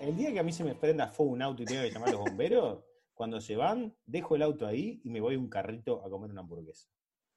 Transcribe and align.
el 0.00 0.16
día 0.16 0.32
que 0.32 0.40
a 0.40 0.42
mí 0.42 0.52
se 0.52 0.64
me 0.64 0.74
prenda 0.74 1.08
fuego 1.08 1.32
un 1.32 1.42
auto 1.42 1.62
y 1.62 1.66
tenga 1.66 1.82
que 1.82 1.90
llamar 1.90 2.08
a 2.10 2.12
los 2.12 2.20
bomberos, 2.22 2.84
cuando 3.14 3.40
se 3.40 3.56
van, 3.56 3.94
dejo 4.06 4.36
el 4.36 4.42
auto 4.42 4.66
ahí 4.66 5.00
y 5.04 5.10
me 5.10 5.20
voy 5.20 5.34
a 5.34 5.38
un 5.38 5.48
carrito 5.48 6.04
a 6.04 6.08
comer 6.10 6.30
una 6.30 6.40
hamburguesa. 6.40 6.88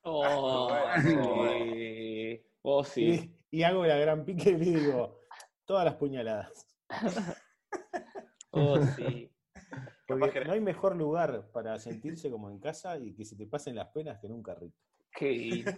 Oh, 0.03 0.69
sí. 1.01 2.41
Vos 2.61 2.87
sí. 2.89 3.35
Y, 3.51 3.59
y 3.59 3.63
hago 3.63 3.85
la 3.85 3.97
gran 3.97 4.25
pique 4.25 4.49
y 4.51 4.57
le 4.57 4.65
digo, 4.79 5.19
todas 5.65 5.85
las 5.85 5.95
puñaladas. 5.95 6.67
Oh, 8.51 8.81
sí. 8.95 9.29
Porque 10.07 10.31
que- 10.39 10.45
no 10.45 10.53
hay 10.53 10.61
mejor 10.61 10.95
lugar 10.95 11.49
para 11.51 11.79
sentirse 11.79 12.29
como 12.29 12.49
en 12.49 12.59
casa 12.59 12.97
y 12.97 13.13
que 13.13 13.25
se 13.25 13.35
te 13.35 13.47
pasen 13.47 13.75
las 13.75 13.87
penas 13.89 14.19
que 14.19 14.27
en 14.27 14.33
un 14.33 14.43
carrito. 14.43 14.77
Qué 15.15 15.31
lindo. 15.31 15.71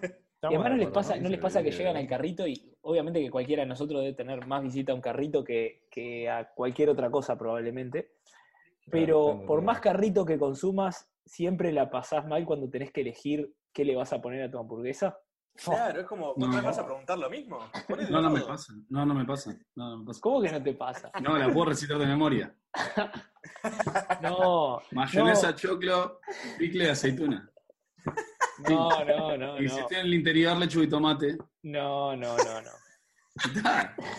Estamos 0.45 0.53
Y 0.53 0.55
además 0.55 0.71
no 0.71 0.77
de 0.77 0.83
les 0.85 0.93
pasa, 0.93 1.15
no 1.17 1.29
les 1.29 1.39
pasa 1.39 1.63
que 1.63 1.71
llegan 1.71 1.97
al 1.97 2.07
carrito 2.07 2.47
y 2.47 2.75
obviamente 2.81 3.19
que 3.21 3.31
cualquiera 3.31 3.63
de 3.63 3.69
nosotros 3.69 4.01
debe 4.01 4.13
tener 4.13 4.45
más 4.45 4.61
visita 4.61 4.91
a 4.91 4.95
un 4.95 5.01
carrito 5.01 5.43
que, 5.43 5.87
que 5.89 6.29
a 6.29 6.49
cualquier 6.53 6.89
otra 6.89 7.09
cosa 7.09 7.37
probablemente. 7.37 8.11
Pero 8.91 9.31
claro, 9.31 9.45
por 9.47 9.61
más 9.63 9.79
carrito 9.79 10.25
que 10.25 10.37
consumas, 10.37 11.09
siempre 11.25 11.71
la 11.71 11.89
pasás 11.89 12.27
mal 12.27 12.45
cuando 12.45 12.69
tenés 12.69 12.91
que 12.91 13.01
elegir 13.01 13.51
qué 13.73 13.83
le 13.83 13.95
vas 13.95 14.13
a 14.13 14.21
poner 14.21 14.43
a 14.43 14.51
tu 14.51 14.59
hamburguesa. 14.59 15.17
Claro, 15.63 16.01
es 16.01 16.05
como, 16.05 16.33
No. 16.37 16.47
¿otra 16.47 16.57
vez 16.57 16.63
vas 16.63 16.79
a 16.79 16.85
preguntar 16.85 17.17
lo 17.17 17.29
mismo? 17.29 17.59
No, 18.09 18.21
no 18.21 18.29
me 18.29 18.41
pasa. 18.41 18.73
No, 18.89 19.05
no 19.05 19.15
me 19.15 19.25
pasa. 19.25 19.57
No, 19.75 19.89
no 19.89 19.97
me 19.99 20.05
pasa. 20.05 20.19
¿Cómo 20.21 20.41
que 20.41 20.51
no 20.51 20.61
te 20.61 20.73
pasa? 20.73 21.11
No, 21.21 21.37
la 21.37 21.51
puedo 21.51 21.67
recitar 21.67 21.97
de 21.97 22.05
memoria. 22.05 22.55
No, 24.21 24.81
Mayonesa, 24.91 25.55
choclo, 25.55 26.19
picle, 26.57 26.89
aceituna. 26.89 27.47
No, 28.69 28.89
no, 29.05 29.37
no, 29.37 29.61
Y 29.61 29.69
si 29.69 29.75
no. 29.75 29.81
estoy 29.81 29.97
en 29.97 30.05
el 30.05 30.13
interior, 30.13 30.57
lechuga 30.57 30.85
y 30.85 30.89
tomate. 30.89 31.37
No, 31.63 32.15
no, 32.15 32.37
no, 32.37 32.61
no. 32.61 32.71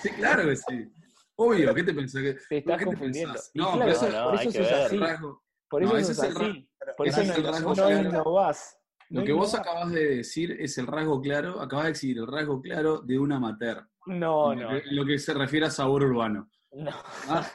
Sí, 0.02 0.10
claro 0.10 0.42
que 0.44 0.56
sí. 0.56 0.92
Obvio, 1.38 1.74
¿qué 1.74 1.82
te 1.84 1.94
pensás? 1.94 2.22
Te 2.48 2.58
estás 2.58 2.78
¿Qué 2.78 2.78
te 2.78 2.84
confundiendo. 2.84 3.34
No, 3.54 3.72
claro, 3.72 3.90
eso, 3.92 4.00
por 4.06 4.12
no, 4.12 4.34
eso 4.34 4.50
que 4.50 4.58
sos 4.58 4.70
ver. 4.70 4.74
así. 4.86 4.94
el 4.96 5.00
rasgo. 5.00 5.42
Por 5.68 5.82
eso 5.82 5.92
No, 5.92 5.98
es 5.98 6.08
el 6.18 6.24
así. 6.24 6.68
Por 6.96 7.08
eso 7.08 7.20
es 7.20 7.28
el 7.30 7.44
rasgo 7.44 7.74
no 7.74 7.90
innovás. 7.90 8.78
Lo 9.10 9.22
que 9.24 9.32
vos 9.32 9.54
acabas 9.54 9.90
de 9.92 10.16
decir 10.16 10.56
es 10.60 10.76
el 10.78 10.86
rasgo 10.86 11.20
claro, 11.20 11.60
acabas 11.60 11.84
de 11.86 11.92
decir 11.92 12.18
el 12.18 12.26
rasgo 12.26 12.60
claro 12.60 12.98
de 13.00 13.18
un 13.18 13.32
amateur. 13.32 13.86
No, 14.06 14.54
no, 14.54 14.62
lo 14.72 14.80
que- 14.82 14.88
en 14.88 14.96
lo 14.96 15.04
que 15.06 15.18
se 15.18 15.34
refiere 15.34 15.66
a 15.66 15.70
sabor 15.70 16.04
urbano. 16.04 16.50
no. 16.72 16.90
Ah, 17.28 17.46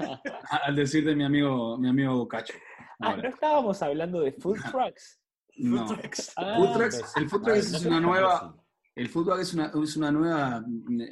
al 0.63 0.75
decirte 0.75 1.15
mi 1.15 1.23
amigo, 1.23 1.77
mi 1.77 1.89
amigo 1.89 2.27
Cacho. 2.27 2.53
Ah, 2.99 3.15
¿no 3.17 3.27
estábamos 3.27 3.81
hablando 3.81 4.21
de 4.21 4.31
food 4.33 4.55
trucks? 4.71 5.20
No. 5.63 5.87
Ah, 6.37 6.57
el 7.17 7.27
A 7.43 7.49
ver, 7.49 7.57
es 7.57 7.71
no 7.83 7.89
una 7.89 7.99
nueva, 7.99 8.55
el 8.95 9.05
es 9.39 9.53
una, 9.53 9.71
es 9.83 9.97
una 9.97 10.11
nueva, 10.11 10.63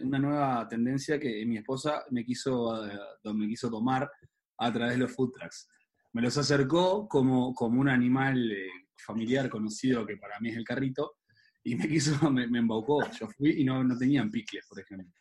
una 0.02 0.20
nueva 0.20 0.68
tendencia 0.68 1.20
que 1.20 1.46
mi 1.46 1.58
esposa 1.58 2.04
me 2.12 2.24
quiso, 2.26 2.86
eh, 2.86 2.98
me 3.34 3.48
quiso 3.48 3.70
tomar 3.70 4.10
a 4.58 4.72
través 4.74 4.94
de 4.94 5.00
los 5.00 5.12
food 5.16 5.32
trucks. 5.32 5.68
Me 6.14 6.22
los 6.22 6.38
acercó 6.38 7.08
como, 7.08 7.54
como 7.54 7.80
un 7.80 7.90
animal 7.90 8.52
eh, 8.52 8.68
familiar 9.06 9.50
conocido 9.50 10.06
que 10.06 10.18
para 10.18 10.40
mí 10.40 10.50
es 10.50 10.58
el 10.58 10.64
carrito, 10.64 11.16
y 11.64 11.76
me 11.76 11.88
quiso, 11.88 12.12
me, 12.32 12.48
me 12.48 12.60
embaucó. 12.60 13.00
Yo 13.12 13.28
fui 13.28 13.62
y 13.62 13.64
no, 13.64 13.84
no 13.84 13.98
tenían 13.98 14.32
picles, 14.32 14.66
por 14.68 14.80
ejemplo. 14.80 15.14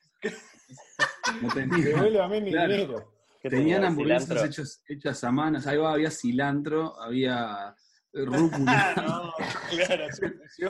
No 1.42 1.48
tenían. 1.48 1.82
Devuélvame 1.84 2.40
mi 2.40 2.50
Claro. 2.50 2.72
dinero. 2.72 3.14
¿Qué 3.40 3.50
Tenían 3.50 3.68
tenía? 3.82 3.88
hamburguesas 3.88 4.26
Cilantro. 4.28 4.46
hechas, 4.46 4.82
hechas 4.88 5.24
a 5.24 5.30
manos, 5.30 5.66
ahí 5.66 5.76
va, 5.76 5.92
había 5.92 6.10
cilantro, 6.10 7.00
había 7.00 7.72
rúcula, 8.24 8.94
no, 8.96 9.32
claro. 9.70 10.06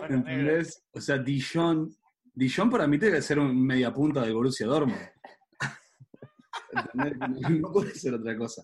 ¿entendés? 0.08 0.84
O 0.92 1.00
sea, 1.00 1.18
Dijon, 1.18 1.90
Dijon 2.34 2.70
para 2.70 2.86
mí 2.86 2.98
tiene 2.98 3.16
que 3.16 3.22
ser 3.22 3.38
un 3.38 3.64
media 3.64 3.92
punta 3.92 4.22
del 4.22 4.34
Borussia 4.34 4.66
Dortmund. 4.66 5.00
¿Entendés? 6.94 7.60
No 7.60 7.72
puede 7.72 7.94
ser 7.94 8.14
otra 8.14 8.36
cosa. 8.36 8.62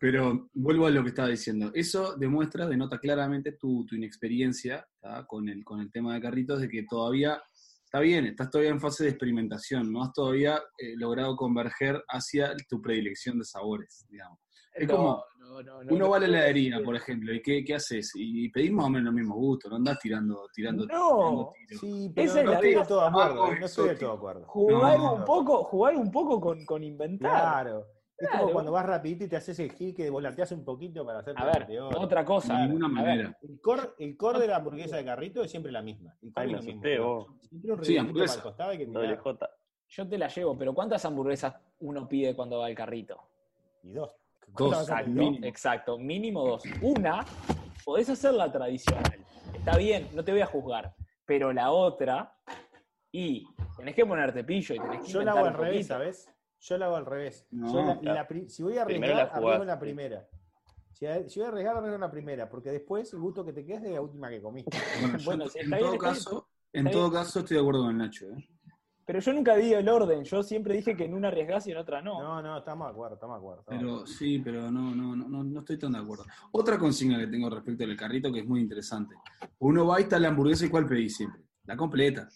Pero 0.00 0.50
vuelvo 0.54 0.86
a 0.86 0.90
lo 0.90 1.02
que 1.02 1.10
estaba 1.10 1.28
diciendo. 1.28 1.70
Eso 1.74 2.16
demuestra, 2.16 2.66
denota 2.66 2.98
claramente 2.98 3.52
tu, 3.52 3.86
tu 3.86 3.94
inexperiencia 3.94 4.86
¿tá? 5.00 5.24
con, 5.26 5.48
el, 5.48 5.64
con 5.64 5.80
el 5.80 5.90
tema 5.92 6.14
de 6.14 6.20
carritos, 6.20 6.60
de 6.60 6.68
que 6.68 6.82
todavía, 6.82 7.40
está 7.84 8.00
bien, 8.00 8.26
estás 8.26 8.50
todavía 8.50 8.72
en 8.72 8.80
fase 8.80 9.04
de 9.04 9.10
experimentación, 9.10 9.92
no 9.92 10.02
has 10.02 10.12
todavía 10.12 10.60
eh, 10.78 10.94
logrado 10.96 11.36
converger 11.36 12.02
hacia 12.08 12.54
tu 12.68 12.82
predilección 12.82 13.38
de 13.38 13.44
sabores, 13.44 14.04
digamos. 14.10 14.40
Es 14.74 14.88
como, 14.88 15.24
no, 15.46 15.62
no, 15.62 15.84
no, 15.84 15.92
uno 15.94 16.04
no. 16.04 16.10
va 16.10 16.16
a 16.16 16.20
la 16.20 16.26
heladería, 16.26 16.80
por 16.84 16.96
ejemplo, 16.96 17.32
¿y 17.32 17.40
qué, 17.42 17.64
qué 17.64 17.74
haces? 17.74 18.12
Y 18.14 18.48
pedís 18.50 18.72
más 18.72 18.86
o 18.86 18.90
menos 18.90 19.06
los 19.06 19.14
mismos 19.14 19.36
gustos, 19.38 19.70
no 19.70 19.76
andás 19.76 19.98
tirando, 19.98 20.48
tirando, 20.52 20.84
No. 20.86 20.88
tirando 20.88 21.52
tiros. 21.68 21.80
Sí, 21.80 22.12
pero 22.14 22.26
Esa 22.30 22.38
es 22.40 22.44
no 22.44 22.50
la 22.50 22.56
estoy 22.56 22.68
vida. 22.70 22.80
de 22.80 22.86
todo 22.86 23.00
de 23.00 23.06
acuerdo. 23.06 23.44
Algo 23.44 23.60
No 23.60 23.66
estoy 23.66 23.88
de 23.88 23.94
todo 23.96 24.12
acuerdo. 24.12 24.46
Jugar 24.46 24.98
No. 24.98 25.14
un 25.14 25.24
poco, 25.24 25.64
jugar 25.64 25.96
un 25.96 26.10
poco 26.10 26.40
con, 26.40 26.64
con 26.64 26.84
inventar. 26.84 27.30
Claro. 27.30 27.86
Es 28.18 28.28
Claro. 28.28 28.42
como 28.44 28.52
cuando 28.54 28.72
vas 28.72 28.86
rapidito 28.86 29.24
y 29.24 29.28
te 29.28 29.36
haces 29.36 29.58
el 29.58 29.72
gil 29.72 29.94
que 29.94 30.08
volanteas 30.08 30.50
un 30.52 30.64
poquito 30.64 31.04
para 31.04 31.18
hacer 31.18 31.34
A 31.36 31.44
ver, 31.44 31.66
otra 31.96 32.24
cosa. 32.24 32.56
De 32.56 32.62
ninguna 32.66 32.88
manera. 32.88 33.38
El 33.42 33.60
core, 33.60 33.90
el 33.98 34.16
core 34.16 34.38
de 34.40 34.46
la 34.48 34.56
hamburguesa 34.56 34.96
de 34.96 35.04
carrito 35.04 35.42
es 35.44 35.50
siempre 35.50 35.70
la 35.70 35.82
misma. 35.82 36.14
Y 36.22 36.32
Ay, 36.34 36.50
lo 36.50 36.62
mismo. 36.62 36.70
Siempre 36.70 37.00
un 37.02 37.84
Sí, 37.84 37.98
hamburguesa. 37.98 38.34
para 38.34 38.36
el 38.38 38.42
costado 38.42 38.70
hay 38.70 38.78
que 38.78 38.86
yo 39.88 40.08
te 40.08 40.18
la 40.18 40.28
llevo, 40.28 40.56
pero 40.58 40.74
¿cuántas 40.74 41.04
hamburguesas 41.04 41.54
uno 41.80 42.08
pide 42.08 42.34
cuando 42.34 42.58
va 42.58 42.66
al 42.66 42.74
carrito? 42.74 43.20
Y 43.82 43.92
dos. 43.92 44.10
Dos, 44.46 44.54
¿Cuántas 44.54 44.78
vas 44.80 44.90
a 44.90 45.00
Exacto, 45.00 45.10
mínimo. 45.20 45.46
exacto, 45.46 45.98
mínimo 45.98 46.44
dos. 46.44 46.62
Una, 46.80 47.24
podés 47.84 48.08
hacer 48.08 48.34
la 48.34 48.50
tradicional. 48.50 49.24
Está 49.54 49.76
bien, 49.76 50.08
no 50.14 50.24
te 50.24 50.32
voy 50.32 50.40
a 50.40 50.46
juzgar. 50.46 50.94
Pero 51.24 51.52
la 51.52 51.70
otra, 51.72 52.36
y 53.10 53.44
tenés 53.76 53.94
que 53.94 54.06
ponerte 54.06 54.44
pillo 54.44 54.74
y 54.74 54.78
tenés 54.80 55.00
que 55.00 55.08
Yo 55.12 55.22
la 55.22 55.32
hago 55.32 55.46
al 55.46 55.54
revés. 55.54 55.86
¿sabes? 55.88 56.30
Yo 56.60 56.78
la 56.78 56.86
hago 56.86 56.96
al 56.96 57.06
revés. 57.06 57.46
No, 57.50 57.72
Yo 57.72 57.82
la- 57.84 57.98
claro. 57.98 58.14
la 58.20 58.28
pri- 58.28 58.48
si 58.48 58.62
voy 58.62 58.78
a 58.78 58.82
arriesgar, 58.82 59.30
arriesgo 59.32 59.64
la 59.64 59.78
primera. 59.78 60.28
Si, 60.92 61.04
voy 61.04 61.44
a 61.44 61.48
arriesgar, 61.48 61.76
arriesgo 61.76 61.98
la 61.98 62.10
primera, 62.10 62.48
porque 62.48 62.70
después 62.70 63.12
el 63.12 63.18
gusto 63.20 63.44
que 63.44 63.52
te 63.52 63.64
queda 63.66 63.76
es 63.78 63.82
de 63.82 63.90
la 63.90 64.00
última 64.00 64.30
que 64.30 64.40
comiste. 64.40 64.70
Bueno, 65.00 65.18
yo 65.18 65.24
Bueno, 65.24 65.44
en- 65.54 65.64
en 65.64 65.70
todo 65.70 65.90
bien, 65.90 65.94
está 65.94 66.10
bien. 66.10 66.14
caso, 66.14 66.48
en 66.72 66.86
Está 66.86 66.98
todo 66.98 67.10
bien. 67.10 67.22
caso 67.22 67.38
estoy 67.40 67.54
de 67.56 67.60
acuerdo 67.60 67.82
con 67.82 67.98
Nacho. 67.98 68.26
¿eh? 68.30 68.48
Pero 69.06 69.20
yo 69.20 69.32
nunca 69.32 69.54
di 69.54 69.72
el 69.72 69.88
orden, 69.88 70.24
yo 70.24 70.42
siempre 70.42 70.74
dije 70.74 70.96
que 70.96 71.04
en 71.04 71.14
una 71.14 71.28
arriesgás 71.28 71.66
y 71.68 71.70
en 71.70 71.76
otra 71.78 72.02
no. 72.02 72.20
No, 72.20 72.42
no, 72.42 72.58
estamos 72.58 72.88
de 72.88 72.90
acuerdo, 72.92 73.14
estamos 73.14 73.36
de 73.36 73.38
acuerdo. 73.38 73.60
estamos 73.60 73.80
Pero 73.82 74.06
sí, 74.06 74.40
pero 74.40 74.70
no, 74.70 74.94
no, 74.96 75.14
no, 75.14 75.28
no, 75.28 75.44
no 75.44 75.60
estoy 75.60 75.78
tan 75.78 75.92
de 75.92 75.98
acuerdo. 76.00 76.24
Otra 76.50 76.76
consigna 76.76 77.16
que 77.18 77.28
tengo 77.28 77.48
respecto 77.48 77.84
al 77.84 77.96
carrito 77.96 78.32
que 78.32 78.40
es 78.40 78.46
muy 78.46 78.60
interesante. 78.60 79.14
Uno 79.60 79.86
va 79.86 80.00
y 80.00 80.02
está 80.02 80.18
la 80.18 80.28
hamburguesa 80.28 80.66
y 80.66 80.70
¿cuál 80.70 80.86
pedís 80.88 81.16
siempre? 81.16 81.40
La 81.66 81.76
completa. 81.76 82.28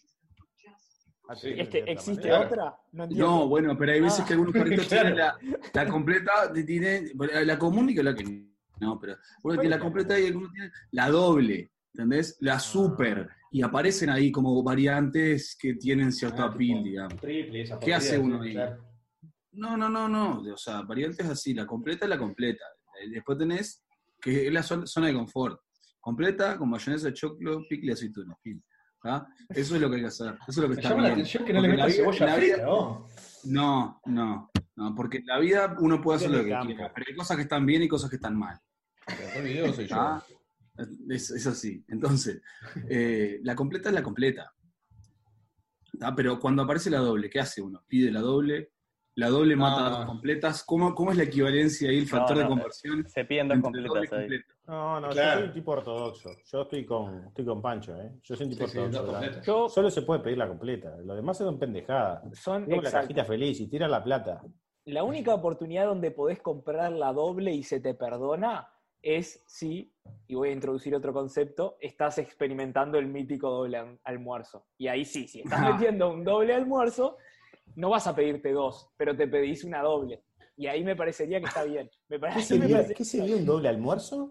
Ah, 1.28 1.34
sí, 1.36 1.50
de 1.50 1.60
Es 1.62 1.68
que 1.68 1.72
cierta 1.78 1.90
existe 1.92 2.28
manera. 2.30 2.46
otra, 2.46 2.76
no 2.92 3.04
entiendo. 3.04 3.26
No, 3.26 3.48
bueno, 3.48 3.76
pero 3.78 3.92
hay 3.92 4.00
veces 4.00 4.20
Ah. 4.20 4.24
que 4.26 4.32
algunos 4.34 4.52
carritos 4.52 4.86
Claro. 4.86 5.02
tienen 5.14 5.18
la, 5.18 5.36
la 5.74 5.86
completa, 5.90 6.52
te 6.52 6.64
tiene, 6.64 7.12
la 7.44 7.58
común 7.58 7.90
y 7.90 7.94
que 7.94 8.02
la 8.02 8.14
que 8.14 8.46
no, 8.80 8.98
pero 8.98 9.16
bueno, 9.42 9.60
que 9.60 9.68
la 9.68 9.78
completa 9.78 10.18
y 10.18 10.26
algunos 10.26 10.52
tienen 10.52 10.72
la 10.92 11.08
doble, 11.10 11.70
¿entendés? 11.94 12.36
La 12.40 12.58
super, 12.58 13.28
y 13.50 13.62
aparecen 13.62 14.10
ahí 14.10 14.30
como 14.30 14.62
variantes 14.62 15.56
que 15.60 15.74
tienen 15.74 16.12
cierto 16.12 16.42
Ah, 16.42 16.46
appeal, 16.46 16.78
tipo, 16.78 16.84
digamos. 16.88 17.20
Triple, 17.20 17.62
esa 17.62 17.78
¿Qué 17.78 17.94
hace 17.94 18.18
uno 18.18 18.40
ahí? 18.42 18.52
claro. 18.52 18.84
No, 19.52 19.76
no, 19.76 19.88
no, 19.88 20.08
no, 20.08 20.40
o 20.52 20.56
sea, 20.56 20.82
variantes 20.82 21.26
así, 21.28 21.52
la 21.54 21.66
completa 21.66 22.04
es 22.04 22.08
la 22.10 22.18
completa. 22.18 22.64
Eh, 23.02 23.10
Después 23.10 23.36
tenés, 23.36 23.82
que 24.20 24.46
es 24.46 24.52
la 24.52 24.62
zona 24.62 25.06
de 25.08 25.14
confort, 25.14 25.60
completa 26.00 26.56
con 26.56 26.70
mayonesa, 26.70 27.12
choclo, 27.12 27.62
picle 27.68 27.90
y 27.90 27.92
aceituna. 27.94 28.36
¿ah? 29.04 29.26
Eso 29.48 29.74
es 29.74 29.80
lo 29.80 29.88
que 29.90 29.96
hay 29.96 30.02
que 30.02 30.06
hacer, 30.08 30.34
eso 30.34 30.38
es 30.48 30.56
lo 30.56 30.62
que 30.62 30.68
Me 30.68 30.74
está 30.76 30.90
llama 30.90 31.02
la 31.02 31.08
bien. 31.08 31.18
atención 31.20 31.44
que 31.44 31.52
no 31.52 31.60
le 31.62 31.68
Porque 31.68 31.76
la 31.78 31.84
metas 31.86 31.96
vida- 31.98 32.04
cebolla 32.12 32.26
la 32.26 32.34
frita, 32.40 32.56
vida- 32.56 32.66
¿no? 32.66 33.06
No, 33.44 34.00
no, 34.06 34.50
no, 34.76 34.94
porque 34.94 35.16
en 35.18 35.26
la 35.26 35.38
vida 35.40 35.76
uno 35.80 36.00
puede 36.00 36.16
hacer 36.18 36.30
lo 36.30 36.38
de 36.38 36.44
que 36.44 36.50
campo. 36.50 36.66
quiera, 36.66 36.92
pero 36.94 37.06
hay 37.08 37.16
cosas 37.16 37.36
que 37.36 37.42
están 37.42 37.66
bien 37.66 37.82
y 37.82 37.88
cosas 37.88 38.08
que 38.10 38.16
están 38.16 38.38
mal. 38.38 38.56
Pero 39.34 39.72
soy 39.72 39.86
yo. 39.88 39.96
¿ah? 39.96 40.24
Es, 41.08 41.30
es 41.30 41.46
así. 41.46 41.84
Entonces, 41.88 42.40
eh, 42.88 43.40
la 43.42 43.54
completa 43.54 43.88
es 43.88 43.94
la 43.94 44.02
completa. 44.02 44.52
¿ah? 46.00 46.14
Pero 46.14 46.38
cuando 46.38 46.62
aparece 46.62 46.90
la 46.90 46.98
doble, 46.98 47.28
¿qué 47.30 47.40
hace 47.40 47.62
uno? 47.62 47.82
Pide 47.86 48.10
la 48.10 48.20
doble, 48.20 48.72
la 49.16 49.28
doble 49.28 49.56
mata 49.56 49.86
a 49.86 49.90
dos 49.90 50.06
completas. 50.06 50.62
¿Cómo, 50.64 50.94
¿Cómo 50.94 51.10
es 51.10 51.16
la 51.16 51.24
equivalencia 51.24 51.90
ahí, 51.90 51.98
el 51.98 52.06
factor 52.06 52.36
no, 52.36 52.42
de 52.42 52.48
conversión? 52.48 53.06
Se 53.08 53.24
piden 53.24 53.48
dos 53.48 53.60
completas 53.60 54.12
ahí. 54.12 54.28
No, 54.66 55.00
no, 55.00 55.08
yo 55.08 55.12
Claro. 55.14 55.40
soy 55.40 55.48
un 55.48 55.54
tipo 55.54 55.72
ortodoxo. 55.72 56.30
Yo 56.44 56.62
estoy 56.62 56.86
con, 56.86 57.26
estoy 57.26 57.44
con 57.44 57.60
Pancho, 57.60 57.96
¿eh? 58.00 58.12
Yo 58.22 58.36
soy 58.36 58.46
un 58.46 58.52
tipo 58.52 58.68
Sí, 58.68 58.78
ortodoxo. 58.78 59.42
Yo, 59.42 59.68
Solo 59.68 59.90
se 59.90 60.02
puede 60.02 60.20
pedir 60.20 60.38
la 60.38 60.48
completa. 60.48 60.96
Lo 61.04 61.14
demás 61.14 61.36
son 61.38 61.58
pendejadas. 61.58 62.22
son 62.38 62.66
la 62.68 62.80
cajita 62.90 63.24
feliz 63.24 63.60
y 63.60 63.66
tira 63.68 63.88
la 63.88 64.02
plata. 64.02 64.40
La 64.86 65.02
única 65.02 65.34
oportunidad 65.34 65.86
donde 65.86 66.10
podés 66.10 66.40
comprar 66.40 66.90
la 66.92 67.12
doble 67.12 67.52
y 67.52 67.62
se 67.62 67.80
te 67.80 67.94
perdona 67.94 68.66
es 69.02 69.42
si, 69.46 69.92
y 70.26 70.34
voy 70.34 70.50
a 70.50 70.52
introducir 70.52 70.94
otro 70.94 71.12
concepto, 71.12 71.76
estás 71.80 72.18
experimentando 72.18 72.98
el 72.98 73.06
mítico 73.06 73.48
doble 73.50 73.78
al- 73.78 74.00
almuerzo. 74.04 74.66
Y 74.78 74.88
ahí 74.88 75.04
sí, 75.04 75.26
si 75.28 75.40
estás 75.40 75.60
Ah. 75.62 75.72
metiendo 75.72 76.10
un 76.12 76.24
doble 76.24 76.54
almuerzo, 76.54 77.16
no 77.76 77.90
vas 77.90 78.06
a 78.06 78.14
pedirte 78.14 78.52
dos, 78.52 78.90
pero 78.96 79.16
te 79.16 79.26
pedís 79.26 79.64
una 79.64 79.82
doble. 79.82 80.22
Y 80.56 80.66
ahí 80.66 80.84
me 80.84 80.94
parecería 80.94 81.40
que 81.40 81.46
está 81.46 81.64
bien. 81.64 81.88
Me 82.08 82.16
¿Qué 82.16 82.20
parece, 82.20 82.54
me 82.56 82.60
sería, 82.62 82.76
parece- 82.76 82.94
¿qué 82.94 83.04
sería 83.04 83.36
un 83.36 83.46
doble 83.46 83.68
almuerzo? 83.70 84.28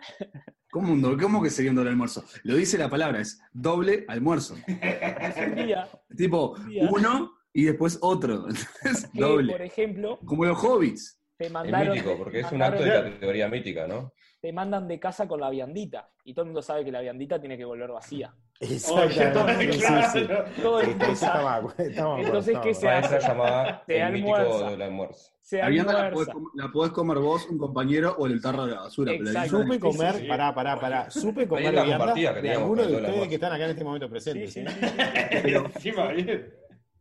¿Cómo, 0.70 0.94
un 0.94 1.02
doble- 1.02 1.24
¿Cómo 1.24 1.42
que 1.42 1.50
sería 1.50 1.72
un 1.72 1.78
doble 1.78 1.90
almuerzo? 1.90 2.24
Lo 2.44 2.56
dice 2.56 2.78
la 2.78 2.90
palabra, 2.90 3.20
es 3.22 3.42
doble 3.52 4.06
almuerzo. 4.08 4.56
un 4.68 5.56
día 5.56 5.90
Tipo, 6.16 6.56
uno 6.92 7.32
y 7.52 7.64
después 7.64 7.98
otro. 8.02 8.46
Entonces, 8.50 9.10
que, 9.12 9.20
por 9.20 9.28
doble. 9.30 9.66
ejemplo, 9.66 10.20
Como 10.24 10.46
los 10.46 10.64
hobbits. 10.64 11.20
te 11.38 11.46
Es 11.48 11.52
mandaron. 11.52 11.94
mítico, 11.96 12.12
te 12.12 12.18
porque 12.18 12.40
es 12.42 12.52
un 12.52 12.62
acto 12.62 12.84
de 12.84 12.92
categoría 12.92 13.48
mítica, 13.48 13.88
¿no? 13.88 14.14
Te 14.42 14.54
mandan 14.54 14.88
de 14.88 15.00
casa 15.00 15.28
con 15.28 15.40
la 15.42 15.50
viandita. 15.50 16.10
Y 16.24 16.34
todo 16.34 16.44
el 16.44 16.48
mundo 16.48 16.62
sabe 16.62 16.86
que 16.86 16.92
la 16.92 17.02
viandita 17.02 17.40
tiene 17.40 17.58
que 17.58 17.66
volver 17.66 17.92
vacía. 17.92 18.34
Exactamente. 18.60 19.74
Sí, 19.80 19.82
sí, 20.14 20.20
sí. 20.20 20.62
Todo 20.62 20.80
el 20.82 20.98
sabe. 21.16 21.74
estamos 21.78 22.26
Entonces, 22.26 22.58
¿qué 22.64 22.74
se 22.74 22.88
esa 23.00 23.20
llamada 23.20 23.84
Se 23.86 24.00
el 24.00 24.14
mítico 24.14 24.36
almuerza. 24.36 24.70
del 24.72 24.82
almuerzo. 24.82 25.32
Se 25.42 25.58
La 25.58 25.68
vianda 25.70 25.94
la 25.94 26.12
podés, 26.12 26.30
almuerza. 26.30 26.34
com- 26.34 26.52
la 26.56 26.72
podés 26.72 26.92
comer 26.92 27.18
vos, 27.18 27.48
un 27.50 27.58
compañero 27.58 28.16
o 28.20 28.28
el 28.28 28.42
tarro 28.42 28.66
de 28.66 28.76
la 28.76 28.82
basura. 28.82 29.12
pero 29.18 29.32
la 29.32 29.46
Supe 29.48 29.80
comer, 29.80 30.14
Sí, 30.14 30.22
sí. 30.22 30.28
pará, 30.28 30.54
pará, 30.54 30.80
pará. 30.80 31.10
Supe 31.10 31.48
comer 31.48 31.74
la 31.74 31.84
vianda 31.84 32.14
de 32.14 32.52
algunos 32.52 32.88
de 32.88 32.96
ustedes 32.96 33.28
que 33.28 33.36
están 33.36 33.54
acá 33.54 33.66
en 33.66 33.72
este 33.72 33.84
momento 33.84 34.10
presentes. 34.10 34.54
Sí, 34.54 34.60
¿eh? 34.62 34.66
sí, 34.70 35.92
sí. 35.92 35.92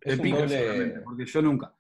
Pero 0.01 0.13
el 0.15 0.21
solamente, 0.59 1.01
porque 1.05 1.27
yo 1.27 1.43
nunca. 1.43 1.75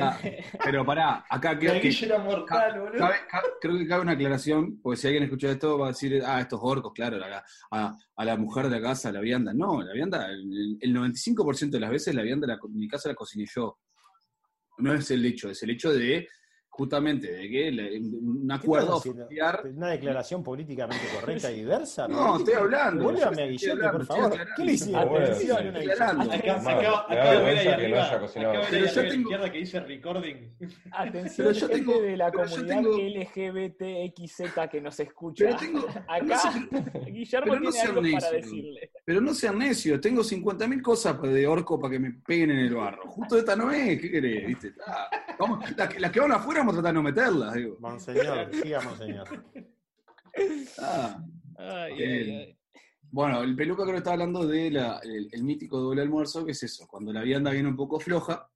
Ah, 0.00 0.18
pero 0.64 0.84
pará, 0.86 1.24
acá 1.28 1.52
La 1.52 1.58
creo 1.58 1.80
que, 1.80 1.88
era 2.04 2.18
mortal, 2.18 2.80
boludo. 2.80 2.98
cabe- 2.98 3.26
ca- 3.28 3.42
creo 3.60 3.76
que 3.76 3.86
cabe 3.86 4.02
una 4.02 4.12
aclaración, 4.12 4.80
porque 4.80 4.96
si 5.00 5.06
alguien 5.06 5.24
escucha 5.24 5.50
esto 5.50 5.78
va 5.78 5.86
a 5.86 5.90
decir, 5.90 6.22
ah, 6.24 6.40
estos 6.40 6.58
orcos, 6.62 6.92
claro, 6.94 7.18
a, 7.22 7.44
a- 7.70 7.96
a 8.16 8.24
la 8.24 8.36
mujer 8.36 8.68
de 8.68 8.80
la 8.80 8.88
casa, 8.88 9.12
la 9.12 9.20
vianda. 9.20 9.52
No, 9.52 9.82
la 9.82 9.92
vianda, 9.92 10.28
el, 10.30 10.78
el 10.80 10.94
95% 10.94 11.70
de 11.76 11.80
las 11.80 11.90
veces 11.90 12.14
la 12.14 12.22
vianda 12.22 12.46
la 12.46 12.54
en 12.54 12.78
mi 12.78 12.88
casa 12.88 13.08
la 13.10 13.14
cociné 13.14 13.46
yo. 13.54 13.78
No 14.78 14.94
es 14.94 15.10
el 15.10 15.24
hecho, 15.26 15.50
es 15.50 15.62
el 15.62 15.70
hecho 15.70 15.92
de, 15.92 16.26
justamente, 16.80 17.30
de 17.30 17.48
que 17.50 17.68
un 18.00 18.48
¿Qué 18.48 18.54
acuerdo 18.54 18.98
familiar. 19.00 19.62
¿Una 19.76 19.88
declaración 19.90 20.42
políticamente 20.42 21.04
correcta 21.14 21.52
y 21.52 21.56
diversa? 21.56 22.08
No, 22.08 22.38
estoy 22.38 22.54
hablando. 22.54 23.04
Vuélvame 23.04 23.42
a 23.42 23.70
hablando, 23.72 23.98
por 23.98 24.06
favor. 24.06 24.38
¿Qué 24.56 24.64
le 24.64 24.72
hicieron? 24.72 25.02
Ah, 25.02 25.04
bueno, 25.04 25.26
¿Le 25.26 25.32
hicieron 25.36 25.58
sí. 25.62 25.68
una 25.68 25.78
Estoy 25.78 25.90
aclarando. 25.92 26.32
Acá, 26.32 26.58
Mal. 26.62 26.78
acá, 26.78 27.06
Me 27.10 27.16
da 27.16 27.20
acá 27.20 27.32
de 27.32 27.44
ver 27.44 27.58
ahí 27.58 27.66
arriba, 27.68 28.20
Pero 28.70 28.86
yo 28.86 29.02
tengo- 29.02 29.20
izquierda 29.20 29.52
que 29.52 29.58
dice 29.58 29.80
recording. 29.80 30.36
Atención, 30.92 31.54
gente 31.54 32.00
de 32.00 32.16
la 32.16 32.32
comunidad 32.32 32.82
LGBTXZ 32.82 34.68
que 34.70 34.80
nos 34.80 34.98
escucha. 35.00 35.44
Pero 35.44 35.56
tengo. 35.58 35.86
Acá, 36.08 36.40
Guillermo 37.06 37.52
pero 37.52 37.60
no 37.60 37.70
tiene 37.70 37.72
sean 37.72 37.88
algo 37.88 38.00
para 38.00 38.32
necios. 38.32 38.32
decirle. 38.32 38.90
Pero 39.04 39.20
no 39.20 39.34
sean 39.34 39.58
necios, 39.58 40.00
tengo 40.00 40.22
50.000 40.22 40.80
cosas 40.82 41.20
de 41.20 41.46
orco 41.46 41.78
para 41.78 41.92
que 41.92 41.98
me 41.98 42.10
peguen 42.26 42.52
en 42.52 42.58
el 42.60 42.74
barro. 42.74 43.02
Justo 43.10 43.36
esta 43.36 43.54
no 43.54 43.70
es, 43.70 44.00
¿qué 44.00 44.10
querés? 44.10 44.46
¿Viste? 44.46 44.72
Ah, 44.86 45.10
vamos, 45.38 45.60
las, 45.76 45.88
que, 45.88 46.00
las 46.00 46.10
que 46.12 46.20
van 46.20 46.32
afuera 46.32 46.62
a 46.70 46.74
tratar 46.74 46.90
de 46.92 46.94
no 46.94 47.02
meterlas, 47.02 47.54
digo. 47.54 47.76
Monseñor, 47.80 48.54
siga, 48.54 48.80
monseñor. 48.80 49.28
Ah, 50.78 51.22
Ay, 51.58 51.94
Bien. 51.96 52.10
ay, 52.10 52.30
ay. 52.32 52.56
Bueno, 53.10 53.42
el 53.42 53.56
peluca 53.56 53.82
creo 53.82 53.94
que 53.94 53.98
está 53.98 54.12
hablando 54.12 54.46
del 54.46 54.76
el, 54.76 55.28
el 55.32 55.42
mítico 55.42 55.78
doble 55.80 56.02
almuerzo, 56.02 56.44
que 56.46 56.52
es 56.52 56.62
eso, 56.62 56.86
cuando 56.86 57.12
la 57.12 57.22
vianda 57.22 57.50
viene 57.50 57.68
un 57.68 57.76
poco 57.76 57.98
floja, 57.98 58.48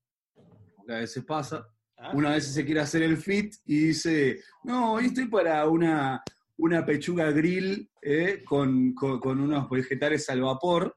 porque 0.76 0.92
a 0.94 0.98
veces 0.98 1.24
pasa, 1.24 1.66
Ah, 1.96 2.10
una 2.14 2.30
vez 2.30 2.52
se 2.52 2.64
quiere 2.64 2.80
hacer 2.80 3.02
el 3.02 3.16
fit 3.16 3.54
y 3.66 3.86
dice, 3.86 4.40
no, 4.64 4.94
hoy 4.94 5.06
estoy 5.06 5.26
para 5.26 5.66
una, 5.68 6.22
una 6.58 6.84
pechuga 6.84 7.30
grill 7.30 7.88
eh, 8.02 8.42
con, 8.44 8.92
con- 8.94 9.20
con 9.20 9.40
unos 9.40 9.70
vegetales 9.70 10.28
al 10.28 10.42
vapor, 10.42 10.96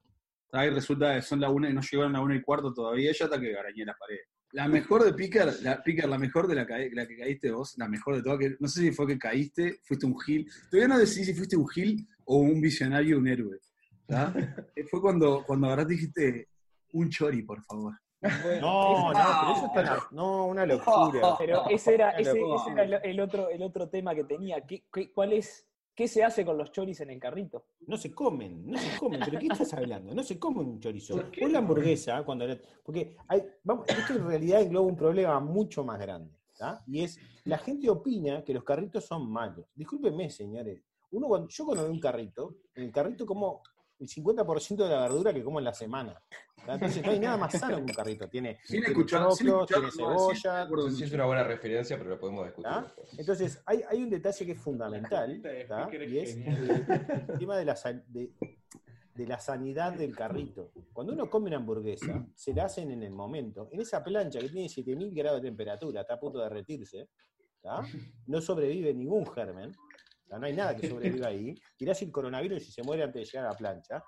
ahí 0.52 0.70
resulta 0.72 1.14
que 1.16 1.22
son 1.22 1.40
la 1.40 1.50
una 1.50 1.70
y 1.70 1.74
no 1.74 1.82
llegaron 1.82 2.16
a 2.16 2.20
la 2.20 2.24
una 2.26 2.36
y 2.36 2.42
cuarto 2.42 2.74
todavía, 2.74 3.12
ya 3.18 3.26
está 3.26 3.40
que 3.40 3.56
arañé 3.56 3.86
la 3.86 3.96
pared. 3.96 4.18
La 4.58 4.68
mejor 4.68 5.04
de 5.04 5.14
Picker, 5.14 5.54
la, 5.62 5.84
Picker, 5.84 6.10
la 6.10 6.18
mejor 6.18 6.48
de 6.48 6.56
la, 6.56 6.66
que 6.66 7.16
caíste 7.16 7.52
vos, 7.52 7.78
la 7.78 7.88
mejor 7.88 8.16
de 8.16 8.24
todas, 8.24 8.40
que 8.40 8.56
no 8.60 8.68
sé 8.68 8.82
si 8.82 8.92
fue 8.92 9.06
que 9.06 9.20
caíste, 9.20 9.82
fuiste 9.84 10.08
un 10.08 10.20
gil, 10.20 10.52
todavía 10.72 10.88
no 10.88 10.98
decidí 10.98 11.26
si 11.26 11.36
fuiste 11.36 11.56
un 11.56 11.68
gil 11.68 12.08
o 12.26 12.38
un 12.38 12.60
visionario, 12.60 13.20
un 13.20 13.28
héroe. 13.28 13.60
fue 14.90 15.00
cuando, 15.00 15.44
cuando 15.46 15.80
y 15.80 15.86
dijiste, 15.86 16.48
un 16.94 17.08
chori, 17.08 17.44
por 17.44 17.64
favor. 17.66 17.94
No, 18.60 19.14
no, 19.14 19.42
pero 19.42 19.52
eso 19.54 19.66
está 19.68 19.82
una, 19.82 20.08
no, 20.10 20.48
una 20.48 20.66
locura. 20.66 21.22
Pero 21.38 21.70
ese 21.70 21.94
era, 21.94 22.10
ese, 22.18 22.42
era 22.72 22.84
el, 22.84 22.94
el 23.04 23.20
otro, 23.20 23.52
el 23.52 23.62
otro 23.62 23.90
tema 23.90 24.16
que 24.16 24.24
tenía. 24.24 24.60
¿Qué, 24.66 24.86
qué, 24.92 25.12
cuál 25.14 25.34
es, 25.34 25.68
¿Qué 25.98 26.08
se 26.08 26.24
hace 26.24 26.46
con 26.46 26.60
los 26.60 26.72
choris 26.72 27.02
en 27.02 27.10
el 27.10 27.20
carrito? 27.20 27.66
No 27.88 27.98
se 27.98 28.14
comen, 28.14 28.68
no 28.70 28.78
se 28.78 29.00
comen. 29.00 29.20
¿Pero 29.26 29.40
qué 29.40 29.48
estás 29.48 29.74
hablando? 29.74 30.14
No 30.14 30.22
se 30.22 30.38
come 30.38 30.60
un 30.60 30.80
chorizo. 30.80 31.16
Vos 31.16 31.52
la 31.52 31.58
hamburguesa, 31.58 32.24
cuando 32.24 32.46
la- 32.46 32.60
Porque 32.84 33.16
hay, 33.28 33.42
vamos, 33.64 33.88
esto 33.90 34.14
en 34.14 34.28
realidad 34.28 34.62
engloba 34.62 34.86
un 34.86 34.96
problema 34.96 35.40
mucho 35.40 35.84
más 35.84 35.98
grande. 36.00 36.38
¿tá? 36.56 36.84
Y 36.86 37.02
es, 37.02 37.20
la 37.46 37.58
gente 37.58 37.90
opina 37.90 38.44
que 38.44 38.54
los 38.54 38.64
carritos 38.64 39.06
son 39.06 39.28
malos. 39.28 39.66
Discúlpenme, 39.74 40.30
señores. 40.30 40.84
Uno 41.10 41.28
cuando, 41.30 41.48
yo 41.50 41.66
cuando 41.66 41.84
veo 41.86 41.92
un 41.92 42.00
carrito, 42.00 42.58
en 42.76 42.84
el 42.84 42.92
carrito 42.92 43.26
como 43.26 43.64
el 44.00 44.08
50% 44.08 44.76
de 44.76 44.90
la 44.90 45.02
verdura 45.02 45.34
que 45.34 45.44
como 45.44 45.60
en 45.60 45.66
la 45.66 45.74
semana. 45.74 46.22
Entonces 46.68 47.04
no 47.04 47.12
hay 47.12 47.20
nada 47.20 47.38
más 47.38 47.58
sano 47.58 47.78
que 47.78 47.84
un 47.84 47.88
carrito. 47.88 48.28
Tiene, 48.28 48.58
Sin 48.64 48.82
tiene 48.82 48.88
escuchar, 48.88 49.28
choclo, 49.30 49.66
tiene 49.66 49.92
cebolla. 49.92 50.54
de 50.54 50.62
acuerdo 50.62 50.86
No 50.86 50.92
sé 50.92 50.98
si 50.98 51.04
es 51.06 51.14
una 51.14 51.26
buena 51.26 51.44
referencia, 51.44 51.98
pero 51.98 52.10
lo 52.12 52.20
podemos 52.20 52.46
discutir. 52.46 52.72
Entonces, 53.18 53.62
hay, 53.66 53.82
hay 53.90 54.04
un 54.04 54.10
detalle 54.10 54.46
que 54.46 54.52
es 54.52 54.60
fundamental, 54.60 55.42
y 55.42 56.18
es 56.18 56.36
genial. 56.36 57.26
el 57.30 57.40
tema 57.40 57.58
de 57.58 57.66
la, 57.66 57.76
de, 58.08 58.32
de 59.16 59.28
la 59.28 59.40
sanidad 59.40 59.94
del 59.94 60.16
carrito. 60.16 60.72
Cuando 60.94 61.14
uno 61.14 61.30
come 61.30 61.48
una 61.48 61.58
hamburguesa, 61.58 62.28
se 62.36 62.54
la 62.54 62.66
hacen 62.66 62.92
en 62.92 63.02
el 63.04 63.12
momento. 63.12 63.70
En 63.72 63.82
esa 63.82 64.04
plancha 64.04 64.40
que 64.40 64.50
tiene 64.50 64.70
7000 64.70 65.14
grados 65.14 65.42
de 65.42 65.48
temperatura, 65.48 66.02
está 66.02 66.16
a 66.16 66.20
punto 66.20 66.38
de 66.40 66.46
derretirse, 66.46 67.10
¿tá? 67.62 67.82
no 68.28 68.42
sobrevive 68.42 68.94
ningún 68.94 69.26
germen. 69.26 69.72
No 70.30 70.46
hay 70.46 70.54
nada 70.54 70.76
que 70.76 70.90
sobreviva 70.90 71.28
ahí. 71.28 71.54
Tirás 71.78 72.02
el 72.02 72.12
coronavirus 72.12 72.68
y 72.68 72.72
se 72.72 72.84
muere 72.84 73.04
antes 73.04 73.22
de 73.22 73.26
llegar 73.26 73.46
a 73.48 73.52
la 73.52 73.58
plancha. 73.58 74.04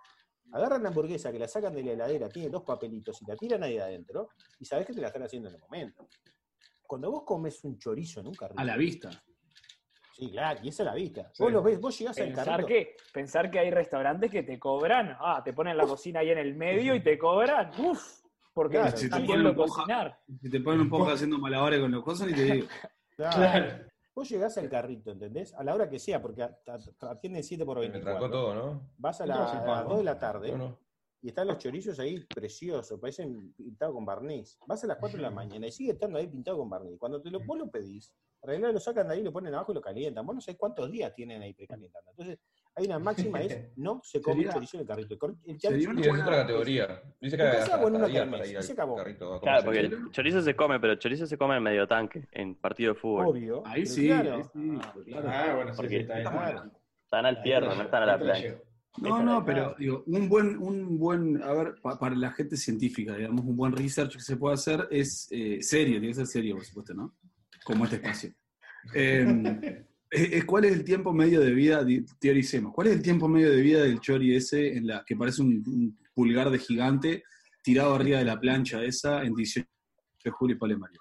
Agarran 0.52 0.82
la 0.84 0.90
hamburguesa 0.90 1.32
que 1.32 1.40
la 1.40 1.48
sacan 1.48 1.74
de 1.76 1.84
la 1.84 1.92
heladera, 1.92 2.28
tiene 2.28 2.50
dos 2.50 2.64
papelitos 2.64 3.22
y 3.22 3.26
la 3.26 3.36
tiran 3.36 3.64
ahí 3.64 3.78
adentro, 3.78 4.30
y 4.60 4.66
sabés 4.66 4.88
que 4.88 4.94
te 4.94 5.02
la 5.02 5.08
están 5.08 5.24
haciendo 5.24 5.48
en 5.50 5.56
el 5.56 5.62
momento. 5.62 6.10
Cuando 6.88 7.12
vos 7.12 7.24
comes 7.24 7.64
un 7.64 7.78
chorizo 7.78 8.20
en 8.22 8.28
un 8.28 8.34
carrito, 8.34 8.60
A 8.60 8.66
la 8.66 8.76
vista. 8.76 9.10
Sí, 10.12 10.30
claro, 10.32 10.60
y 10.64 10.70
esa 10.70 10.84
es 10.84 10.86
la 10.88 10.96
vista. 10.96 11.30
Sí. 11.34 11.44
Vos 11.44 11.52
lo 11.54 11.62
ves, 11.64 11.80
vos 11.80 11.98
llegás 11.98 12.18
al 12.18 12.26
Pensar 12.26 12.46
carrito. 12.48 12.68
que, 12.68 12.96
pensar 13.14 13.52
que 13.52 13.60
hay 13.60 13.70
restaurantes 13.72 14.30
que 14.32 14.44
te 14.44 14.58
cobran, 14.60 15.16
ah, 15.20 15.42
te 15.46 15.54
ponen 15.54 15.78
la 15.78 15.86
cocina 15.86 16.20
ahí 16.22 16.32
en 16.32 16.40
el 16.40 16.56
medio 16.56 16.94
y 16.96 17.02
te 17.04 17.18
cobran, 17.18 17.72
uff, 17.80 18.22
porque 18.52 18.78
Claro, 18.78 18.98
si 18.98 19.08
te 19.10 19.20
ponen 19.22 19.46
un 19.46 19.56
poco- 19.56 19.68
cocinar. 19.76 20.20
Si 20.42 20.50
te 20.50 20.60
ponen 20.60 20.82
un 20.82 20.90
poco 20.90 21.10
haciendo 21.12 21.38
malabares 21.38 21.80
con 21.80 21.92
los 21.92 22.04
cosas, 22.04 22.28
ni 22.28 22.34
te 22.34 22.44
digo. 22.44 22.68
Claro. 23.16 23.36
Claro. 23.38 23.86
Vos 24.16 24.30
llegás 24.30 24.58
al 24.58 24.70
carrito, 24.70 25.12
¿entendés? 25.12 25.54
A 25.54 25.64
la 25.64 25.74
hora 25.74 25.90
que 25.90 26.00
sea, 26.00 26.22
porque 26.22 26.48
atienden 27.02 27.44
7 27.44 27.66
por 27.66 27.80
Me 27.80 27.90
trancó 27.90 28.28
24. 28.30 28.32
todo, 28.32 28.56
¿no? 28.56 28.90
Vas 28.98 29.22
a, 29.22 29.26
¿Qué 29.26 29.32
te 29.32 29.38
vas 29.38 29.54
a 29.54 29.56
la- 29.56 29.62
a 29.62 29.66
pagar, 29.66 29.76
las 29.78 29.84
no? 29.84 29.90
2 29.90 29.98
de 30.00 30.04
la 30.04 30.20
tarde 30.20 30.58
No, 30.58 30.80
y 31.22 31.28
están 31.30 31.48
los 31.48 31.58
chorizos 31.58 32.00
ahí 32.00 32.26
preciosos, 32.26 33.00
parecen 33.00 33.54
pintados 33.54 33.94
con 33.96 34.06
barniz. 34.06 34.58
Vas 34.68 34.84
a 34.84 34.88
las 34.88 34.98
4 34.98 35.18
de 35.18 35.24
la 35.24 35.32
mañana 35.32 35.68
y 35.68 35.72
sigue 35.72 35.92
estando 35.92 36.18
ahí 36.18 36.28
pintado 36.28 36.58
con 36.58 36.70
barniz. 36.70 36.98
Cuando 37.00 37.22
te 37.22 37.30
lo, 37.30 37.40
vos 37.42 37.58
lo 37.58 37.70
pedís, 37.70 38.14
realidad 38.42 38.74
lo 38.74 38.80
sacan 38.80 39.08
de 39.08 39.14
ahí, 39.16 39.24
lo 39.24 39.32
ponen 39.32 39.54
abajo 39.54 39.72
y 39.72 39.76
lo 39.76 39.82
calientan. 39.82 40.26
Vos 40.26 40.36
no 40.36 40.42
sabés 40.42 40.58
cuántos 40.58 40.92
días 40.92 41.14
tienen 41.14 41.42
ahí 41.42 41.54
precalentando. 41.54 42.12
Entonces, 42.12 42.40
hay 42.80 42.86
una 42.88 43.00
máxima, 43.00 43.42
es 43.42 43.58
no 43.78 44.02
se 44.04 44.22
come 44.22 44.38
Sería- 44.38 44.54
chorizo 44.54 44.78
en 44.78 44.82
el 44.82 44.88
carrito. 44.88 45.14
El 45.26 45.36
el 45.54 45.60
sería 45.60 45.78
chorizo- 45.78 45.90
una 45.92 46.02
es 46.02 46.24
otra 46.24 46.36
categoría. 46.42 47.02
Dice 47.22 47.38
que 47.38 47.44
En 47.44 47.50
una 47.50 48.06
al 48.06 48.64
se 48.64 48.72
acabó. 48.74 48.96
carrito 48.96 49.40
Claro, 49.42 49.64
porque 49.66 49.80
el 49.82 50.12
chorizo 50.12 50.42
se 50.42 50.56
come, 50.56 50.80
pero 50.80 50.94
el 50.94 51.00
chorizo 51.00 51.28
se 51.28 51.38
come 51.38 51.58
en 51.58 51.64
medio 51.64 51.88
tanque, 51.88 52.28
en 52.32 52.56
partido 52.56 52.94
de 52.94 53.00
fútbol. 53.00 53.28
Obvio. 53.28 53.64
Ahí 53.66 53.86
sí, 53.86 54.08
claro. 54.08 54.36
ahí 54.36 54.44
sí. 54.44 54.80
claro. 55.12 55.30
Ah, 55.32 55.54
bueno, 55.56 55.72
Porque- 55.76 55.90
sí, 55.90 55.96
está. 55.98 56.70
Están 57.04 57.26
al 57.26 57.42
fierro, 57.42 57.74
no 57.76 57.82
están 57.84 58.04
a 58.04 58.06
la 58.06 58.20
plancha. 58.20 58.56
No, 58.98 59.24
no, 59.24 59.46
pero 59.46 59.76
digo, 59.78 60.04
un 60.08 60.28
buen, 60.28 60.58
un 60.58 60.98
buen, 60.98 61.42
a 61.44 61.54
ver, 61.54 61.76
pa- 61.82 61.98
para 61.98 62.16
la 62.16 62.32
gente 62.32 62.58
científica, 62.58 63.16
digamos, 63.16 63.46
un 63.46 63.56
buen 63.56 63.72
research 63.72 64.14
que 64.16 64.20
se 64.22 64.36
puede 64.36 64.56
hacer 64.56 64.88
es 64.92 65.28
eh, 65.32 65.60
serio, 65.62 65.94
tiene 66.00 66.08
que 66.10 66.14
ser 66.16 66.28
serio, 66.28 66.56
por 66.56 66.66
supuesto, 66.66 66.94
¿no? 66.94 67.16
Como 67.64 67.84
este 67.86 67.98
espacio. 67.98 68.32
Eh, 68.96 69.86
¿Cuál 70.46 70.66
es 70.66 70.74
el 70.74 70.84
tiempo 70.84 71.14
medio 71.14 71.40
de 71.40 71.52
vida, 71.52 71.86
teoricemos, 72.20 72.74
cuál 72.74 72.88
es 72.88 72.94
el 72.94 73.02
tiempo 73.02 73.28
medio 73.28 73.52
de 73.52 73.62
vida 73.62 73.84
del 73.84 74.00
chori 74.00 74.36
ese 74.36 74.76
en 74.76 74.88
la 74.88 75.04
que 75.06 75.16
parece 75.16 75.42
un, 75.42 75.64
un 75.68 76.00
pulgar 76.14 76.50
de 76.50 76.58
gigante 76.60 77.24
tirado 77.64 77.94
arriba 77.94 78.20
de 78.20 78.26
la 78.26 78.40
plancha 78.40 78.84
esa 78.84 79.24
en 79.24 79.36
18 79.36 79.68
de 80.24 80.32
julio 80.32 80.56
y 80.56 80.60
Palemaría? 80.60 81.00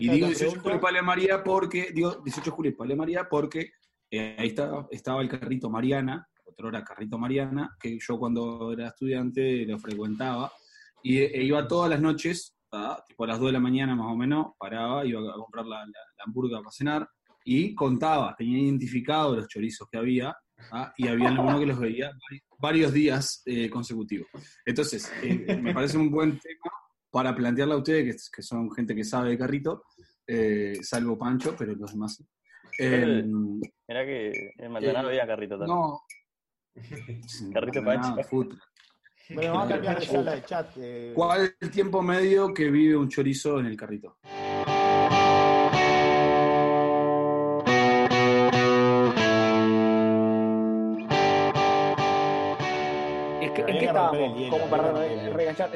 Y 0.00 0.08
digo 0.08 0.26
esta 0.26 0.44
18 0.44 0.54
de 0.54 0.60
julio 0.60 0.76
y 0.76 0.80
Palemaría 0.80 1.44
porque, 1.44 1.90
digo 1.94 2.22
18 2.24 2.50
de 2.50 2.56
julio 2.56 2.72
y 2.72 2.74
Palemaría 2.74 3.28
porque 3.28 3.72
eh, 4.10 4.36
ahí 4.38 4.48
estaba, 4.48 4.86
estaba 4.90 5.20
el 5.20 5.28
carrito 5.28 5.68
Mariana, 5.68 6.26
otro 6.44 6.68
era 6.70 6.82
carrito 6.82 7.18
Mariana, 7.18 7.76
que 7.80 7.98
yo 8.00 8.18
cuando 8.18 8.72
era 8.72 8.88
estudiante 8.88 9.66
lo 9.66 9.78
frecuentaba, 9.78 10.50
y 11.02 11.18
e 11.18 11.42
iba 11.42 11.68
todas 11.68 11.90
las 11.90 12.00
noches, 12.00 12.57
tipo 13.06 13.24
a 13.24 13.26
las 13.26 13.38
2 13.38 13.48
de 13.48 13.52
la 13.52 13.60
mañana 13.60 13.94
más 13.94 14.06
o 14.12 14.16
menos, 14.16 14.48
paraba, 14.58 15.04
iba 15.04 15.20
a 15.20 15.34
comprar 15.34 15.64
la, 15.66 15.78
la, 15.80 15.86
la 15.86 16.24
hamburguesa 16.26 16.58
para 16.60 16.70
cenar, 16.72 17.08
y 17.44 17.74
contaba, 17.74 18.34
tenía 18.36 18.58
identificado 18.58 19.36
los 19.36 19.48
chorizos 19.48 19.88
que 19.90 19.98
había, 19.98 20.36
y 20.96 21.06
había 21.08 21.30
algunos 21.30 21.60
que 21.60 21.66
los 21.66 21.78
veía 21.78 22.10
vari- 22.10 22.42
varios 22.58 22.92
días 22.92 23.42
eh, 23.46 23.70
consecutivos. 23.70 24.28
Entonces, 24.66 25.10
eh, 25.22 25.58
me 25.62 25.72
parece 25.72 25.96
un 25.96 26.10
buen 26.10 26.38
tema 26.38 26.70
para 27.10 27.34
plantearle 27.34 27.74
a 27.74 27.78
ustedes, 27.78 28.28
que, 28.30 28.36
que 28.36 28.42
son 28.42 28.70
gente 28.72 28.94
que 28.94 29.04
sabe 29.04 29.30
de 29.30 29.38
carrito, 29.38 29.84
eh, 30.26 30.74
salvo 30.82 31.16
Pancho, 31.16 31.54
pero 31.56 31.74
los 31.74 31.90
demás. 31.92 32.22
Eh, 32.78 33.22
Mirá 33.24 34.04
que 34.04 34.52
en 34.58 34.70
Maldonado 34.72 35.08
Eh, 35.08 35.12
había 35.12 35.26
carrito 35.26 35.58
también. 35.58 35.78
no. 35.78 36.00
Carrito 37.54 37.82
Pancho. 37.82 38.10
nada. 38.10 38.22
Bueno, 39.30 39.52
vamos 39.52 39.66
a 39.66 39.74
cambiar 39.74 40.00
de 40.00 40.06
sala 40.06 40.34
de 40.34 40.44
chat. 40.44 40.66
Eh. 40.78 41.12
¿Cuál 41.14 41.42
es 41.42 41.54
el 41.60 41.70
tiempo 41.70 42.02
medio 42.02 42.54
que 42.54 42.70
vive 42.70 42.96
un 42.96 43.08
chorizo 43.08 43.60
en 43.60 43.66
el 43.66 43.76
carrito? 43.76 44.16
¿En 53.40 53.78
qué 53.78 53.84
estábamos? 53.84 54.50
Como 54.50 54.66
para 54.70 54.92
reganchar. 54.92 55.70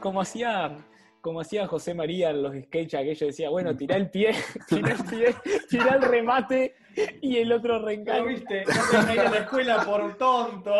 Como, 0.00 0.20
hacía 0.20 0.76
como 1.26 1.40
hacía 1.40 1.66
José 1.66 1.92
María 1.92 2.30
en 2.30 2.40
los 2.40 2.54
sketches 2.54 3.00
aquellos, 3.00 3.18
decía, 3.18 3.50
bueno, 3.50 3.76
tirá 3.76 3.96
el 3.96 4.08
pie, 4.08 4.32
tirá 4.68 4.92
el 4.92 5.04
pie, 5.06 5.34
tirá 5.68 5.96
el 5.96 6.02
remate 6.02 6.76
y 7.20 7.38
el 7.38 7.50
otro 7.50 7.80
¿No 7.80 7.84
reengancha. 7.84 8.22
viste? 8.22 8.64
No 8.64 9.06
te 9.06 9.20
a 9.20 9.30
la 9.30 9.38
escuela 9.38 9.84
por 9.84 10.16
tonto. 10.16 10.72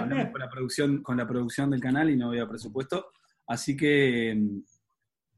Hablamos 0.00 0.30
con 0.30 0.40
la 0.40 0.48
producción, 0.48 1.02
con 1.02 1.18
la 1.18 1.28
producción 1.28 1.68
del 1.72 1.82
canal 1.82 2.08
y 2.08 2.16
no 2.16 2.28
había 2.28 2.48
presupuesto. 2.48 3.10
Así 3.48 3.76
que 3.76 4.34
mm, 4.34 4.60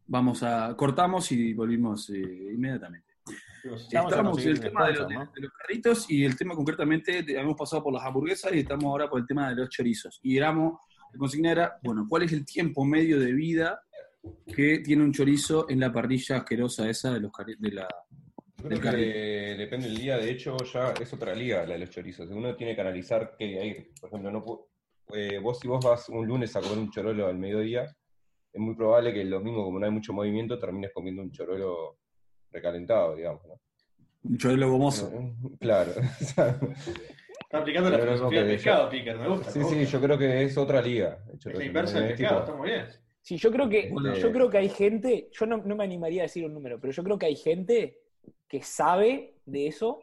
vamos 0.06 0.44
a. 0.44 0.76
cortamos 0.76 1.32
y 1.32 1.52
volvimos 1.52 2.10
eh, 2.10 2.52
inmediatamente. 2.54 3.14
Estamos 3.64 4.40
en 4.40 4.50
el 4.50 4.60
tema 4.60 4.86
de 4.86 4.94
los, 4.94 5.52
carritos 5.58 6.08
y 6.08 6.24
el 6.24 6.36
tema 6.36 6.54
concretamente, 6.54 7.24
hemos 7.36 7.56
pasado 7.56 7.82
por 7.82 7.92
las 7.92 8.04
hamburguesas 8.04 8.52
y 8.52 8.60
estamos 8.60 8.84
ahora 8.84 9.10
por 9.10 9.18
el 9.18 9.26
tema 9.26 9.48
de 9.48 9.56
los 9.56 9.68
chorizos. 9.68 10.20
Y 10.22 10.36
éramos, 10.36 10.78
la 11.14 11.18
consigna 11.18 11.52
era, 11.52 11.78
bueno, 11.82 12.06
¿cuál 12.08 12.24
es 12.24 12.32
el 12.32 12.44
tiempo 12.44 12.84
medio 12.84 13.20
de 13.20 13.32
vida 13.32 13.80
que 14.52 14.80
tiene 14.80 15.04
un 15.04 15.12
chorizo 15.12 15.68
en 15.70 15.80
la 15.80 15.92
parrilla 15.92 16.38
asquerosa 16.38 16.88
esa 16.88 17.12
de 17.12 17.20
los 17.20 17.30
de 17.58 17.70
la 17.70 17.88
Del 18.56 18.80
que 18.80 19.54
depende 19.56 19.88
del 19.88 19.98
día, 19.98 20.16
de 20.16 20.30
hecho 20.30 20.56
ya 20.72 20.92
es 20.92 21.12
otra 21.12 21.34
liga 21.34 21.64
la 21.66 21.74
de 21.74 21.80
los 21.80 21.90
chorizos. 21.90 22.28
Uno 22.30 22.56
tiene 22.56 22.74
que 22.74 22.80
analizar 22.80 23.36
qué 23.38 23.60
hay. 23.60 23.92
Por 24.00 24.08
ejemplo, 24.08 24.30
no 24.30 24.68
eh, 25.14 25.38
vos 25.38 25.60
si 25.60 25.68
vos 25.68 25.84
vas 25.84 26.08
un 26.08 26.26
lunes 26.26 26.56
a 26.56 26.60
comer 26.60 26.78
un 26.78 26.90
chorolo 26.90 27.28
al 27.28 27.38
mediodía, 27.38 27.84
es 27.84 28.60
muy 28.60 28.74
probable 28.74 29.12
que 29.12 29.20
el 29.20 29.30
domingo, 29.30 29.64
como 29.64 29.78
no 29.78 29.86
hay 29.86 29.92
mucho 29.92 30.12
movimiento, 30.12 30.58
termines 30.58 30.92
comiendo 30.92 31.22
un 31.22 31.30
chorolo 31.30 31.98
recalentado, 32.50 33.14
digamos. 33.14 33.42
¿no? 33.46 33.60
un 34.24 34.38
chorolo 34.38 34.70
gomoso. 34.70 35.12
Claro. 35.60 35.92
Está 37.54 37.62
aplicando 37.62 37.90
la 37.90 37.98
filosofía 37.98 38.38
del 38.40 38.48
que 38.48 38.54
pescado, 38.56 38.88
Picker, 38.90 39.16
me 39.18 39.28
gusta. 39.28 39.50
sí, 39.52 39.58
me 39.60 39.64
sí, 39.64 39.86
yo 39.86 40.00
creo 40.00 40.18
que 40.18 40.42
es 40.42 40.58
otra 40.58 40.82
liga. 40.82 41.18
Es 41.32 41.38
chorolo. 41.38 41.58
la 41.60 41.64
inversa 41.66 42.00
del 42.00 42.16
tipo- 42.16 42.38
está 42.38 42.52
muy 42.54 42.70
bien. 42.70 42.86
Sí, 43.22 43.36
yo 43.36 43.50
creo 43.52 43.68
que, 43.68 43.88
Bueno. 43.90 44.14
yo 44.16 44.32
creo 44.32 44.50
que 44.50 44.58
hay 44.58 44.68
gente, 44.68 45.28
yo 45.32 45.46
no, 45.46 45.58
no 45.58 45.76
me 45.76 45.84
animaría 45.84 46.22
a 46.22 46.24
decir 46.24 46.44
un 46.44 46.52
número, 46.52 46.80
pero 46.80 46.92
yo 46.92 47.02
creo 47.04 47.18
que 47.18 47.26
hay 47.26 47.36
gente 47.36 48.00
que 48.48 48.60
sabe 48.62 49.36
de 49.46 49.66
eso 49.68 50.00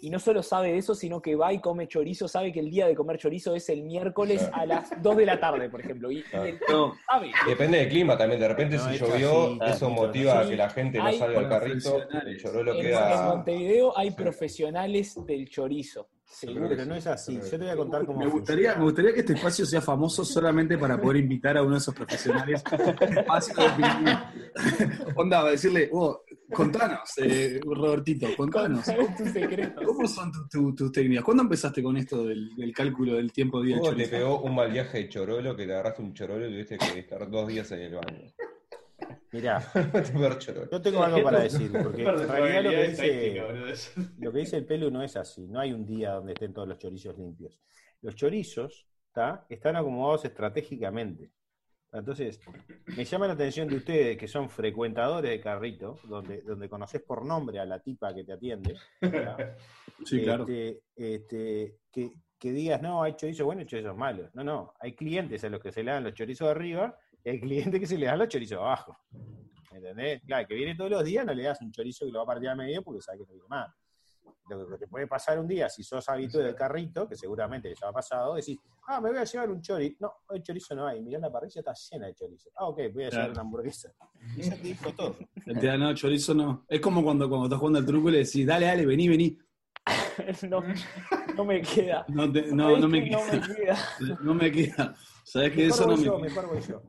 y 0.00 0.08
no 0.10 0.18
solo 0.18 0.42
sabe 0.42 0.72
de 0.72 0.78
eso, 0.78 0.94
sino 0.94 1.20
que 1.20 1.34
va 1.34 1.52
y 1.52 1.58
come 1.58 1.88
chorizo, 1.88 2.28
sabe 2.28 2.52
que 2.52 2.60
el 2.60 2.70
día 2.70 2.86
de 2.86 2.94
comer 2.94 3.18
chorizo 3.18 3.54
es 3.54 3.68
el 3.70 3.82
miércoles 3.82 4.40
Claro. 4.46 4.54
a 4.62 4.66
las 4.66 5.02
2 5.02 5.16
de 5.16 5.26
la 5.26 5.40
tarde, 5.40 5.68
por 5.68 5.80
ejemplo. 5.80 6.10
Y, 6.10 6.22
Claro. 6.22 6.46
No, 6.70 6.94
sabe. 7.10 7.32
Depende 7.46 7.78
del 7.78 7.88
clima 7.88 8.16
también. 8.16 8.40
De 8.40 8.48
repente, 8.48 8.76
No, 8.76 8.88
si 8.92 8.98
llovió, 8.98 9.62
así, 9.62 9.72
eso 9.76 9.90
motiva 9.90 10.40
a 10.40 10.48
que 10.48 10.54
la 10.56 10.70
gente 10.70 10.98
no 10.98 11.12
salga 11.12 11.38
al 11.40 11.48
carrito. 11.48 11.98
El 12.26 12.38
chorolo 12.40 12.72
En, 12.72 12.76
en 12.78 12.82
queda. 12.86 13.34
Montevideo 13.34 13.96
hay 13.98 14.10
profesionales 14.12 15.18
del 15.26 15.48
chorizo. 15.48 16.08
Seguro. 16.28 16.68
Pero 16.68 16.84
no 16.84 16.94
es 16.96 17.06
así. 17.06 17.34
Yo 17.36 17.48
te 17.50 17.56
voy 17.58 17.68
a 17.68 17.76
contar 17.76 18.04
cómo 18.04 18.18
me 18.18 18.26
gustaría, 18.28 18.74
me 18.74 18.84
gustaría 18.84 19.14
que 19.14 19.20
este 19.20 19.32
espacio 19.34 19.64
sea 19.64 19.80
famoso 19.80 20.24
solamente 20.24 20.76
para 20.76 21.00
poder 21.00 21.18
invitar 21.22 21.56
a 21.56 21.62
uno 21.62 21.72
de 21.72 21.78
esos 21.78 21.94
profesionales. 21.94 22.62
Espacio 23.00 23.54
de. 23.56 24.18
Onda, 25.16 25.42
va 25.42 25.48
a 25.48 25.52
decirle, 25.52 25.88
oh, 25.92 26.22
contanos, 26.52 27.00
eh, 27.18 27.60
Robertito, 27.64 28.26
contanos. 28.36 28.84
Tus 29.16 29.30
secretos. 29.30 29.82
¿Cómo 29.84 30.06
son 30.06 30.30
tu- 30.32 30.48
tu- 30.48 30.74
tus 30.74 30.92
técnicas? 30.92 31.24
¿Cuándo 31.24 31.42
empezaste 31.44 31.82
con 31.82 31.96
esto 31.96 32.24
del, 32.26 32.54
del 32.56 32.72
cálculo 32.74 33.14
del 33.14 33.32
tiempo 33.32 33.62
día 33.62 33.76
de 33.76 33.80
Hugo 33.82 33.94
te 33.94 34.08
pegó 34.08 34.40
un 34.40 34.54
mal 34.54 34.70
viaje 34.70 34.98
de 34.98 35.08
chorolo, 35.08 35.56
que 35.56 35.64
te 35.66 35.72
agarraste 35.72 36.02
un 36.02 36.12
chorolo 36.12 36.46
y 36.48 36.50
tuviste 36.52 36.76
que 36.78 36.98
estar 36.98 37.30
dos 37.30 37.48
días 37.48 37.70
en 37.72 37.80
el 37.80 37.94
baño. 37.94 38.28
Mirá, 39.32 39.60
yo 40.72 40.80
tengo 40.80 41.02
algo 41.02 41.22
para 41.22 41.40
decir, 41.40 41.70
porque 41.72 42.02
en 42.02 42.28
realidad 42.28 42.62
lo 42.62 42.70
que 42.70 42.88
dice, 42.88 44.04
lo 44.18 44.32
que 44.32 44.38
dice 44.38 44.56
el 44.56 44.66
pelu 44.66 44.90
no 44.90 45.02
es 45.02 45.16
así. 45.16 45.46
No 45.46 45.60
hay 45.60 45.72
un 45.72 45.84
día 45.84 46.12
donde 46.12 46.32
estén 46.32 46.52
todos 46.52 46.68
los 46.68 46.78
chorizos 46.78 47.18
limpios. 47.18 47.60
Los 48.02 48.14
chorizos 48.14 48.86
¿tá? 49.12 49.44
están 49.48 49.76
acomodados 49.76 50.24
estratégicamente. 50.24 51.30
Entonces, 51.92 52.40
me 52.96 53.04
llama 53.04 53.26
la 53.26 53.32
atención 53.32 53.68
de 53.68 53.76
ustedes 53.76 54.18
que 54.18 54.28
son 54.28 54.50
frecuentadores 54.50 55.30
de 55.30 55.40
carrito, 55.40 55.98
donde, 56.04 56.42
donde 56.42 56.68
conoces 56.68 57.00
por 57.02 57.24
nombre 57.24 57.58
a 57.58 57.64
la 57.64 57.80
tipa 57.80 58.14
que 58.14 58.24
te 58.24 58.32
atiende. 58.32 58.76
¿tá? 59.00 59.36
Sí, 60.04 60.22
claro. 60.22 60.42
este, 60.42 60.82
este, 60.94 61.78
que, 61.90 62.12
que 62.38 62.52
digas, 62.52 62.82
no, 62.82 63.02
hay 63.02 63.16
chorizos 63.16 63.46
buenos 63.46 63.64
y 63.64 63.68
chorizos 63.68 63.96
malos. 63.96 64.28
No, 64.34 64.44
no, 64.44 64.74
hay 64.78 64.94
clientes 64.94 65.42
a 65.42 65.48
los 65.48 65.62
que 65.62 65.72
se 65.72 65.82
le 65.82 65.90
dan 65.90 66.04
los 66.04 66.12
chorizos 66.12 66.48
de 66.48 66.50
arriba 66.50 66.98
y 67.26 67.30
hay 67.30 67.40
clientes 67.40 67.80
que 67.80 67.86
se 67.88 67.98
le 67.98 68.06
dan 68.06 68.20
los 68.20 68.28
chorizos 68.28 68.58
abajo. 68.58 68.96
¿Entendés? 69.72 70.22
Claro, 70.24 70.46
que 70.46 70.54
viene 70.54 70.76
todos 70.76 70.90
los 70.92 71.04
días, 71.04 71.26
no 71.26 71.34
le 71.34 71.42
das 71.42 71.60
un 71.60 71.72
chorizo 71.72 72.06
que 72.06 72.12
lo 72.12 72.20
va 72.20 72.22
a 72.22 72.26
partir 72.26 72.48
a 72.48 72.54
medio 72.54 72.82
porque 72.84 73.00
sabe 73.02 73.18
que 73.18 73.24
no 73.24 73.32
viene 73.32 73.48
más. 73.48 73.68
Lo 74.48 74.68
que 74.68 74.78
te 74.78 74.86
puede 74.86 75.08
pasar 75.08 75.40
un 75.40 75.48
día, 75.48 75.68
si 75.68 75.82
sos 75.82 76.08
habitué 76.08 76.44
del 76.44 76.54
carrito, 76.54 77.08
que 77.08 77.16
seguramente 77.16 77.68
les 77.68 77.82
ha 77.82 77.90
pasado, 77.90 78.36
decís, 78.36 78.56
ah, 78.86 79.00
me 79.00 79.08
voy 79.10 79.18
a 79.18 79.24
llevar 79.24 79.50
un 79.50 79.60
chorizo. 79.60 79.96
No, 79.98 80.12
hoy 80.28 80.40
chorizo 80.40 80.76
no 80.76 80.86
hay. 80.86 81.02
Mirá 81.02 81.18
la 81.18 81.32
parrilla, 81.32 81.58
está 81.62 81.72
llena 81.90 82.06
de 82.06 82.14
chorizo. 82.14 82.50
Ah, 82.54 82.66
ok, 82.68 82.76
voy 82.76 82.86
a 82.86 82.90
llevar 82.92 83.10
Claro. 83.10 83.32
una 83.32 83.40
hamburguesa. 83.40 83.92
Y 84.36 84.42
ya 84.42 84.54
te 84.54 84.62
dijo 84.62 84.92
todo. 84.92 85.16
Te 85.60 85.66
da, 85.66 85.76
no, 85.76 85.92
chorizo 85.94 86.32
no. 86.32 86.64
Es 86.68 86.80
como 86.80 87.02
cuando, 87.02 87.28
cuando 87.28 87.46
estás 87.46 87.58
jugando 87.58 87.80
al 87.80 87.86
truco 87.86 88.08
y 88.08 88.12
le 88.12 88.18
decís, 88.18 88.46
dale, 88.46 88.66
dale, 88.66 88.86
vení, 88.86 89.08
vení. 89.08 89.36
No, 90.48 90.62
no 91.34 91.44
me 91.44 91.60
queda. 91.62 92.04
No, 92.08 92.30
te- 92.32 92.50
no, 92.52 92.64
¿Sabés 92.68 92.80
no 92.80 92.88
me 92.88 93.04
que 93.04 93.10
queda. 93.10 93.18
no 93.18 93.32
me 93.32 93.54
queda. 93.56 93.76
No 94.22 94.34
me 94.34 94.52
queda. 94.52 94.94
Sabes 95.24 95.50
que 95.52 95.66
Mejor 95.66 95.74
eso 95.74 95.86
no 95.86 95.92
voy 95.92 95.96
me 95.98 96.04
yo, 96.06 96.12
queda. 96.16 96.22
mejor 96.24 96.46
voy 96.48 96.60
yo. 96.62 96.82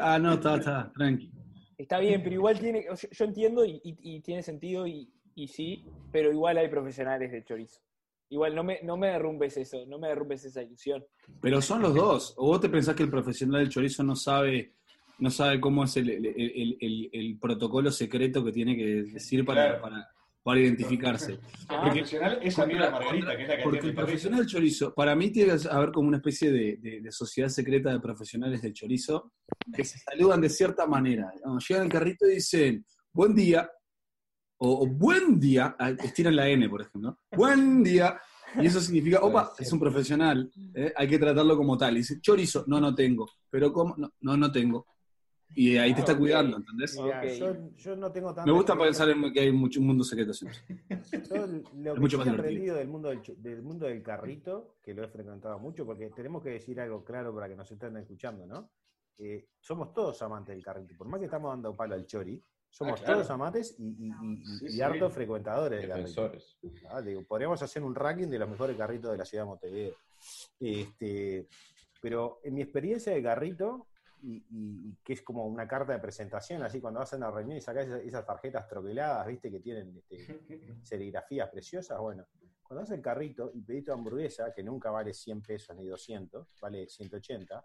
Ah, 0.00 0.18
no, 0.18 0.34
está, 0.34 0.56
está, 0.56 0.92
tranqui. 0.94 1.30
Está 1.78 1.98
bien, 1.98 2.22
pero 2.22 2.34
igual 2.34 2.58
tiene. 2.58 2.84
Yo, 2.84 3.08
yo 3.10 3.24
entiendo 3.24 3.64
y, 3.64 3.80
y- 3.84 3.98
y 4.16 4.20
tiene 4.20 4.42
sentido 4.42 4.86
y, 4.86 5.10
y 5.34 5.48
sí, 5.48 5.84
pero 6.12 6.30
igual 6.30 6.58
hay 6.58 6.68
profesionales 6.68 7.32
de 7.32 7.44
chorizo. 7.44 7.80
Igual 8.28 8.54
no 8.54 8.64
me, 8.64 8.80
no 8.82 8.96
me 8.96 9.08
derrumbes 9.08 9.56
eso, 9.56 9.84
no 9.86 9.98
me 9.98 10.08
derrumbes 10.08 10.44
esa 10.44 10.62
ilusión. 10.62 11.04
Pero 11.40 11.60
son 11.60 11.82
los 11.82 11.94
dos. 11.94 12.34
¿O 12.38 12.46
vos 12.46 12.60
te 12.60 12.68
pensás 12.68 12.94
que 12.94 13.02
el 13.02 13.10
profesional 13.10 13.60
del 13.60 13.68
chorizo 13.68 14.02
no 14.02 14.14
sabe, 14.16 14.72
no 15.18 15.30
sabe 15.30 15.60
cómo 15.60 15.84
es 15.84 15.96
el, 15.96 16.08
el- 16.10 16.26
el- 16.26 16.76
el- 16.80 17.10
el 17.12 17.38
protocolo 17.38 17.90
secreto 17.90 18.44
que 18.44 18.52
tiene 18.52 18.76
que 18.76 18.84
decir 19.04 19.44
para, 19.44 19.78
Claro. 19.78 19.82
para, 19.82 20.08
para 20.42 20.60
identificarse? 20.60 21.32
El 21.32 21.40
Ah, 21.68 21.82
profesional 21.82 22.38
es 22.42 22.58
amigo 22.58 22.82
de 22.84 22.90
Margarita, 22.90 23.36
que 23.36 23.42
es 23.42 23.48
la 23.48 23.56
que 23.56 23.62
Porque 23.62 23.78
el 23.86 23.94
profesional 23.94 24.46
chorizo, 24.46 24.94
para 24.94 25.14
mí 25.14 25.30
tiene 25.30 25.56
que 25.56 25.68
haber 25.68 25.92
como 25.92 26.08
una 26.08 26.16
especie 26.18 26.50
de, 26.50 26.76
de- 26.78 27.00
de 27.00 27.12
sociedad 27.12 27.48
secreta 27.48 27.92
de 27.92 28.00
profesionales 28.00 28.60
del 28.62 28.72
chorizo 28.72 29.32
que 29.74 29.84
se 29.84 29.98
saludan 29.98 30.40
de 30.40 30.48
cierta 30.50 30.86
manera. 30.86 31.32
Llegan 31.68 31.84
al 31.84 31.88
carrito 31.92 32.26
y 32.28 32.34
dicen, 32.34 32.84
buen 33.12 33.34
día, 33.34 33.70
o, 34.58 34.82
o 34.82 34.86
buen 34.86 35.38
día, 35.38 35.76
estiran 36.02 36.36
la 36.36 36.48
N, 36.48 36.68
por 36.68 36.82
ejemplo, 36.82 37.18
buen 37.36 37.82
día, 37.82 38.20
y 38.60 38.66
eso 38.66 38.80
significa, 38.80 39.20
opa, 39.20 39.52
es 39.58 39.72
un 39.72 39.80
profesional, 39.80 40.50
¿eh? 40.74 40.92
hay 40.94 41.08
que 41.08 41.18
tratarlo 41.18 41.56
como 41.56 41.76
tal. 41.78 41.94
Y 41.94 41.98
dice, 41.98 42.20
chorizo, 42.20 42.64
no, 42.66 42.80
no 42.80 42.94
tengo, 42.94 43.26
pero 43.48 43.72
¿cómo? 43.72 43.94
No, 43.96 44.12
no, 44.20 44.36
no 44.36 44.52
tengo. 44.52 44.86
Y 45.54 45.76
ahí 45.76 45.92
te 45.94 46.00
está 46.00 46.12
Ok. 46.12 46.18
cuidando, 46.18 46.56
¿entendés? 46.56 46.96
Mirá, 47.00 47.20
Ok. 47.20 47.28
yo, 47.38 47.56
yo 47.76 47.96
no 47.96 48.10
tengo 48.10 48.28
tanta 48.28 48.46
Me 48.46 48.52
gusta 48.52 48.76
pensar 48.78 49.08
en 49.10 49.32
que 49.32 49.40
hay 49.40 49.52
mucho, 49.52 49.80
un 49.80 49.86
mundo 49.86 50.02
secreto 50.04 50.32
siempre. 50.32 50.58
Yo 51.30 51.46
lo 51.46 51.94
que 51.94 52.00
mucho 52.00 52.18
más 52.18 52.26
he 52.26 52.30
divertido. 52.30 52.34
aprendido 52.34 52.76
del 52.76 52.88
mundo 52.88 53.08
del, 53.10 53.20
del 53.36 53.62
mundo 53.62 53.86
del 53.86 54.02
carrito, 54.02 54.76
que 54.82 54.94
lo 54.94 55.04
he 55.04 55.08
frecuentado 55.08 55.58
mucho, 55.58 55.84
porque 55.84 56.08
tenemos 56.10 56.42
que 56.42 56.50
decir 56.50 56.80
algo 56.80 57.04
claro 57.04 57.34
para 57.34 57.48
que 57.48 57.56
nos 57.56 57.70
estén 57.70 57.96
escuchando, 57.98 58.46
¿no? 58.46 58.70
Eh, 59.18 59.46
somos 59.60 59.92
todos 59.92 60.20
amantes 60.22 60.54
del 60.54 60.64
carrito. 60.64 60.94
Por 60.96 61.06
más 61.08 61.20
que 61.20 61.26
estamos 61.26 61.52
dando 61.52 61.76
palo 61.76 61.94
al 61.94 62.06
chori, 62.06 62.42
somos 62.70 62.94
Ah, 63.00 63.04
claro. 63.04 63.18
todos 63.20 63.30
amantes 63.30 63.76
y, 63.78 63.84
y, 63.84 64.08
y- 64.08 64.44
Sí, 64.58 64.64
y 64.64 64.68
sí. 64.70 64.80
hartos 64.80 65.12
frecuentadores 65.12 65.80
del 65.80 65.88
carrito. 65.90 66.22
Defensores. 66.22 66.58
Ah, 66.90 67.02
digo, 67.02 67.22
podríamos 67.24 67.62
hacer 67.62 67.82
un 67.82 67.94
ranking 67.94 68.28
de 68.28 68.38
los 68.38 68.48
mejores 68.48 68.74
carritos 68.76 69.12
de 69.12 69.18
la 69.18 69.24
ciudad 69.26 69.44
de 69.44 69.48
Montevideo. 69.50 69.94
Este, 70.58 71.46
pero 72.00 72.40
en 72.42 72.54
mi 72.54 72.62
experiencia 72.62 73.12
de 73.12 73.22
carrito, 73.22 73.86
y, 74.22 74.36
y- 74.36 74.88
y 74.90 74.96
que 75.04 75.12
es 75.14 75.22
como 75.22 75.46
una 75.46 75.66
carta 75.68 75.92
de 75.92 75.98
presentación, 75.98 76.62
así 76.62 76.80
cuando 76.80 77.00
vas 77.00 77.12
a 77.12 77.16
una 77.16 77.30
reunión 77.30 77.56
y 77.56 77.60
sacas 77.60 77.86
esas, 77.86 78.00
esas 78.02 78.24
tarjetas 78.26 78.66
troqueladas, 78.68 79.26
viste, 79.26 79.50
que 79.50 79.60
tienen 79.60 79.96
este, 79.96 80.16
serigrafías 80.82 81.48
preciosas, 81.50 81.98
bueno, 81.98 82.26
cuando 82.62 82.82
vas 82.82 82.90
al 82.92 83.00
carrito 83.02 83.50
y 83.54 83.60
pedís 83.62 83.84
tu 83.84 83.92
hamburguesa, 83.92 84.52
que 84.54 84.62
nunca 84.62 84.90
vale 84.90 85.12
100 85.12 85.42
pesos 85.42 85.76
ni 85.76 85.86
200, 85.86 86.56
vale 86.60 86.88
180, 86.88 87.64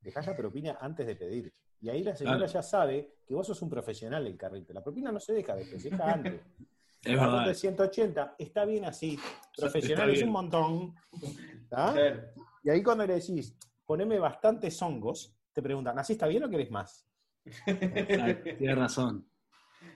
dejás 0.00 0.26
la 0.26 0.36
propina 0.36 0.78
antes 0.80 1.06
de 1.06 1.14
pedir. 1.16 1.52
Y 1.80 1.88
ahí 1.90 2.02
la 2.02 2.14
señora 2.16 2.38
Claro. 2.38 2.52
ya 2.52 2.62
sabe 2.62 3.14
que 3.26 3.34
vos 3.34 3.46
sos 3.46 3.60
un 3.62 3.68
profesional 3.70 4.24
del 4.24 4.36
carrito. 4.36 4.72
La 4.72 4.82
propina 4.82 5.10
no 5.12 5.18
se 5.20 5.32
deja 5.32 5.54
después, 5.56 5.82
se 5.82 5.90
deja 5.90 6.04
antes. 6.14 6.40
Es 7.04 7.18
verdad. 7.18 7.46
de 7.46 7.54
180 7.54 8.36
está 8.38 8.64
bien 8.64 8.84
así. 8.84 9.18
Profesional 9.56 10.10
es 10.10 10.22
un 10.22 10.30
montón. 10.30 10.94
Claro. 11.68 12.20
Y 12.62 12.70
ahí 12.70 12.82
cuando 12.82 13.06
le 13.06 13.14
decís, 13.14 13.56
poneme 13.86 14.18
bastantes 14.18 14.80
hongos, 14.82 15.34
te 15.52 15.62
preguntan, 15.62 15.98
¿así 15.98 16.14
está 16.14 16.26
bien 16.26 16.44
o 16.44 16.50
querés 16.50 16.70
más? 16.70 17.06
Tienes 18.58 18.76
razón. 18.76 19.26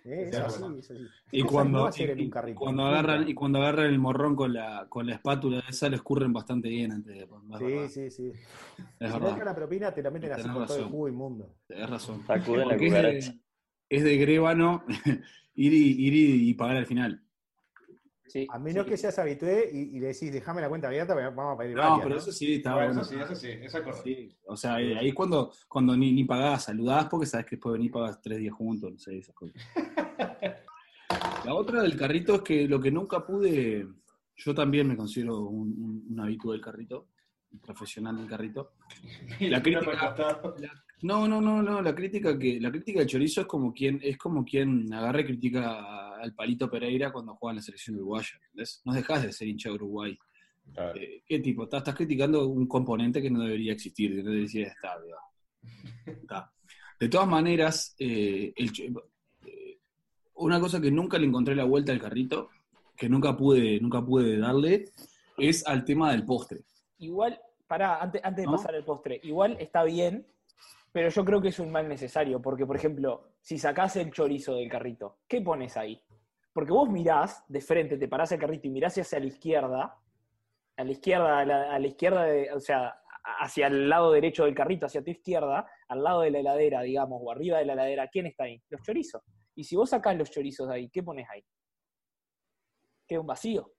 ¿Eh? 0.05 0.23
Es 0.25 0.31
Claro. 0.31 0.47
así, 0.47 0.79
es 0.79 0.91
así. 0.91 1.07
Y 1.33 1.43
cuando, 1.43 1.91
y- 1.97 2.31
cuando 2.55 2.85
agarran 2.85 3.29
y 3.29 3.35
cuando 3.35 3.59
agarran 3.59 3.87
el 3.87 3.99
morrón 3.99 4.37
con 4.37 4.53
la, 4.53 4.87
con 4.89 5.07
la 5.07 5.15
espátula 5.15 5.63
esa 5.69 5.89
le 5.89 5.97
escurren 5.97 6.33
bastante 6.33 6.69
bien 6.69 6.93
antes 6.93 7.15
de 7.15 7.27
Sí, 7.59 7.89
sí, 7.89 8.11
sí. 8.11 8.33
Es 9.01 9.13
Si 9.13 9.21
dejan 9.21 9.45
la 9.45 9.55
propina, 9.55 9.93
te 9.93 10.03
la 10.03 10.11
meten 10.11 10.33
así 10.33 10.49
con 10.49 10.67
todo 10.67 10.79
el 10.79 10.85
jugo 10.85 11.09
inmundo. 11.09 11.55
Tenés 11.67 11.91
razón. 11.91 12.25
Sacuden 12.27 12.61
la 12.61 12.65
Porque 12.77 12.87
es 12.87 12.93
de, 12.93 13.41
es 13.89 14.05
de 14.05 14.17
grévano 14.17 14.85
ir, 15.55 15.73
y, 15.73 16.07
ir 16.07 16.15
y, 16.15 16.51
y 16.51 16.55
pagar 16.55 16.77
al 16.77 16.87
final. 16.87 17.23
Sí, 18.28 18.47
A 18.50 18.59
menos 18.59 18.85
sí. 18.85 18.90
que 18.90 18.97
seas 18.97 19.18
habitué 19.18 19.71
y, 19.73 19.97
y 19.97 20.00
le 20.00 20.09
decís, 20.09 20.33
déjame 20.33 20.61
la 20.61 20.68
cuenta 20.68 20.88
abierta, 20.88 21.14
vamos 21.14 21.54
a 21.54 21.59
pedir 21.59 21.76
No, 21.76 21.83
varias, 21.83 21.99
pero 22.02 22.14
¿no? 22.16 22.21
eso 22.21 22.33
sí 22.33 22.54
está 22.54 22.75
Bueno, 22.75 22.87
bueno. 22.88 23.00
eso 23.02 23.11
sí, 23.11 23.16
eso 23.21 23.35
sí, 23.35 23.49
eso 23.62 23.78
es. 23.78 23.97
Sí, 24.02 24.37
o 24.47 24.56
sea, 24.56 24.80
eh, 24.80 24.97
ahí 24.99 25.12
cuando, 25.12 25.52
cuando 25.68 25.97
ni, 25.97 26.12
ni 26.12 26.25
pagás, 26.25 26.64
saludás 26.64 27.06
porque 27.09 27.26
sabes 27.26 27.47
que 27.47 27.56
después 27.56 27.75
venir 27.75 27.88
y 27.90 27.92
pagás 27.92 28.21
tres 28.21 28.38
días 28.38 28.54
juntos, 28.54 28.90
no 28.92 28.99
sé, 28.99 29.18
esas 29.18 29.35
cosas. 29.35 29.54
La 31.45 31.54
otra 31.54 31.83
del 31.83 31.97
carrito 31.97 32.35
es 32.37 32.40
que 32.42 32.66
lo 32.66 32.80
que 32.80 32.90
nunca 32.90 33.25
pude, 33.25 33.87
yo 34.37 34.54
también 34.54 34.88
me 34.88 34.97
considero 34.97 35.40
un, 35.42 35.68
un, 35.78 36.06
un 36.11 36.21
habitué 36.21 36.52
del 36.54 36.61
carrito, 36.61 37.09
un 37.52 37.61
profesional 37.61 38.16
del 38.16 38.26
carrito. 38.26 38.73
Y 39.40 39.49
La 39.49 39.62
crítica-. 39.62 40.14
No, 41.02 41.28
no, 41.28 41.40
no, 41.40 41.62
no, 41.62 41.83
la 41.83 41.95
crítica 41.95 42.38
que 42.38 42.59
la 42.61 42.71
crítica 42.71 43.00
del 43.00 43.09
chorizo 43.09 43.42
es 43.42 43.47
como 43.47 43.73
quien 43.73 44.00
es 44.02 44.16
como 44.16 44.45
quien 44.45 44.92
agarra 44.92 45.21
y 45.21 45.25
critica 45.26 46.06
al 46.26 46.35
Palito 46.35 46.71
Pereira 46.71 47.12
cuando 47.12 47.35
juega 47.37 47.52
en 47.52 47.56
la 47.56 47.62
selección 47.62 47.97
uruguaya, 47.97 48.30
¿entendés? 48.35 48.83
No 48.85 48.92
dejas 48.92 49.23
de 49.23 49.33
ser 49.33 49.49
hincha 49.49 49.71
de 49.71 49.76
Uruguay. 49.76 50.18
Claro. 50.75 50.99
Eh, 51.00 51.23
¿Qué 51.26 51.38
tipo? 51.38 51.64
Estás, 51.64 51.78
estás 51.78 51.95
criticando 51.95 52.47
un 52.47 52.66
componente 52.66 53.23
que 53.23 53.30
no 53.30 53.40
debería 53.40 53.73
existir, 53.73 54.16
que 54.16 54.23
no 54.23 54.30
debería 54.30 54.66
estar. 54.66 54.99
Está. 56.04 56.52
De 56.99 57.09
todas 57.09 57.28
maneras, 57.28 57.95
eh, 57.99 58.52
el 58.56 58.73
eh, 59.47 59.78
una 60.35 60.61
cosa 60.61 60.80
que 60.80 60.90
nunca 60.90 61.18
le 61.18 61.26
encontré 61.26 61.54
la 61.54 61.64
vuelta 61.64 61.92
al 61.92 62.00
carrito, 62.00 62.50
que 62.97 63.09
nunca 63.09 63.37
pude, 63.37 63.78
nunca 63.80 64.04
pude 64.04 64.38
darle, 64.38 64.87
es 65.37 65.66
al 65.66 65.85
tema 65.85 66.12
del 66.12 66.25
postre. 66.25 66.61
Igual, 66.99 67.38
pará, 67.66 68.00
antes, 68.00 68.21
antes 68.25 68.42
de 68.42 68.50
¿No? 68.50 68.56
pasar 68.56 68.75
al 68.75 68.85
postre, 68.85 69.21
igual 69.23 69.56
está 69.61 69.85
bien, 69.85 70.26
pero 70.92 71.11
yo 71.11 71.25
creo 71.26 71.42
que 71.42 71.49
es 71.49 71.59
un 71.59 71.71
mal 71.71 71.87
necesario, 71.88 72.40
porque, 72.40 72.64
por 72.64 72.76
ejemplo, 72.76 73.33
si 73.42 73.59
sacás 73.59 73.97
el 73.97 74.11
chorizo 74.11 74.54
del 74.54 74.71
carrito, 74.71 75.18
¿qué 75.28 75.42
pones 75.42 75.76
ahí? 75.76 76.00
Porque 76.57 76.73
vos 76.73 76.89
mirás 76.89 77.45
de 77.49 77.61
frente, 77.61 77.99
te 77.99 78.09
parás 78.09 78.33
el 78.33 78.39
carrito 78.41 78.67
y 78.67 78.71
mirás 78.71 78.97
hacia 78.97 79.21
la 79.21 79.27
izquierda, 79.27 79.95
a 80.79 80.85
la 80.85 80.91
izquierda, 80.91 81.39
a 81.41 81.45
la, 81.45 81.75
a 81.75 81.79
la 81.79 81.87
izquierda, 81.87 82.23
de- 82.25 82.51
o 82.51 82.59
sea, 82.61 82.99
hacia 83.41 83.67
el 83.67 83.91
lado 83.91 84.11
derecho 84.11 84.47
del 84.47 84.55
carrito, 84.55 84.87
hacia 84.87 85.05
tu 85.05 85.11
izquierda, 85.11 85.69
al 85.89 86.03
lado 86.03 86.23
de 86.23 86.31
la 86.31 86.39
heladera, 86.39 86.81
digamos, 86.81 87.21
o 87.23 87.31
arriba 87.31 87.59
de 87.59 87.67
la 87.67 87.75
heladera, 87.75 88.09
¿quién 88.09 88.25
está 88.25 88.45
ahí? 88.45 88.63
Los 88.71 88.81
chorizos. 88.81 89.21
Y 89.55 89.65
si 89.65 89.77
vos 89.77 89.91
sacás 89.91 90.17
los 90.17 90.31
chorizos 90.31 90.67
de 90.67 90.75
ahí, 90.77 90.89
¿qué 90.89 91.03
pones 91.03 91.29
ahí? 91.29 91.45
Queda 93.07 93.21
un 93.21 93.27
vacío, 93.27 93.71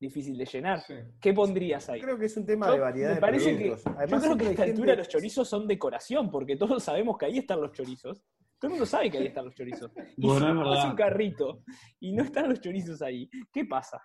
difícil 0.00 0.36
de 0.36 0.46
llenar. 0.46 0.80
Sí. 0.80 0.94
¿Qué 1.20 1.32
pondrías 1.32 1.88
ahí? 1.90 2.00
Creo 2.00 2.18
que 2.18 2.26
es 2.26 2.36
un 2.36 2.44
tema 2.44 2.66
Yo- 2.66 2.72
de 2.72 2.78
variedad 2.80 3.08
me 3.10 3.14
de 3.14 3.20
parece 3.20 3.56
que, 3.56 3.64
productos. 3.66 3.84
yo 3.84 3.98
Además, 4.00 4.22
creo 4.24 4.36
que 4.36 4.44
a 4.46 4.50
esta 4.50 4.64
gente- 4.64 4.80
altura 4.80 4.96
los 4.96 5.08
chorizos 5.08 5.48
son 5.48 5.68
decoración, 5.68 6.28
porque 6.28 6.56
todos 6.56 6.82
sabemos 6.82 7.16
que 7.16 7.26
ahí 7.26 7.38
están 7.38 7.60
los 7.60 7.70
chorizos. 7.70 8.20
Todo 8.60 8.68
el 8.68 8.70
mundo 8.72 8.84
sabe 8.86 9.10
que 9.10 9.18
ahí 9.18 9.26
están 9.26 9.46
los 9.46 9.54
chorizos. 9.54 9.90
Y 10.16 10.26
Bueno, 10.26 10.72
si 10.72 10.78
es 10.78 10.84
un 10.84 10.94
carrito 10.96 11.62
y 11.98 12.12
no 12.12 12.22
están 12.24 12.48
los 12.50 12.60
chorizos 12.60 13.00
ahí, 13.02 13.28
¿qué 13.52 13.64
pasa? 13.64 14.00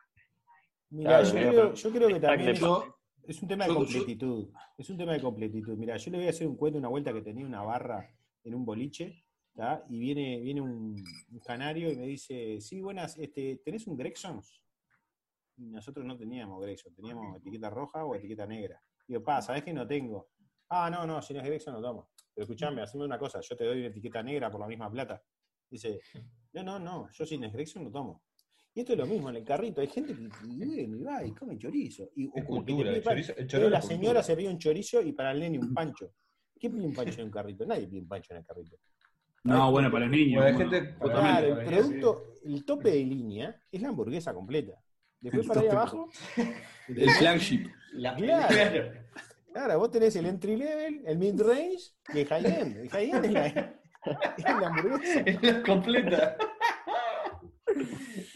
Mira, 0.91 1.19
Claro, 1.21 1.25
yo, 1.25 1.31
creo, 1.49 1.73
yo 1.73 1.91
creo 1.91 2.07
que 2.07 2.19
también 2.19 2.49
es, 2.51 2.59
Yo- 2.59 2.97
es 3.27 3.41
un 3.41 3.47
tema 3.49 3.67
de 3.67 3.73
completitud. 3.73 4.49
Es 4.77 4.89
un 4.89 4.97
tema 4.97 5.13
de 5.13 5.21
completitud. 5.21 5.77
Mira, 5.77 5.97
yo 5.97 6.11
le 6.11 6.17
voy 6.19 6.27
a 6.27 6.29
hacer 6.29 6.47
un 6.47 6.55
cuento, 6.55 6.79
una 6.79 6.87
vuelta 6.87 7.11
que 7.11 7.21
tenía 7.21 7.45
una 7.45 7.63
barra 7.63 8.07
en 8.43 8.55
un 8.55 8.63
boliche, 8.63 9.25
¿tá? 9.53 9.83
y 9.89 9.99
viene, 9.99 10.39
viene 10.39 10.61
un, 10.61 10.95
un 11.31 11.39
canario 11.39 11.91
y 11.91 11.95
me 11.97 12.05
dice, 12.05 12.61
sí, 12.61 12.79
buenas, 12.81 13.17
este, 13.17 13.57
¿tenés 13.63 13.87
un 13.87 13.97
Grexons? 13.97 14.61
Y 15.57 15.65
nosotros 15.71 16.05
no 16.05 16.17
teníamos 16.17 16.61
Grexon, 16.61 16.93
teníamos 16.93 17.37
etiqueta 17.37 17.69
roja 17.69 18.05
o 18.05 18.13
etiqueta 18.15 18.45
negra. 18.45 18.81
Digo, 19.07 19.23
pa, 19.23 19.41
¿sabés 19.41 19.63
que 19.63 19.73
no 19.73 19.85
tengo? 19.87 20.29
Ah, 20.69 20.89
no, 20.89 21.05
no, 21.07 21.21
si 21.21 21.33
no 21.33 21.39
es 21.41 21.45
Grexon 21.45 21.73
no 21.73 21.81
tomo. 21.81 22.09
Pero 22.35 22.43
escuchame, 22.43 22.81
haceme 22.81 23.05
una 23.05 23.17
cosa, 23.17 23.39
yo 23.41 23.55
te 23.55 23.63
doy 23.63 23.79
una 23.79 23.87
etiqueta 23.87 24.21
negra 24.21 24.51
por 24.51 24.59
la 24.59 24.67
misma 24.67 24.91
plata. 24.91 25.23
Dice, 25.69 25.99
no, 26.53 26.63
no, 26.63 26.77
no, 26.79 27.09
yo 27.11 27.25
si 27.25 27.37
no 27.37 27.47
es 27.47 27.53
Grexon 27.53 27.85
no 27.85 27.91
tomo. 27.91 28.21
Y 28.73 28.81
esto 28.81 28.91
es 28.91 28.99
lo 28.99 29.05
mismo 29.05 29.29
en 29.29 29.37
el 29.37 29.45
carrito. 29.45 29.79
Hay 29.79 29.87
gente 29.87 30.13
que 30.13 30.27
viene 30.45 30.81
y 30.81 31.01
va 31.01 31.23
y 31.25 31.31
come 31.33 31.57
chorizo. 31.57 32.09
Y, 32.17 32.27
o 32.27 32.43
cultura, 32.43 32.91
el 32.91 33.01
chorizo, 33.01 33.33
el 33.37 33.47
chorizo 33.47 33.69
la 33.69 33.81
señora 33.81 33.99
cultura. 34.19 34.23
se 34.23 34.35
pide 34.35 34.49
un 34.49 34.57
chorizo 34.59 35.01
y 35.01 35.13
para 35.13 35.31
el 35.31 35.39
nene 35.39 35.59
un 35.59 35.73
pancho. 35.73 36.11
¿Qué 36.59 36.69
pide 36.69 36.85
un 36.85 36.93
pancho 36.93 37.21
en 37.21 37.27
un 37.27 37.31
carrito? 37.31 37.65
Nadie 37.65 37.87
pide 37.87 38.01
un 38.01 38.07
pancho 38.09 38.33
en 38.33 38.39
el 38.39 38.45
carrito. 38.45 38.75
No, 39.45 39.71
bueno, 39.71 39.89
para 39.89 40.07
los 40.07 40.11
niños. 40.17 40.41
Bueno, 40.43 40.57
gente- 40.57 40.81
totalmente. 40.99 41.21
Claro, 41.21 41.47
el 41.47 41.53
para 41.65 41.69
sí. 41.69 41.75
producto, 41.83 42.23
el 42.43 42.65
tope 42.65 42.91
de 42.91 43.03
línea 43.05 43.61
es 43.71 43.81
la 43.81 43.87
hamburguesa 43.89 44.33
completa. 44.33 44.73
Después 45.21 45.43
El 45.43 45.47
para 45.47 45.61
ahí 45.61 45.67
abajo. 45.69 46.09
El 46.89 47.09
flagship. 47.11 47.67
La- 47.93 48.15
Claro. 48.15 48.91
claro. 49.55 49.79
Vos 49.79 49.91
tenés 49.91 50.15
el 50.17 50.25
entry 50.25 50.55
level, 50.57 51.01
el 51.05 51.17
mid 51.17 51.41
range 51.41 51.93
y 52.13 52.19
el 52.19 52.27
high 52.27 52.45
end. 52.45 52.77
El 52.77 52.89
high 52.89 53.09
end 53.11 53.25
es 53.25 53.31
la, 53.31 53.45
es 54.37 54.43
la 54.43 54.67
hamburguesa. 54.67 55.19
Es 55.21 55.43
la 55.43 55.63
completa. 55.63 56.37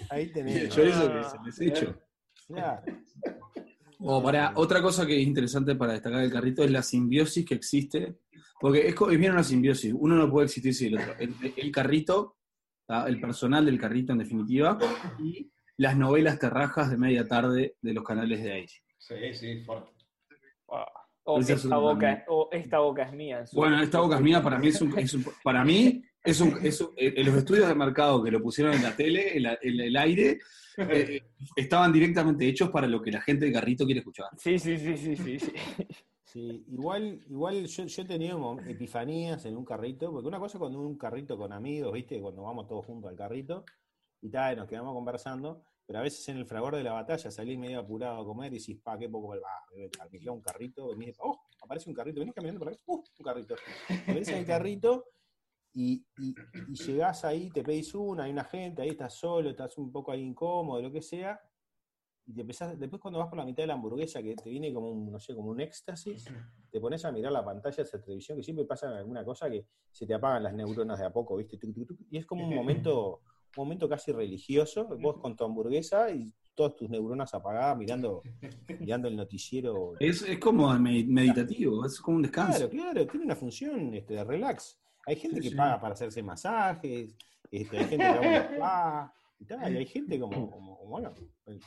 Ahí 0.09 0.23
El 0.23 0.31
tenés. 0.31 0.69
chorizo 0.69 1.11
que 1.13 1.23
se 1.23 1.37
les 1.45 1.61
hecho. 1.61 2.01
Claro. 2.47 2.81
O 3.99 4.23
para, 4.23 4.53
otra 4.55 4.81
cosa 4.81 5.05
que 5.05 5.21
es 5.21 5.27
interesante 5.27 5.75
para 5.75 5.93
destacar 5.93 6.21
del 6.21 6.31
carrito 6.31 6.63
es 6.63 6.71
la 6.71 6.81
simbiosis 6.81 7.45
que 7.45 7.55
existe. 7.55 8.19
Porque 8.59 8.87
es, 8.87 8.95
es 8.95 9.19
bien 9.19 9.33
una 9.33 9.43
simbiosis. 9.43 9.93
Uno 9.97 10.15
no 10.15 10.29
puede 10.29 10.45
existir 10.45 10.73
sin 10.73 10.87
el 10.93 10.99
otro. 11.01 11.15
El, 11.19 11.35
el 11.55 11.71
carrito, 11.71 12.37
el 13.07 13.19
personal 13.21 13.65
del 13.65 13.79
carrito 13.79 14.13
en 14.13 14.19
definitiva, 14.19 14.77
y 15.19 15.51
las 15.77 15.95
novelas 15.95 16.39
terrajas 16.39 16.89
de 16.89 16.97
media 16.97 17.27
tarde 17.27 17.75
de 17.81 17.93
los 17.93 18.03
canales 18.03 18.43
de 18.43 18.51
aire. 18.51 18.73
Sí, 18.97 19.33
sí, 19.33 19.63
fuerte. 19.63 19.91
O 21.33 21.39
es 21.39 21.49
esta, 21.49 21.77
boca, 21.77 22.23
o 22.27 22.49
esta 22.51 22.79
boca 22.79 23.03
es 23.03 23.13
mía. 23.13 23.39
en 23.39 23.47
su- 23.47 23.55
Bueno, 23.55 23.81
esta 23.81 23.99
boca 23.99 24.15
es 24.15 24.21
mía, 24.21 24.41
para 24.41 24.57
mí 24.59 24.67
es 24.67 24.81
un, 24.81 24.97
es 24.97 25.13
un- 25.13 25.25
para 25.43 25.63
mí 25.63 26.01
es 26.23 26.41
un, 26.41 26.57
es 26.63 26.81
un- 26.81 26.91
eh, 26.97 27.23
los 27.23 27.35
estudios 27.35 27.67
de 27.67 27.75
mercado 27.75 28.23
que 28.23 28.31
lo 28.31 28.41
pusieron 28.41 28.73
en 28.73 28.83
la 28.83 28.95
tele, 28.95 29.37
en, 29.37 29.43
la- 29.43 29.57
en 29.61 29.79
el 29.79 29.95
aire, 29.97 30.39
eh, 30.77 31.21
estaban 31.55 31.91
directamente 31.91 32.47
hechos 32.47 32.69
para 32.69 32.87
lo 32.87 33.01
que 33.01 33.11
la 33.11 33.21
gente 33.21 33.45
de 33.45 33.51
carrito 33.53 33.85
quiere 33.85 33.99
escuchar. 33.99 34.27
Sí, 34.37 34.57
sí, 34.59 34.77
sí, 34.77 34.97
sí, 34.97 35.15
sí. 35.15 35.39
sí. 35.39 35.51
Sí, 36.23 36.63
igual, 36.69 37.23
igual 37.27 37.65
yo, 37.65 37.85
yo 37.85 38.01
he 38.03 38.05
tenido 38.05 38.57
epifanías 38.67 39.43
en 39.45 39.57
un 39.57 39.65
carrito, 39.65 40.11
porque 40.11 40.27
una 40.27 40.37
cosa 40.37 40.57
es 40.57 40.59
cuando 40.59 40.79
un 40.79 40.95
carrito 40.95 41.35
con 41.35 41.51
amigos, 41.51 41.91
¿viste? 41.91 42.21
Cuando 42.21 42.43
vamos 42.43 42.67
todos 42.67 42.85
juntos 42.85 43.09
al 43.09 43.17
carrito, 43.17 43.65
y 44.21 44.29
tal, 44.29 44.57
nos 44.57 44.67
quedamos 44.67 44.93
conversando, 44.93 45.63
pero 45.89 46.01
a 46.01 46.03
veces 46.03 46.29
en 46.29 46.37
el 46.37 46.45
fragor 46.45 46.75
de 46.75 46.83
la 46.83 46.93
batalla 46.93 47.31
salís 47.31 47.57
medio 47.57 47.79
apurado 47.79 48.21
a 48.21 48.23
comer 48.23 48.53
y 48.53 48.59
decís, 48.59 48.79
pa, 48.79 48.95
qué 48.95 49.09
poco, 49.09 49.29
va, 49.29 50.03
alquilá 50.03 50.31
un 50.31 50.39
carrito, 50.39 50.87
venís, 50.95 51.17
oh, 51.19 51.47
aparece 51.63 51.89
un 51.89 51.95
carrito, 51.95 52.19
venís 52.19 52.35
caminando 52.35 52.59
por 52.59 52.67
acá, 52.67 52.79
uh, 52.85 52.97
un 52.97 53.25
carrito. 53.25 53.55
Venís 54.05 54.27
en 54.27 54.37
el 54.37 54.45
carrito 54.45 55.05
y, 55.73 56.05
y, 56.19 56.35
y 56.67 56.75
llegás 56.75 57.25
ahí, 57.25 57.49
te 57.49 57.63
pedís 57.63 57.95
una, 57.95 58.25
hay 58.25 58.31
una 58.31 58.43
gente, 58.43 58.83
ahí 58.83 58.89
estás 58.89 59.15
solo, 59.15 59.49
estás 59.49 59.79
un 59.79 59.91
poco 59.91 60.11
ahí 60.11 60.21
incómodo, 60.21 60.79
lo 60.79 60.91
que 60.91 61.01
sea, 61.01 61.41
y 62.27 62.35
te 62.35 62.41
empezás, 62.41 62.77
después 62.77 63.01
cuando 63.01 63.17
vas 63.17 63.27
por 63.27 63.39
la 63.39 63.45
mitad 63.45 63.63
de 63.63 63.67
la 63.67 63.73
hamburguesa, 63.73 64.21
que 64.21 64.35
te 64.35 64.47
viene 64.51 64.71
como 64.71 64.91
un, 64.91 65.11
no 65.11 65.19
sé, 65.19 65.33
como 65.33 65.49
un 65.49 65.59
éxtasis, 65.59 66.25
te 66.69 66.79
pones 66.79 67.03
a 67.03 67.11
mirar 67.11 67.31
la 67.31 67.43
pantalla 67.43 67.77
de 67.77 67.81
esa 67.81 67.99
televisión, 67.99 68.37
que 68.37 68.43
siempre 68.43 68.65
pasa 68.65 68.95
alguna 68.95 69.25
cosa 69.25 69.49
que 69.49 69.65
se 69.91 70.05
te 70.05 70.13
apagan 70.13 70.43
las 70.43 70.53
neuronas 70.53 70.99
de 70.99 71.05
a 71.05 71.11
poco, 71.11 71.35
¿viste? 71.35 71.57
Y 72.11 72.19
es 72.19 72.27
como 72.27 72.47
un 72.47 72.53
momento, 72.53 73.23
momento 73.55 73.87
casi 73.87 74.11
religioso, 74.11 74.87
vos 74.99 75.17
con 75.19 75.35
tu 75.35 75.43
hamburguesa 75.43 76.09
y 76.11 76.33
todas 76.53 76.75
tus 76.75 76.89
neuronas 76.89 77.33
apagadas 77.33 77.77
mirando, 77.77 78.21
mirando 78.79 79.07
el 79.07 79.15
noticiero. 79.15 79.93
Es, 79.99 80.21
es 80.23 80.39
como 80.39 80.73
me- 80.77 81.05
meditativo, 81.05 81.85
es 81.85 81.99
como 81.99 82.17
un 82.17 82.23
descanso. 82.23 82.69
Claro, 82.69 82.91
claro, 82.91 83.07
tiene 83.07 83.25
una 83.25 83.35
función 83.35 83.93
este, 83.93 84.15
de 84.15 84.23
relax. 84.23 84.79
Hay 85.05 85.15
gente 85.15 85.39
que 85.39 85.49
sí. 85.49 85.55
paga 85.55 85.79
para 85.79 85.93
hacerse 85.93 86.21
masajes, 86.21 87.15
este, 87.49 87.77
hay 87.77 87.85
gente 87.85 87.97
que 87.97 88.11
va 88.11 88.17
a 88.17 88.19
un 88.19 88.55
spa, 88.55 89.13
y, 89.39 89.45
tal, 89.45 89.73
y 89.73 89.77
hay 89.77 89.85
gente 89.85 90.19
como, 90.19 90.51
como, 90.51 90.77
como, 90.77 90.89
bueno, 90.89 91.13
el, 91.45 91.59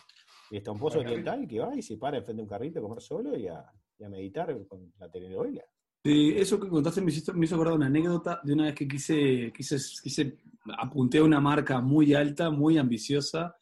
estomposo 0.50 0.98
oriental 0.98 1.48
que 1.48 1.58
va 1.58 1.74
y 1.74 1.80
se 1.80 1.96
para 1.96 2.18
enfrente 2.18 2.40
de 2.40 2.42
un 2.42 2.48
carrito 2.48 2.78
a 2.78 2.82
comer 2.82 3.00
solo 3.00 3.36
y 3.36 3.48
a, 3.48 3.64
y 3.98 4.04
a 4.04 4.08
meditar 4.10 4.54
con 4.68 4.92
la 4.98 5.10
telenovela. 5.10 5.64
Sí, 6.04 6.34
eso 6.36 6.58
que 6.58 6.68
contaste 6.68 7.00
me 7.00 7.10
hizo, 7.12 7.32
me 7.34 7.44
hizo 7.46 7.54
acordar 7.54 7.74
una 7.74 7.86
anécdota 7.86 8.40
de 8.42 8.52
una 8.54 8.64
vez 8.64 8.74
que 8.74 8.88
quise, 8.88 9.52
quise, 9.56 9.76
quise 10.02 10.36
apunté 10.78 11.18
a 11.18 11.24
una 11.24 11.40
marca 11.40 11.80
muy 11.80 12.12
alta, 12.14 12.50
muy 12.50 12.76
ambiciosa, 12.78 13.56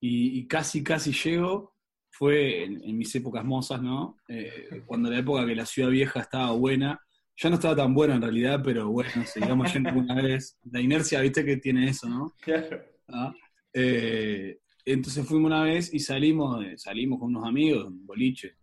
y, 0.00 0.38
y 0.38 0.46
casi, 0.46 0.82
casi 0.82 1.12
llego. 1.12 1.74
Fue 2.10 2.64
en, 2.64 2.82
en 2.82 2.96
mis 2.96 3.14
épocas 3.14 3.44
mozas, 3.44 3.82
¿no? 3.82 4.16
Eh, 4.28 4.82
cuando 4.86 5.10
la 5.10 5.18
época 5.18 5.44
que 5.46 5.54
la 5.54 5.66
ciudad 5.66 5.90
vieja 5.90 6.20
estaba 6.20 6.50
buena. 6.52 6.98
Ya 7.38 7.50
no 7.50 7.56
estaba 7.56 7.76
tan 7.76 7.92
buena 7.92 8.14
en 8.14 8.22
realidad, 8.22 8.62
pero 8.64 8.88
bueno, 8.88 9.10
sigamos 9.26 9.70
yendo 9.74 9.90
una 9.92 10.14
vez. 10.14 10.56
La 10.72 10.80
inercia, 10.80 11.20
viste 11.20 11.44
que 11.44 11.58
tiene 11.58 11.90
eso, 11.90 12.08
¿no? 12.08 12.34
Claro. 12.40 12.80
¿Ah? 13.08 13.34
Eh, 13.74 14.58
entonces 14.86 15.26
fuimos 15.26 15.48
una 15.50 15.62
vez 15.62 15.92
y 15.92 15.98
salimos, 15.98 16.58
de- 16.60 16.78
salimos 16.78 17.18
con 17.18 17.28
unos 17.36 17.46
amigos, 17.46 17.84
un 17.84 18.06
boliche, 18.06 18.54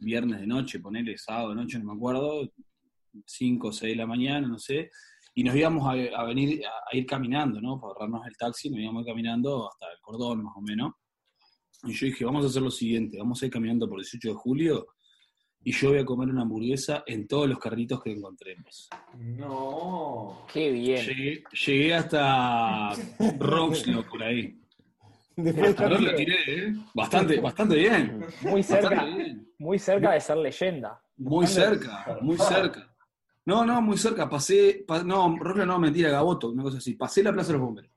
viernes 0.00 0.40
de 0.40 0.46
noche, 0.46 0.80
ponele 0.80 1.16
sábado 1.18 1.50
de 1.50 1.56
noche, 1.56 1.78
no 1.78 1.86
me 1.86 1.96
acuerdo, 1.96 2.50
5 3.24 3.68
o 3.68 3.72
6 3.72 3.92
de 3.92 3.96
la 3.96 4.06
mañana, 4.06 4.46
no 4.46 4.58
sé, 4.58 4.90
y 5.34 5.44
nos 5.44 5.54
íbamos 5.54 5.86
a, 5.86 6.20
a 6.20 6.24
venir 6.24 6.64
a, 6.66 6.70
a 6.92 6.96
ir 6.96 7.06
caminando, 7.06 7.60
¿no? 7.60 7.80
Para 7.80 7.92
ahorrarnos 7.92 8.26
el 8.26 8.36
taxi, 8.36 8.70
nos 8.70 8.80
íbamos 8.80 9.04
caminando 9.04 9.68
hasta 9.70 9.86
el 9.86 10.00
cordón, 10.00 10.44
más 10.44 10.54
o 10.56 10.60
menos. 10.60 10.92
Y 11.84 11.92
yo 11.92 12.06
dije, 12.06 12.24
vamos 12.24 12.44
a 12.44 12.48
hacer 12.48 12.62
lo 12.62 12.70
siguiente, 12.70 13.18
vamos 13.18 13.42
a 13.42 13.46
ir 13.46 13.52
caminando 13.52 13.88
por 13.88 13.98
el 13.98 14.04
18 14.04 14.28
de 14.28 14.34
julio 14.34 14.86
y 15.66 15.72
yo 15.72 15.90
voy 15.90 15.98
a 15.98 16.04
comer 16.04 16.28
una 16.28 16.42
hamburguesa 16.42 17.02
en 17.08 17.26
todos 17.26 17.48
los 17.48 17.58
carritos 17.58 18.00
que 18.00 18.12
encontremos. 18.12 18.88
No. 19.18 20.46
Qué 20.52 20.70
bien. 20.70 21.04
Llegué, 21.04 21.42
llegué 21.66 21.94
hasta 21.94 22.90
Roxlo 23.40 24.06
por 24.08 24.22
ahí. 24.22 24.56
Después 25.42 26.00
lo 26.00 26.14
tiré, 26.14 26.34
¿eh? 26.46 26.74
Bastante, 26.94 27.38
bastante 27.40 27.74
bien. 27.76 28.24
Muy 28.42 28.62
cerca, 28.62 29.04
bien. 29.04 29.52
muy 29.58 29.78
cerca 29.78 30.12
de 30.12 30.20
ser 30.20 30.36
leyenda. 30.38 31.00
Muy 31.18 31.46
cerca, 31.46 32.18
muy 32.22 32.38
cerca. 32.38 32.90
No, 33.44 33.64
no, 33.64 33.80
muy 33.82 33.96
cerca. 33.98 34.28
Pasé, 34.28 34.84
pa- 34.86 35.02
no, 35.04 35.36
Rosla 35.38 35.66
no, 35.66 35.78
mentira, 35.78 36.10
Gaboto, 36.10 36.48
una 36.50 36.62
cosa 36.62 36.78
así. 36.78 36.94
Pasé 36.94 37.22
la 37.22 37.32
Plaza 37.32 37.48
de 37.48 37.58
los 37.58 37.62
Bomberos. 37.66 37.90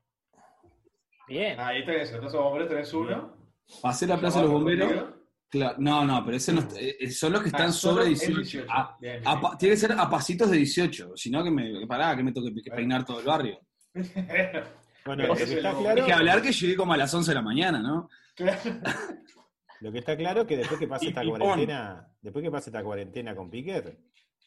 Bien. 1.27 1.59
Ahí 1.59 1.85
tenés, 1.85 2.11
entonces 2.11 2.39
bomberos 2.39 2.67
tenés 2.69 2.93
uno. 2.93 3.35
Pasé 3.81 4.05
la 4.07 4.17
Plaza 4.19 4.39
de 4.39 4.43
los 4.45 4.53
Bomberos. 4.53 5.05
Claro, 5.49 5.75
no, 5.79 6.05
no, 6.05 6.23
pero 6.25 6.37
ese 6.37 6.53
no 6.53 6.59
está- 6.59 6.75
eh, 6.79 7.09
son 7.09 7.33
los 7.33 7.41
que 7.41 7.47
están 7.47 7.69
Ah, 7.69 7.71
sobre 7.71 8.03
el 8.03 8.09
18. 8.09 8.35
18. 8.41 8.67
A- 8.71 8.97
Bien, 8.99 9.13
bien, 9.21 9.27
a 9.27 9.41
pa- 9.41 9.57
tiene 9.57 9.73
que 9.73 9.79
ser 9.79 9.91
a 9.93 10.07
pasitos 10.09 10.51
de 10.51 10.57
18, 10.57 11.13
si 11.15 11.31
no 11.31 11.43
que 11.43 11.49
me, 11.51 11.87
pará, 11.87 12.15
que 12.15 12.21
me 12.23 12.31
toque 12.31 12.53
que 12.63 12.69
peinar 12.71 13.03
todo 13.05 13.19
el 13.21 13.25
barrio. 13.25 13.59
Bueno, 15.09 15.25
lo 15.25 15.35
que 15.35 15.41
es 15.41 15.51
está 15.53 15.75
claro, 15.75 16.01
Hay 16.01 16.05
que 16.05 16.13
hablar 16.13 16.39
que 16.39 16.51
llegué 16.51 16.75
como 16.75 16.93
a 16.93 16.97
las 16.97 17.11
11 17.11 17.31
de 17.31 17.35
la 17.35 17.41
mañana, 17.41 17.79
¿no? 17.79 18.09
Claro. 18.35 18.59
lo 19.81 19.91
que 19.91 19.97
está 19.97 20.15
claro 20.15 20.45
que 20.45 20.55
después 20.55 20.79
que 20.79 20.87
pase 20.87 21.05
Y 21.05 21.07
esta 21.07 21.21
pipón. 21.21 21.39
cuarentena, 21.39 22.07
después 22.21 22.43
que 22.43 22.51
pase 22.51 22.69
esta 22.69 22.83
cuarentena 22.83 23.35
con 23.35 23.49
Piquer, 23.49 23.97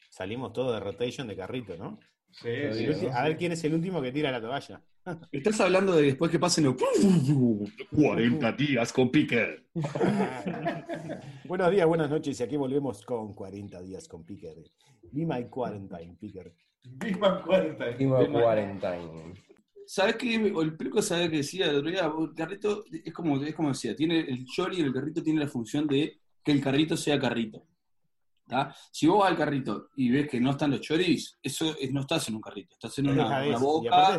salimos 0.09 0.53
todos 0.53 0.72
de 0.75 0.79
rotation 0.79 1.27
de 1.27 1.35
carrito, 1.35 1.77
¿no? 1.77 1.98
Sí, 2.31 2.48
sí. 2.94 3.09
A 3.12 3.25
ver 3.25 3.37
quién 3.37 3.51
es 3.51 3.64
el 3.64 3.75
último 3.75 4.01
que 4.01 4.12
tira 4.12 4.31
la 4.31 4.40
toalla. 4.40 4.81
Estás 5.33 5.61
hablando 5.62 5.96
de 5.96 6.03
después 6.03 6.31
que 6.31 6.38
pasen 6.38 6.62
los 6.62 6.77
40 7.90 8.53
días 8.53 8.92
con 8.92 9.11
Piquer. 9.11 9.66
Buenos 11.44 11.72
días, 11.72 11.88
buenas 11.88 12.09
noches, 12.09 12.38
y 12.38 12.42
aquí 12.44 12.57
volvemos 12.57 13.05
con 13.05 13.35
40 13.35 13.83
días 13.83 14.07
con 14.07 14.25
Piquer. 14.25 14.59
Be 15.11 15.27
my 15.27 15.44
quarantine, 15.51 16.14
Piquer. 16.20 16.55
Big 16.85 17.18
Man 17.18 17.42
40. 17.42 17.85
Último 17.85 18.31
Quarantine. 18.31 19.35
¿Sabes 19.86 20.16
qué? 20.16 20.34
El 20.36 20.76
peluco 20.76 21.02
sabe 21.02 21.30
que 21.30 21.38
decía 21.38 21.66
el 21.66 21.76
otro 21.76 21.90
día, 21.90 22.10
el 22.18 22.34
carrito 22.34 22.84
es 22.90 23.12
como, 23.12 23.42
es 23.42 23.54
como 23.54 23.68
decía, 23.70 23.94
tiene 23.96 24.20
el 24.20 24.44
chori 24.46 24.80
en 24.80 24.86
el 24.86 24.92
carrito 24.92 25.22
tiene 25.22 25.40
la 25.40 25.48
función 25.48 25.86
de 25.86 26.20
que 26.42 26.52
el 26.52 26.60
carrito 26.62 26.96
sea 26.96 27.18
carrito. 27.18 27.66
¿tá? 28.46 28.74
Si 28.90 29.06
vos 29.06 29.20
vas 29.20 29.30
al 29.30 29.36
carrito 29.36 29.88
y 29.96 30.10
ves 30.10 30.28
que 30.28 30.40
no 30.40 30.50
están 30.50 30.72
los 30.72 30.80
choris, 30.80 31.38
eso 31.42 31.74
es- 31.80 31.92
no 31.92 32.00
estás 32.02 32.28
en 32.28 32.34
un 32.34 32.40
carrito, 32.40 32.74
estás 32.74 32.98
en 32.98 33.06
una, 33.08 33.22
dejadez, 33.24 33.48
una 33.48 33.58
y 33.84 33.86
aparte 33.88 34.18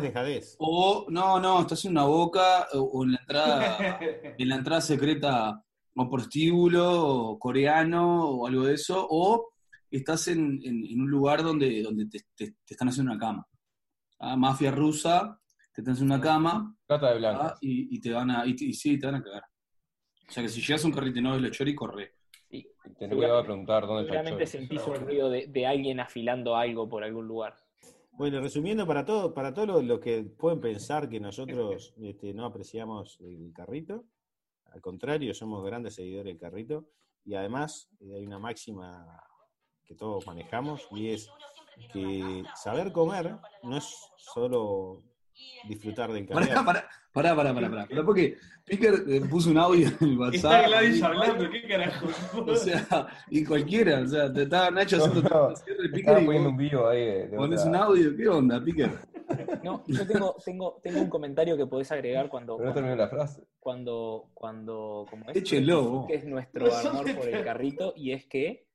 o 0.58 1.06
no, 1.10 1.40
no, 1.40 1.60
estás 1.60 1.84
en 1.84 1.90
una 1.92 2.04
boca 2.04 2.66
o, 2.72 2.78
o 2.80 3.04
en 3.04 3.12
la 3.12 3.18
entrada 3.18 3.78
en 4.38 4.48
la 4.48 4.56
entrada 4.56 4.80
secreta 4.80 5.62
o 5.96 6.10
prostíbulo 6.10 7.06
o 7.30 7.38
coreano 7.38 8.28
o 8.30 8.46
algo 8.48 8.64
de 8.64 8.74
eso, 8.74 9.06
o 9.08 9.50
estás 9.90 10.26
en, 10.28 10.60
en- 10.64 10.84
en 10.84 11.00
un 11.00 11.08
lugar 11.10 11.42
donde, 11.44 11.82
donde 11.82 12.06
te, 12.06 12.20
te- 12.34 12.52
te 12.64 12.74
están 12.74 12.88
haciendo 12.88 13.12
una 13.12 13.20
cama. 13.20 13.46
Mafia 14.36 14.70
rusa, 14.70 15.38
te 15.82 15.90
haciendo 15.90 16.14
una 16.14 16.22
cama 16.22 16.76
Trata 16.86 17.08
de 17.10 17.14
¿ah? 17.14 17.18
blancas. 17.18 17.58
y, 17.60 17.96
y 17.96 18.00
te 18.00 18.12
van 18.12 18.30
a, 18.30 18.46
y, 18.46 18.56
sí, 18.74 18.98
te 18.98 19.06
van 19.06 19.16
a 19.16 19.22
cagar. 19.22 19.44
O 20.28 20.32
sea 20.32 20.42
que 20.42 20.48
si 20.48 20.60
llegas 20.60 20.84
a 20.84 20.86
un 20.86 20.94
carrito 20.94 21.18
y 21.18 21.22
no 21.22 21.32
ves 21.32 21.42
los 21.42 21.50
chori, 21.50 21.74
corre. 21.74 22.14
Sí. 22.48 22.66
Te 22.98 23.06
voy 23.08 23.24
a 23.24 23.42
preguntar 23.42 23.86
dónde 23.86 24.04
está 24.04 24.20
el 24.20 24.26
Seguramente 24.26 24.44
chori. 24.50 24.66
sentís 24.66 24.86
un 24.86 25.06
ruido 25.06 25.28
de, 25.30 25.46
de 25.48 25.66
alguien 25.66 26.00
afilando 26.00 26.56
algo 26.56 26.88
por 26.88 27.04
algún 27.04 27.26
lugar. 27.26 27.54
Bueno, 28.16 28.40
resumiendo, 28.40 28.86
para 28.86 29.04
todo, 29.04 29.34
para 29.34 29.52
todos 29.52 29.66
los 29.68 29.84
los 29.84 29.98
que 29.98 30.22
pueden 30.22 30.60
pensar 30.60 31.08
que 31.08 31.18
nosotros 31.18 31.94
este, 32.00 32.32
no 32.32 32.44
apreciamos 32.44 33.18
el 33.20 33.52
carrito, 33.52 34.04
al 34.66 34.80
contrario, 34.80 35.34
somos 35.34 35.64
grandes 35.64 35.96
seguidores 35.96 36.32
del 36.32 36.38
carrito, 36.40 36.86
y 37.24 37.34
además 37.34 37.90
eh, 38.00 38.14
hay 38.14 38.24
una 38.24 38.38
máxima 38.38 39.04
que 39.84 39.96
todos 39.96 40.24
manejamos, 40.28 40.86
y 40.92 41.10
es 41.10 41.28
que 41.92 42.44
saber 42.54 42.92
comer 42.92 43.36
no 43.64 43.76
es 43.78 44.12
solo 44.16 45.02
disfrutar 45.68 46.12
del 46.12 46.26
Pará, 46.26 46.46
carrito. 46.46 46.64
pará, 46.64 46.88
pará, 47.12 47.34
pará, 47.36 47.54
pará, 47.54 47.70
pará. 47.70 47.86
Pará, 47.86 48.04
porque 48.04 48.36
Picker 48.64 48.94
eh, 49.08 49.20
puso 49.28 49.50
un 49.50 49.58
audio 49.58 49.88
en 49.88 49.96
el 50.00 50.34
Está 50.34 50.48
WhatsApp. 50.48 50.66
Gladys 50.68 51.02
hablando, 51.02 51.50
¿qué 51.50 51.62
carajo? 51.68 52.06
O 52.46 52.56
sea, 52.56 53.06
y 53.30 53.44
cualquiera, 53.44 54.00
o 54.00 54.06
sea, 54.06 54.32
te 54.32 54.42
estaba 54.42 54.70
Nacho 54.70 54.96
haciendo 54.96 55.22
No, 55.22 55.28
todo 55.28 55.50
el 55.50 55.56
cierre 55.56 55.82
de 55.84 55.88
Picker 55.90 56.22
y 56.22 56.24
poniendo 56.26 56.48
un 56.50 56.56
vivo 56.56 56.88
ahí 56.88 57.04
de, 57.04 57.26
de 57.28 57.36
pones 57.36 57.60
otra- 57.60 57.70
un 57.70 57.76
audio, 57.76 58.16
¿qué 58.16 58.28
onda, 58.28 58.62
Picker? 58.64 58.90
No, 59.62 59.82
yo 59.86 60.06
tengo, 60.06 60.36
tengo, 60.44 60.80
tengo 60.82 61.00
un 61.00 61.08
comentario 61.08 61.56
que 61.56 61.66
podés 61.66 61.90
agregar 61.90 62.28
cuando, 62.28 62.56
Pero 62.58 62.68
no 62.68 62.74
terminó 62.74 62.96
la 62.96 63.08
frase. 63.08 63.42
cuando, 63.58 64.30
cuando, 64.34 65.06
como 65.10 65.24
es, 65.30 65.42
que 65.50 65.58
es 66.14 66.24
nuestro 66.26 66.72
amor 66.74 67.06
de 67.06 67.14
por 67.14 67.28
el 67.28 67.42
carrito, 67.42 67.94
y 67.96 68.12
es 68.12 68.26
que 68.26 68.66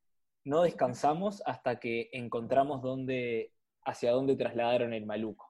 no 0.46 0.64
descansamos 0.64 1.44
hasta 1.46 1.80
que 1.80 2.10
encontramos 2.14 2.82
dónde, 2.82 3.54
hacia 3.86 4.12
dónde 4.12 4.36
trasladaron 4.36 4.94
el 4.94 5.06
maluco. 5.06 5.49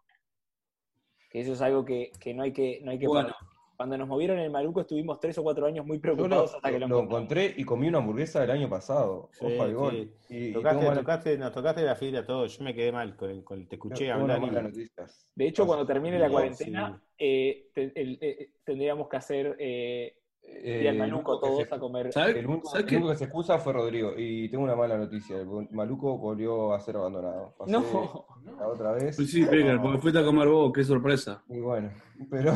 Que 1.30 1.42
eso 1.42 1.54
es 1.54 1.62
algo 1.62 1.86
que, 1.86 2.12
que 2.20 2.34
no 2.34 2.44
hay 2.44 2.52
que, 2.52 2.80
no 2.84 2.92
hay 2.92 3.00
que 3.00 3.08
Bueno. 3.08 3.30
parar. 3.30 3.40
Cuando 3.78 3.98
nos 3.98 4.10
movieron 4.10 4.38
el 4.40 4.50
maluco 4.52 4.82
estuvimos 4.82 5.22
tres 5.22 5.38
o 5.38 5.44
cuatro 5.44 5.66
años 5.66 5.86
muy 5.86 6.00
preocupados 6.00 6.52
lo, 6.52 6.58
hasta 6.58 6.70
que 6.70 6.80
lo, 6.80 6.88
lo 6.90 7.00
encontré 7.00 7.54
y 7.56 7.64
comí 7.64 7.88
una 7.88 8.00
hamburguesa 8.00 8.42
del 8.42 8.52
año 8.52 8.70
pasado. 8.70 9.30
Sí, 9.32 9.46
Ojo 9.46 9.64
al 9.64 9.74
gol. 9.74 10.12
sí. 10.28 10.50
Y, 10.50 10.52
Tocaste, 10.52 10.86
tocaste- 10.86 11.38
nos 11.38 11.54
tocaste 11.54 11.82
la 11.84 11.96
fibra 11.96 12.26
todos, 12.26 12.58
yo 12.58 12.64
me 12.66 12.76
quedé 12.76 12.92
mal 12.92 13.16
con 13.16 13.30
el, 13.30 13.42
con 13.42 13.58
el- 13.62 13.70
te 13.70 13.76
escuché 13.78 14.14
una 14.14 14.36
hablar 14.36 14.70
y-. 14.74 14.90
De 15.34 15.48
hecho, 15.48 15.66
cuando 15.66 15.86
termine 15.86 16.20
la 16.20 16.26
Sí, 16.28 16.32
cuarentena, 16.34 17.02
eh, 17.18 17.70
te- 17.74 17.94
el- 17.96 18.18
eh, 18.20 18.50
tendríamos 18.66 19.08
que 19.08 19.16
hacer 19.16 19.56
eh, 19.58 20.18
Eh, 20.62 20.82
ir 20.82 20.88
al 20.90 20.96
el 20.96 21.00
maluco 21.00 21.40
todos 21.40 21.68
se- 21.68 21.74
a 21.76 21.80
comer. 21.80 22.12
¿Sabes? 22.12 22.36
El 22.38 22.48
único, 22.48 22.70
¿Sabes 22.70 22.84
el 22.84 22.90
qué? 22.90 22.96
único 22.98 23.12
que 23.12 23.18
se 23.18 23.24
excusa 23.26 23.60
fue 23.60 23.74
Rodrigo. 23.74 24.14
Y 24.18 24.50
tengo 24.50 24.64
una 24.64 24.76
mala 24.76 24.98
noticia. 24.98 25.38
El 25.38 25.48
Maluco 25.72 26.18
volvió 26.18 26.74
a 26.74 26.80
ser 26.82 26.98
abandonado. 26.98 27.56
Pasé 27.58 27.72
No, 27.72 28.26
la 28.60 28.68
otra 28.68 28.92
vez. 28.94 29.16
Pues 29.16 29.32
sí, 29.32 29.42
No, 29.42 29.82
porque 29.82 30.00
fuiste 30.00 30.20
a 30.20 30.26
comer 30.26 30.48
vos, 30.48 30.72
qué 30.74 30.84
sorpresa. 30.84 31.44
Y 31.50 31.60
bueno, 31.60 31.92
pero. 32.30 32.54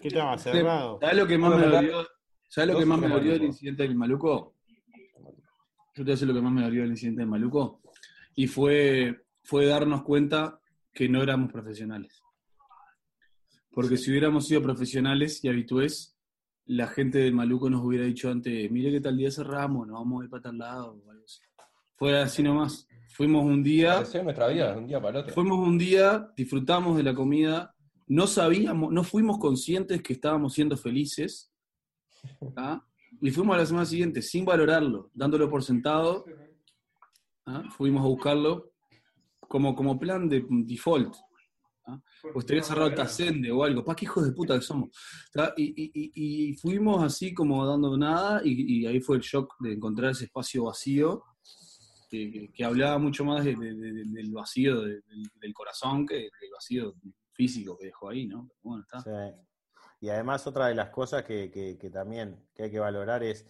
¿Qué 0.00 0.08
estaba 0.08 0.38
cerrado? 0.38 0.98
¿Sabes 1.00 1.16
lo 1.16 1.26
que 1.26 1.38
más 1.38 1.54
me 1.56 1.66
dolió? 1.66 2.06
¿Sabes 2.48 2.72
lo 2.72 2.78
que 2.80 2.86
más 2.86 2.98
me 2.98 3.08
dolió 3.08 3.32
del 3.32 3.44
incidente 3.44 3.82
del 3.84 3.94
maluco? 3.94 4.54
Yo 5.94 5.94
te 5.94 6.02
voy 6.02 6.10
a 6.10 6.14
decir 6.14 6.28
lo 6.28 6.34
que 6.34 6.40
más 6.40 6.52
me 6.52 6.62
dolió 6.62 6.82
del 6.82 6.90
incidente 6.90 7.20
del 7.20 7.28
maluco. 7.28 7.82
Y 8.34 8.46
fue, 8.46 9.24
fue 9.42 9.66
darnos 9.66 10.02
cuenta 10.02 10.60
que 10.92 11.08
no 11.08 11.22
éramos 11.22 11.52
profesionales. 11.52 12.22
Porque 13.72 13.96
si 13.96 14.10
hubiéramos 14.10 14.46
sido 14.46 14.62
profesionales 14.62 15.44
y 15.44 15.48
habitués, 15.48 16.16
la 16.70 16.86
gente 16.86 17.18
del 17.18 17.34
maluco 17.34 17.68
nos 17.68 17.84
hubiera 17.84 18.04
dicho 18.04 18.30
antes, 18.30 18.70
mire 18.70 18.92
que 18.92 19.00
tal 19.00 19.16
día 19.16 19.30
cerramos, 19.30 19.88
nos 19.88 19.98
vamos 19.98 20.20
a 20.20 20.24
ir 20.24 20.30
para 20.30 20.42
tal 20.44 20.58
lado. 20.58 21.02
o 21.04 21.10
algo 21.10 21.24
así. 21.24 21.40
Fue 21.96 22.20
así 22.20 22.44
nomás. 22.44 22.86
Fuimos 23.08 23.44
un 23.44 23.62
día, 23.62 24.04
nuestra 24.22 24.46
vida 24.46 24.72
de 24.72 24.78
un 24.78 24.86
día 24.86 25.02
para 25.02 25.20
otro. 25.20 25.34
fuimos 25.34 25.58
un 25.66 25.76
día, 25.76 26.30
disfrutamos 26.36 26.96
de 26.96 27.02
la 27.02 27.12
comida, 27.12 27.74
no 28.06 28.28
sabíamos, 28.28 28.92
no 28.92 29.02
fuimos 29.02 29.38
conscientes 29.38 30.00
que 30.00 30.12
estábamos 30.12 30.54
siendo 30.54 30.76
felices, 30.76 31.52
¿ah? 32.56 32.80
y 33.20 33.32
fuimos 33.32 33.56
a 33.56 33.58
la 33.58 33.66
semana 33.66 33.84
siguiente 33.84 34.22
sin 34.22 34.44
valorarlo, 34.44 35.10
dándolo 35.12 35.50
por 35.50 35.64
sentado, 35.64 36.24
¿ah? 37.46 37.64
fuimos 37.76 38.04
a 38.04 38.08
buscarlo 38.08 38.70
como, 39.40 39.74
como 39.74 39.98
plan 39.98 40.28
de 40.28 40.46
default. 40.48 41.16
¿Ah? 41.90 42.02
Pues 42.32 42.46
te 42.46 42.52
había 42.54 42.62
cerrado 42.62 42.94
Tacende 42.94 43.50
o 43.50 43.62
algo, 43.64 43.84
pa, 43.84 43.94
qué 43.94 44.04
hijos 44.04 44.24
de 44.24 44.32
puta 44.32 44.54
que 44.54 44.62
somos. 44.62 44.90
Y, 45.56 45.90
y- 46.14 46.54
fuimos 46.54 47.02
así 47.02 47.32
como 47.34 47.66
dando 47.66 47.96
nada, 47.96 48.40
y, 48.44 48.80
y 48.82 48.86
ahí 48.86 49.00
fue 49.00 49.16
el 49.16 49.22
shock 49.22 49.54
de 49.60 49.72
encontrar 49.74 50.10
ese 50.12 50.24
espacio 50.24 50.64
vacío, 50.64 51.24
que, 52.08 52.30
que- 52.30 52.52
que 52.52 52.64
hablaba 52.64 52.98
mucho 52.98 53.24
más 53.24 53.44
de- 53.44 53.54
de- 53.56 53.74
de- 53.74 54.04
del 54.04 54.32
vacío 54.32 54.80
de- 54.82 55.00
del, 55.02 55.22
del 55.40 55.54
corazón 55.54 56.06
que 56.06 56.16
del 56.16 56.50
vacío 56.52 56.94
físico 57.32 57.76
que 57.78 57.86
dejó 57.86 58.08
ahí, 58.10 58.26
¿no? 58.26 58.46
Pero 58.48 58.60
bueno, 58.62 58.82
está. 58.82 59.00
Sí. 59.00 59.36
Y 60.02 60.08
además 60.08 60.46
otra 60.46 60.66
de 60.68 60.74
las 60.74 60.88
cosas 60.90 61.24
que, 61.24 61.50
que- 61.50 61.90
también 61.90 62.48
que 62.54 62.64
hay 62.64 62.70
que 62.70 62.78
valorar 62.78 63.22
es, 63.22 63.46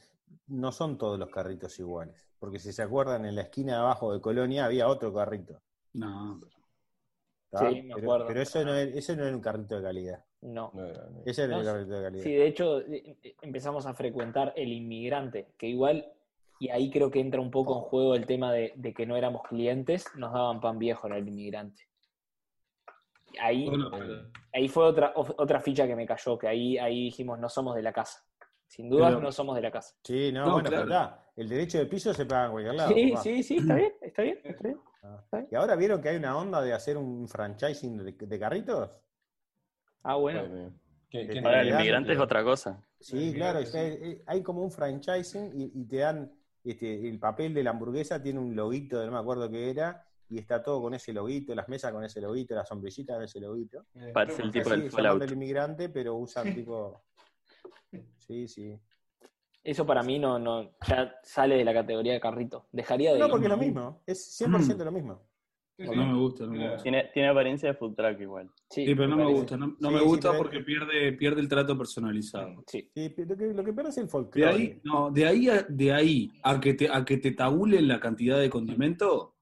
no 0.47 0.73
son 0.73 0.99
todos 0.99 1.19
los 1.19 1.31
carritos 1.31 1.79
iguales. 1.79 2.29
Porque 2.39 2.59
si 2.59 2.73
se 2.73 2.83
acuerdan, 2.83 3.25
en 3.25 3.35
la 3.37 3.43
esquina 3.43 3.73
de 3.75 3.79
abajo 3.81 4.13
de 4.13 4.21
Colonia 4.21 4.65
había 4.65 4.89
otro 4.89 5.13
carrito. 5.13 5.63
No, 5.95 6.39
¿tá? 6.41 6.47
Sí, 7.53 7.83
me 7.83 7.95
pero, 7.95 8.07
acuerdo. 8.07 8.27
pero 8.29 8.41
eso 8.43 8.65
no, 8.65 8.75
era, 8.75 8.91
ese 8.97 9.17
no 9.17 9.25
era 9.27 9.35
un 9.35 9.43
carrito 9.43 9.77
de 9.77 9.83
calidad. 9.83 10.25
no. 10.43 10.71
No 10.75 10.87
era- 10.87 11.07
no. 11.11 11.23
Ese 11.27 11.43
era 11.45 11.55
No, 11.55 11.61
el 11.61 11.67
carrito 11.67 11.93
de 11.97 12.03
calidad. 12.05 12.23
Sí, 12.25 12.33
de 12.33 12.47
hecho, 12.47 12.81
eh, 12.81 13.17
eh, 13.23 13.35
empezamos 13.43 13.87
a 13.87 13.95
frecuentar 13.95 14.53
el 14.57 14.73
inmigrante, 14.73 15.49
que 15.59 15.67
igual, 15.67 16.07
y 16.61 16.69
ahí 16.69 16.91
creo 16.91 17.11
que 17.11 17.19
entra 17.21 17.41
un 17.41 17.51
poco 17.51 17.75
en 17.77 17.83
juego 17.83 18.15
el 18.15 18.27
tema 18.27 18.53
de, 18.53 18.73
de 18.77 18.95
que 18.95 19.05
no 19.07 19.17
éramos 19.17 19.43
clientes, 19.43 20.05
nos 20.17 20.33
daban 20.33 20.61
pan 20.61 20.79
viejo 20.79 21.07
en 21.09 21.15
el 21.15 21.27
inmigrante. 21.29 21.83
Ahí, 23.41 23.69
Bueno, 23.69 23.91
pero- 23.93 24.23
ahí 24.53 24.69
fue 24.69 24.85
otra, 24.85 25.13
otra 25.15 25.61
ficha 25.61 25.87
que 25.87 25.95
me 25.97 26.07
cayó, 26.07 26.37
que 26.39 26.49
ahí, 26.49 26.79
ahí 26.79 27.05
dijimos, 27.05 27.39
no 27.39 27.49
somos 27.49 27.75
de 27.77 27.83
la 27.83 27.93
casa. 27.93 28.25
Sin 28.67 28.89
dudas, 28.89 29.09
Pero- 29.11 29.21
no 29.21 29.33
somos 29.33 29.57
de 29.57 29.63
la 29.63 29.71
casa. 29.73 29.97
Sí, 30.05 30.31
no, 30.33 30.47
No, 30.47 30.53
bueno, 30.55 30.69
claro. 30.69 30.85
pero 30.87 30.95
está. 31.01 31.27
El 31.37 31.49
derecho 31.49 31.79
de 31.79 31.87
piso 31.87 32.13
se 32.15 32.27
paga 32.27 32.47
en 32.47 32.53
cualquier 32.53 32.75
lado. 32.77 32.93
Sí, 32.95 33.11
papá. 33.11 33.23
sí, 33.23 33.43
sí, 33.43 33.57
está 33.57 33.75
bien, 33.75 33.93
está 34.01 34.23
bien, 34.23 34.41
está 34.45 34.63
bien. 34.69 34.81
Ah. 35.03 35.25
¿Y 35.51 35.55
ahora 35.55 35.77
vieron 35.77 36.01
que 36.03 36.11
hay 36.11 36.17
una 36.17 36.37
onda 36.37 36.61
de 36.61 36.73
hacer 36.73 36.97
un 36.99 37.27
franchising 37.29 37.97
de, 38.05 38.13
de 38.13 38.39
carritos? 38.39 38.91
Ah, 40.03 40.17
bueno. 40.17 40.47
Bueno, 40.47 40.73
¿qué- 41.09 41.27
De 41.27 41.29
qué- 41.35 41.43
Para 41.43 41.63
el 41.63 41.69
inmigrante 41.69 42.13
es 42.13 42.19
otra 42.19 42.45
cosa. 42.45 42.83
Sí, 43.01 43.33
claro, 43.35 43.61
eh, 43.61 44.23
hay 44.27 44.43
como 44.43 44.63
un 44.63 44.71
franchising 44.71 45.53
y, 45.59 45.73
y 45.81 45.85
te 45.87 45.97
dan 45.99 46.31
este, 46.63 47.09
el 47.09 47.19
papel 47.19 47.55
de 47.55 47.63
la 47.65 47.71
hamburguesa, 47.71 48.23
tiene 48.23 48.39
un 48.39 48.55
loguito, 48.55 49.05
no 49.07 49.13
me 49.13 49.19
acuerdo 49.19 49.51
qué 49.51 49.71
era, 49.71 50.05
y 50.29 50.39
está 50.39 50.63
todo 50.63 50.83
con 50.83 50.93
ese 50.93 51.13
loguito, 51.15 51.55
las 51.55 51.69
mesas 51.69 51.93
con 51.93 52.05
ese 52.05 52.21
loguito, 52.21 52.55
las 52.55 52.69
sombrillitas 52.69 53.17
con 53.17 53.25
ese 53.25 53.41
loguito. 53.41 53.87
Parece 54.13 54.43
el 54.43 54.51
tipo 54.53 54.69
del 54.71 54.91
del 55.19 55.33
inmigrante, 55.33 55.89
pero 55.89 56.15
usan 56.17 56.45
tipo 56.69 57.03
Sí, 58.19 58.47
sí. 58.47 58.79
Eso 59.63 59.85
para 59.87 60.03
mí 60.03 60.19
no, 60.19 60.39
no, 60.39 60.71
ya 60.89 61.15
sale 61.23 61.57
de 61.57 61.65
la 61.65 61.75
categoría 61.75 62.13
de 62.15 62.21
carrito. 62.21 62.67
Dejaría 62.73 63.13
de. 63.13 63.19
No, 63.19 63.29
porque 63.29 63.47
es 63.47 63.51
lo 63.51 63.57
mismo. 63.59 64.03
Es 64.07 64.41
100% 64.41 64.85
lo 64.85 64.93
mismo. 64.93 65.21
Sí, 65.77 65.87
No 65.87 66.07
me 66.07 66.15
gusta, 66.15 66.45
no 66.45 66.53
me 66.53 66.69
gusta. 66.69 66.83
Tiene, 66.83 67.05
tiene 67.15 67.29
apariencia 67.29 67.71
de 67.71 67.75
food 67.75 67.95
truck 67.95 68.21
igual. 68.21 68.51
Sí, 68.69 68.85
Sí, 68.87 68.95
pero 68.95 69.09
no 69.09 69.17
me 69.17 69.25
gusta, 69.25 69.57
no, 69.57 69.77
no 69.79 69.89
Sí, 69.89 69.95
me 69.95 70.01
gusta 70.03 70.37
porque 70.37 70.61
pierde, 70.61 71.13
pierde 71.15 71.41
el 71.41 71.49
trato 71.49 71.77
personalizado. 71.79 72.63
Sí. 72.67 72.91
Sí, 72.95 73.15
lo, 73.17 73.35
que, 73.37 73.47
lo 73.55 73.65
que 73.65 73.73
pierde 73.73 73.89
es 73.91 73.97
el 73.99 74.05
De 74.05 74.11
folclore. 74.11 74.51
ahí, 74.51 74.81
no, 74.85 75.11
de 75.11 75.27
ahí 75.27 75.49
a, 75.49 75.63
de 75.63 75.93
ahí 75.93 76.31
a 76.43 76.61
que 76.61 76.75
te, 76.75 76.89
a 76.91 77.03
que 77.05 77.17
te 77.17 77.31
tabulen 77.33 77.89
la 77.89 77.99
cantidad 77.99 78.39
de 78.39 78.51
condimento 78.51 79.37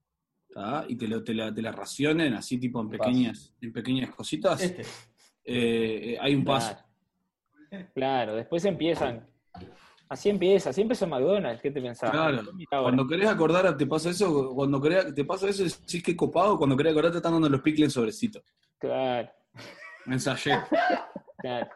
¿tá? 0.53 0.85
y 0.89 0.95
te, 0.97 1.09
lo, 1.09 1.25
te, 1.25 1.35
la, 1.35 1.53
te 1.53 1.61
la 1.61 1.73
racionen 1.73 2.35
así 2.35 2.59
tipo 2.59 2.81
en 2.81 2.89
pequeñas, 2.89 3.53
en 3.61 3.73
pequeñas 3.73 4.15
cositas, 4.15 4.63
Este. 4.63 4.83
eh, 4.83 6.13
eh, 6.15 6.19
hay 6.21 6.35
un 6.37 6.45
paso. 6.45 6.77
Claro. 7.69 7.89
Claro, 7.95 8.35
después 8.37 8.65
empiezan. 8.65 9.27
Así 10.09 10.31
empieza, 10.31 10.71
así 10.71 10.81
empezó 10.81 11.07
McDonald's, 11.07 11.61
¿qué 11.61 11.71
te 11.71 11.83
pensabas? 11.83 12.15
Claro. 12.15 12.43
Cuando 12.83 13.07
querés 13.07 13.29
acordar, 13.29 13.77
te 13.77 13.87
pasa 13.87 14.09
eso, 14.09 14.55
cuando 14.55 14.81
querés, 14.81 15.15
te 15.15 15.25
pasa 15.25 15.49
eso, 15.49 15.65
decís 15.65 16.03
que 16.03 16.17
copado, 16.17 16.57
cuando 16.57 16.77
querés 16.77 16.93
acordar 16.93 17.13
te 17.13 17.19
están 17.19 17.33
dando 17.33 17.49
los 17.49 17.61
pickles 17.61 17.87
en 17.89 17.91
sobrecito. 17.91 18.41
Claro, 18.79 19.29
Ensayé. 20.07 20.59
claro. 21.39 21.69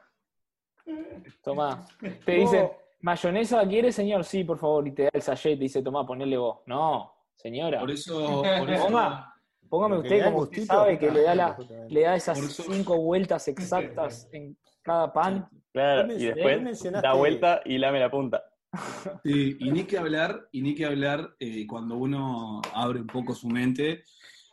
Tomá. 1.42 1.87
Te 2.25 2.33
dicen, 2.33 2.71
¿mayonesa 3.01 3.66
quiere, 3.66 3.92
señor? 3.92 4.25
Sí, 4.25 4.45
por 4.45 4.59
favor. 4.59 4.87
Y 4.88 4.92
te 4.92 5.05
da 5.05 5.11
el 5.12 5.23
sachet 5.23 5.53
y 5.53 5.57
te 5.57 5.62
dice, 5.64 5.83
tomá, 5.83 6.07
ponele 6.07 6.37
vos. 6.37 6.61
No, 6.66 7.12
señora. 7.35 7.81
Por 7.81 7.90
eso, 7.90 8.42
por 8.59 8.71
eso 8.71 8.85
Ponga, 8.85 9.35
póngame 9.68 9.99
usted 9.99 10.25
como 10.25 10.38
usted 10.38 10.57
gustito. 10.59 10.75
sabe 10.75 10.99
que 10.99 11.11
le 11.11 11.23
da, 11.23 11.35
la, 11.35 11.57
le 11.88 12.01
da 12.01 12.16
esas 12.16 12.38
cinco 12.38 12.97
vueltas 12.97 13.47
exactas 13.49 14.29
en 14.33 14.57
cada 14.83 15.12
pan. 15.12 15.49
Claro, 15.73 16.13
y 16.13 16.25
después 16.27 16.61
mencionaste- 16.63 17.03
da 17.09 17.15
vuelta 17.15 17.63
y 17.65 17.79
lame 17.79 18.01
la 18.01 18.11
punta. 18.11 18.43
Sí, 19.25 19.57
y 19.61 19.71
ni 19.71 19.85
que 19.85 19.99
hablar, 19.99 20.49
y 20.53 20.63
ni 20.63 20.75
que 20.75 20.85
hablar 20.87 21.35
eh, 21.39 21.67
cuando 21.67 21.97
uno 21.97 22.61
abre 22.75 23.01
un 23.01 23.07
poco 23.07 23.35
su 23.35 23.49
mente 23.49 24.05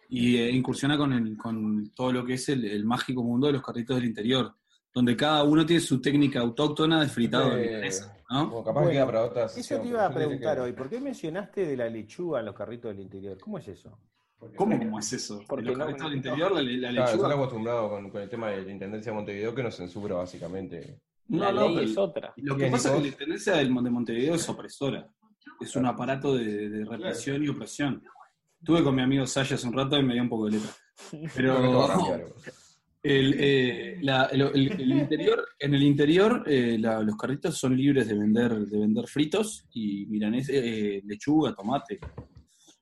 y 0.10 0.38
eh, 0.38 0.50
incursiona 0.52 0.98
con, 0.98 1.14
el- 1.14 1.38
con 1.38 1.92
todo 1.94 2.12
lo 2.12 2.26
que 2.26 2.34
es 2.34 2.50
el, 2.50 2.66
el 2.66 2.86
mágico 2.86 3.24
mundo 3.24 3.48
de 3.48 3.54
los 3.54 3.62
carritos 3.62 3.96
del 3.96 4.06
interior, 4.06 4.54
donde 4.94 5.16
cada 5.16 5.44
uno 5.44 5.66
tiene 5.66 5.82
su 5.82 6.02
técnica 6.02 6.40
autóctona 6.40 7.02
de 7.02 7.08
fritado 7.08 7.52
de 7.52 7.64
Eh, 7.64 7.68
milanesa, 7.68 8.18
¿no? 8.30 8.50
Como 8.50 8.64
capaz 8.64 8.74
Bueno, 8.82 8.88
que 8.90 8.94
queda 8.96 9.06
para 9.06 9.24
otra 9.24 9.46
Eso 9.46 9.80
te 9.82 9.88
iba 9.88 10.06
a 10.06 10.14
preguntar 10.14 10.56
que- 10.58 10.62
hoy. 10.64 10.74
¿Por 10.74 10.90
qué 10.90 11.00
mencionaste 11.00 11.66
de 11.66 11.78
la 11.78 11.90
lechuga 11.90 12.40
en 12.40 12.46
los 12.48 12.56
carritos 12.56 12.92
del 12.92 13.02
interior? 13.02 13.38
¿Cómo 13.40 13.58
es 13.60 13.68
eso? 13.68 14.00
Porque- 14.38 14.56
¿Cómo, 14.58 14.78
cómo 14.80 15.00
es 15.00 15.14
eso? 15.14 15.42
Porque 15.48 15.66
los 15.66 15.78
no- 15.78 15.86
carritos 15.86 16.06
del 16.10 16.18
interior, 16.18 16.52
la, 16.54 16.62
la 16.62 16.90
Claro, 16.90 16.94
lechuga. 16.94 17.12
están 17.28 17.32
acostumbrados 17.32 17.90
con, 17.92 18.10
con 18.10 18.22
el 18.22 18.30
tema 18.30 18.50
de 18.50 18.62
la 18.64 18.72
Intendencia 18.72 19.12
de 19.12 19.16
Montevideo 19.18 19.54
que 19.56 19.64
nos 19.64 19.76
censura 19.76 20.16
básicamente. 20.16 21.00
La 21.30 21.52
No, 21.52 21.62
no, 21.62 21.68
ley 21.68 21.76
pero 21.76 21.88
es 21.92 21.98
otra. 21.98 22.34
lo 22.38 22.58
que 22.58 22.68
pasa 22.68 22.96
es 22.96 23.02
que 23.04 23.10
la 23.12 23.18
tendencia 23.18 23.54
del, 23.56 23.68
de 23.74 23.90
Montevideo 23.90 24.36
es 24.36 24.50
opresora. 24.50 25.08
Es 25.60 25.76
un 25.76 25.86
aparato 25.86 26.36
de, 26.36 26.70
de 26.70 26.86
represión 26.86 27.44
y 27.44 27.50
opresión. 27.50 28.04
Estuve 28.60 28.84
con 28.84 28.96
mi 28.96 29.02
amigo 29.02 29.26
Sasha 29.26 29.56
hace 29.56 29.68
un 29.68 29.74
rato 29.74 29.98
y 29.98 30.04
me 30.04 30.14
dio 30.14 30.24
un 30.24 30.30
poco 30.30 30.46
de 30.46 30.52
letra. 30.52 30.72
Pero 31.36 31.88
el, 33.04 33.36
eh, 33.40 33.98
la- 34.02 34.26
el- 34.26 34.42
el- 34.42 34.72
el 34.82 34.92
interior, 34.92 35.46
en 35.58 35.74
el 35.74 35.84
interior 35.84 36.44
eh, 36.48 36.78
la- 36.80 37.02
los 37.02 37.16
carritos 37.16 37.58
son 37.58 37.76
libres 37.78 38.08
de 38.08 38.16
vender, 38.18 38.54
de 38.58 38.78
vender 38.80 39.08
fritos 39.08 39.66
y 39.72 40.06
milanés, 40.08 40.50
eh, 40.52 41.02
lechuga, 41.06 41.54
tomate, 41.56 42.00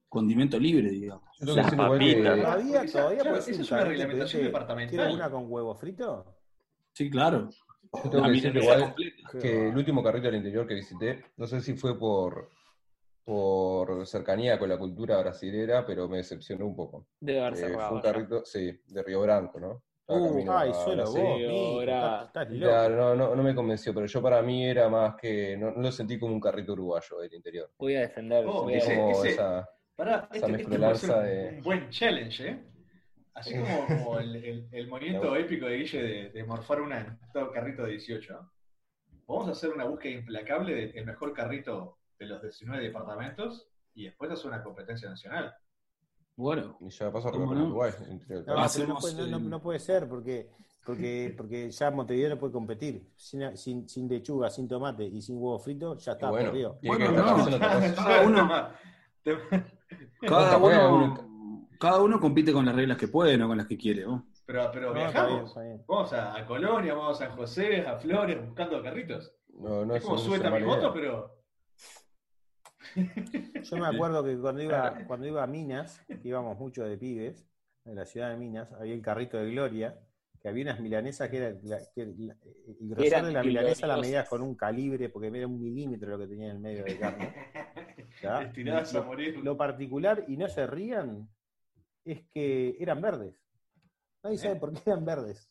condimento 0.10 0.60
libre, 0.60 0.90
digamos. 0.90 1.24
Las 1.40 1.74
papitas. 1.76 2.38
¿Todavía, 2.40 2.82
Esa- 2.84 3.00
todavía 3.00 3.20
claro, 3.22 3.30
puede 3.38 3.42
ser 3.44 3.54
esa 3.54 3.60
un 3.60 3.66
es 3.66 3.72
una 3.72 3.84
reglamentación 3.86 4.44
departamental. 4.44 4.96
¿Quiere 4.98 5.14
una 5.14 5.30
con 5.30 5.44
huevo 5.52 5.76
frito? 5.76 6.26
Sí, 6.94 7.10
claro. 7.12 7.50
Yo 7.94 8.10
tengo 8.10 8.24
que 8.26 8.30
decir 8.32 8.52
que 8.54 8.60
igual 8.60 8.96
el 9.44 9.78
último 9.78 10.04
carrito 10.04 10.28
del 10.28 10.36
interior 10.38 10.68
que 10.68 10.74
visité, 10.76 11.24
no 11.38 11.48
sé 11.48 11.62
si 11.62 11.74
fue 11.76 11.98
por, 11.98 12.50
por 13.24 14.06
cercanía 14.08 14.58
con 14.58 14.70
la 14.70 14.78
cultura 14.78 15.20
brasilera, 15.20 15.86
pero 15.86 16.08
me 16.08 16.18
decepcionó 16.18 16.66
un 16.66 16.76
poco. 16.76 17.08
Debe 17.20 17.42
haber 17.42 17.54
Eh, 17.54 17.78
fue 17.80 17.96
un 17.96 18.02
carrito, 18.02 18.46
sí, 18.46 18.80
de 18.88 19.04
Río 19.04 19.22
Branco, 19.22 19.60
¿no? 19.60 19.84
Uh, 20.10 20.46
Ay, 20.50 20.70
a 20.70 20.74
solo 20.74 20.96
Brasil. 20.96 21.22
vos, 21.22 21.84
Sí, 21.84 21.90
estás, 21.90 22.28
estás 22.28 22.50
loco. 22.50 22.64
Claro, 22.64 22.96
no, 22.96 23.16
no, 23.16 23.36
no 23.36 23.44
me 23.44 23.54
convenció, 23.54 23.94
pero 23.94 24.06
yo 24.06 24.22
para 24.22 24.42
mí 24.42 24.66
era 24.66 24.88
más 24.88 25.16
que, 25.16 25.58
no, 25.58 25.72
no 25.72 25.82
lo 25.82 25.92
sentí 25.92 26.18
como 26.18 26.34
un 26.34 26.40
carrito 26.40 26.72
uruguayo 26.74 27.18
del 27.20 27.34
interior. 27.34 27.70
Voy 27.78 27.96
a 27.96 28.02
defender. 28.02 28.46
Oh, 28.48 28.70
ese- 28.70 29.12
esa, 29.32 29.70
Pará, 29.98 30.30
esa 30.32 30.46
este, 30.48 30.62
este 30.62 30.76
un, 30.76 31.24
de- 31.24 31.54
un 31.58 31.64
buen 31.64 31.90
challenge, 31.90 32.48
¿eh? 32.48 32.64
Así 33.38 33.54
como, 33.56 33.86
como 33.86 34.20
el, 34.20 34.36
el- 34.36 34.68
el 34.72 34.88
movimiento 34.90 35.36
épico 35.36 35.68
de 35.68 35.78
Guille 35.78 36.02
de, 36.02 36.30
de 36.32 36.44
morfar 36.44 36.82
una 36.82 37.00
en 37.02 37.20
todo 37.32 37.52
carrito 37.52 37.84
de 37.84 37.92
18. 37.92 38.34
¿no? 38.34 38.52
Vamos 39.28 39.48
a 39.48 39.52
hacer 39.52 39.70
una 39.72 39.86
búsqueda 39.86 40.14
implacable 40.14 40.74
del 40.92 41.06
mejor 41.06 41.34
carrito 41.34 41.98
de 42.18 42.26
los 42.26 42.42
19 42.42 42.84
departamentos 42.84 43.68
y 43.94 44.06
después 44.06 44.32
hacer 44.32 44.48
una 44.48 44.64
competencia 44.64 45.08
nacional. 45.10 45.54
Bueno, 46.36 46.78
y 46.82 46.90
ya 46.90 47.12
pasó 47.12 47.28
a 47.30 47.32
¿Cómo 47.32 47.44
recorrer 47.46 47.62
no? 47.64 47.68
Uruguay. 47.70 47.92
No, 48.88 48.98
puede, 49.00 49.16
no, 49.16 49.28
no- 49.28 49.40
no 49.40 49.62
puede 49.62 49.80
ser 49.80 50.08
porque, 50.08 50.50
porque, 50.86 51.34
porque 51.36 51.70
ya 51.72 51.92
Montevideo 51.92 52.30
no 52.30 52.40
puede 52.40 52.54
competir. 52.54 53.08
Sin, 53.16 53.56
sin, 53.58 53.88
sin 53.90 54.08
lechuga, 54.08 54.50
sin 54.50 54.68
tomate 54.68 55.04
y 55.04 55.22
sin 55.22 55.36
huevo 55.38 55.60
frito, 55.60 55.96
ya 55.98 56.12
está 56.14 56.30
bueno, 56.30 56.52
perdido. 56.52 56.80
Bueno, 56.84 57.12
no. 57.12 57.48
Cada 60.22 60.58
uno- 60.58 61.27
cada 61.80 62.02
uno, 62.02 62.20
compite 62.20 62.52
con 62.54 62.66
las 62.66 62.76
reglas 62.76 62.98
que 62.98 63.08
puede, 63.08 63.38
no 63.38 63.48
con 63.48 63.58
las 63.58 63.68
que 63.68 63.78
quiere. 63.78 64.04
¿no? 64.06 64.28
Pero, 64.46 64.70
pero 64.72 64.94
No, 64.94 65.00
está 65.06 65.12
bien, 65.26 65.28
viajamos. 65.36 65.50
está 65.50 65.62
bien. 65.64 65.84
Vamos 65.88 66.14
a, 66.14 66.38
a 66.38 66.46
Colonia, 66.46 66.94
vamos 66.94 67.22
a 67.22 67.26
San 67.28 67.36
José, 67.36 67.82
a 67.86 67.98
Flores, 67.98 68.46
buscando 68.46 68.82
carritos. 68.82 69.34
No, 69.60 69.86
no 69.86 69.96
es 69.96 70.04
como 70.04 70.22
una 70.24 70.50
mi 70.52 70.64
moto, 70.64 70.94
pero. 70.94 71.34
Yo 72.96 73.78
me 73.78 73.88
acuerdo 73.88 74.24
que 74.24 74.38
cuando 74.38 74.62
iba, 74.62 74.96
cuando 75.08 75.28
iba 75.28 75.44
a 75.44 75.48
Minas, 75.48 76.02
que 76.08 76.20
íbamos 76.28 76.58
mucho 76.58 76.84
de 76.84 76.98
pibes, 76.98 77.46
en 77.86 77.96
la 77.96 78.06
ciudad 78.06 78.30
de 78.32 78.38
Minas, 78.38 78.72
había 78.74 78.94
el 78.94 79.02
carrito 79.02 79.38
de 79.38 79.52
Gloria, 79.52 80.00
que 80.42 80.50
había 80.50 80.64
unas 80.66 80.80
milanesas 80.80 81.30
que 81.30 81.38
era 81.38 81.50
la- 81.64 81.80
que 81.94 82.06
la- 82.18 82.36
el 82.44 82.90
grosor 82.90 83.06
Eran 83.06 83.26
de 83.26 83.34
la 83.34 83.44
milanesa 83.44 83.88
la 83.88 83.98
medías 83.98 84.30
con 84.30 84.42
un 84.42 84.56
calibre, 84.56 85.10
porque 85.10 85.28
era 85.28 85.48
un 85.48 85.60
milímetro 85.62 86.10
lo 86.12 86.20
que 86.20 86.28
tenía 86.28 86.48
en 86.48 86.52
el 86.58 86.60
medio 86.60 86.84
de 86.84 86.98
carne. 86.98 87.34
¿ya? 88.22 88.38
A 89.00 89.02
morir. 89.04 89.40
Lo 89.44 89.58
particular, 89.58 90.26
y 90.28 90.38
no 90.38 90.48
se 90.48 90.68
rían, 90.68 91.28
es 92.12 92.24
que 92.34 92.76
eran 92.80 93.02
verdes. 93.02 93.36
Nadie 94.24 94.38
sabe 94.38 94.56
por 94.56 94.74
qué 94.74 94.82
eran 94.86 95.06
verdes. 95.06 95.50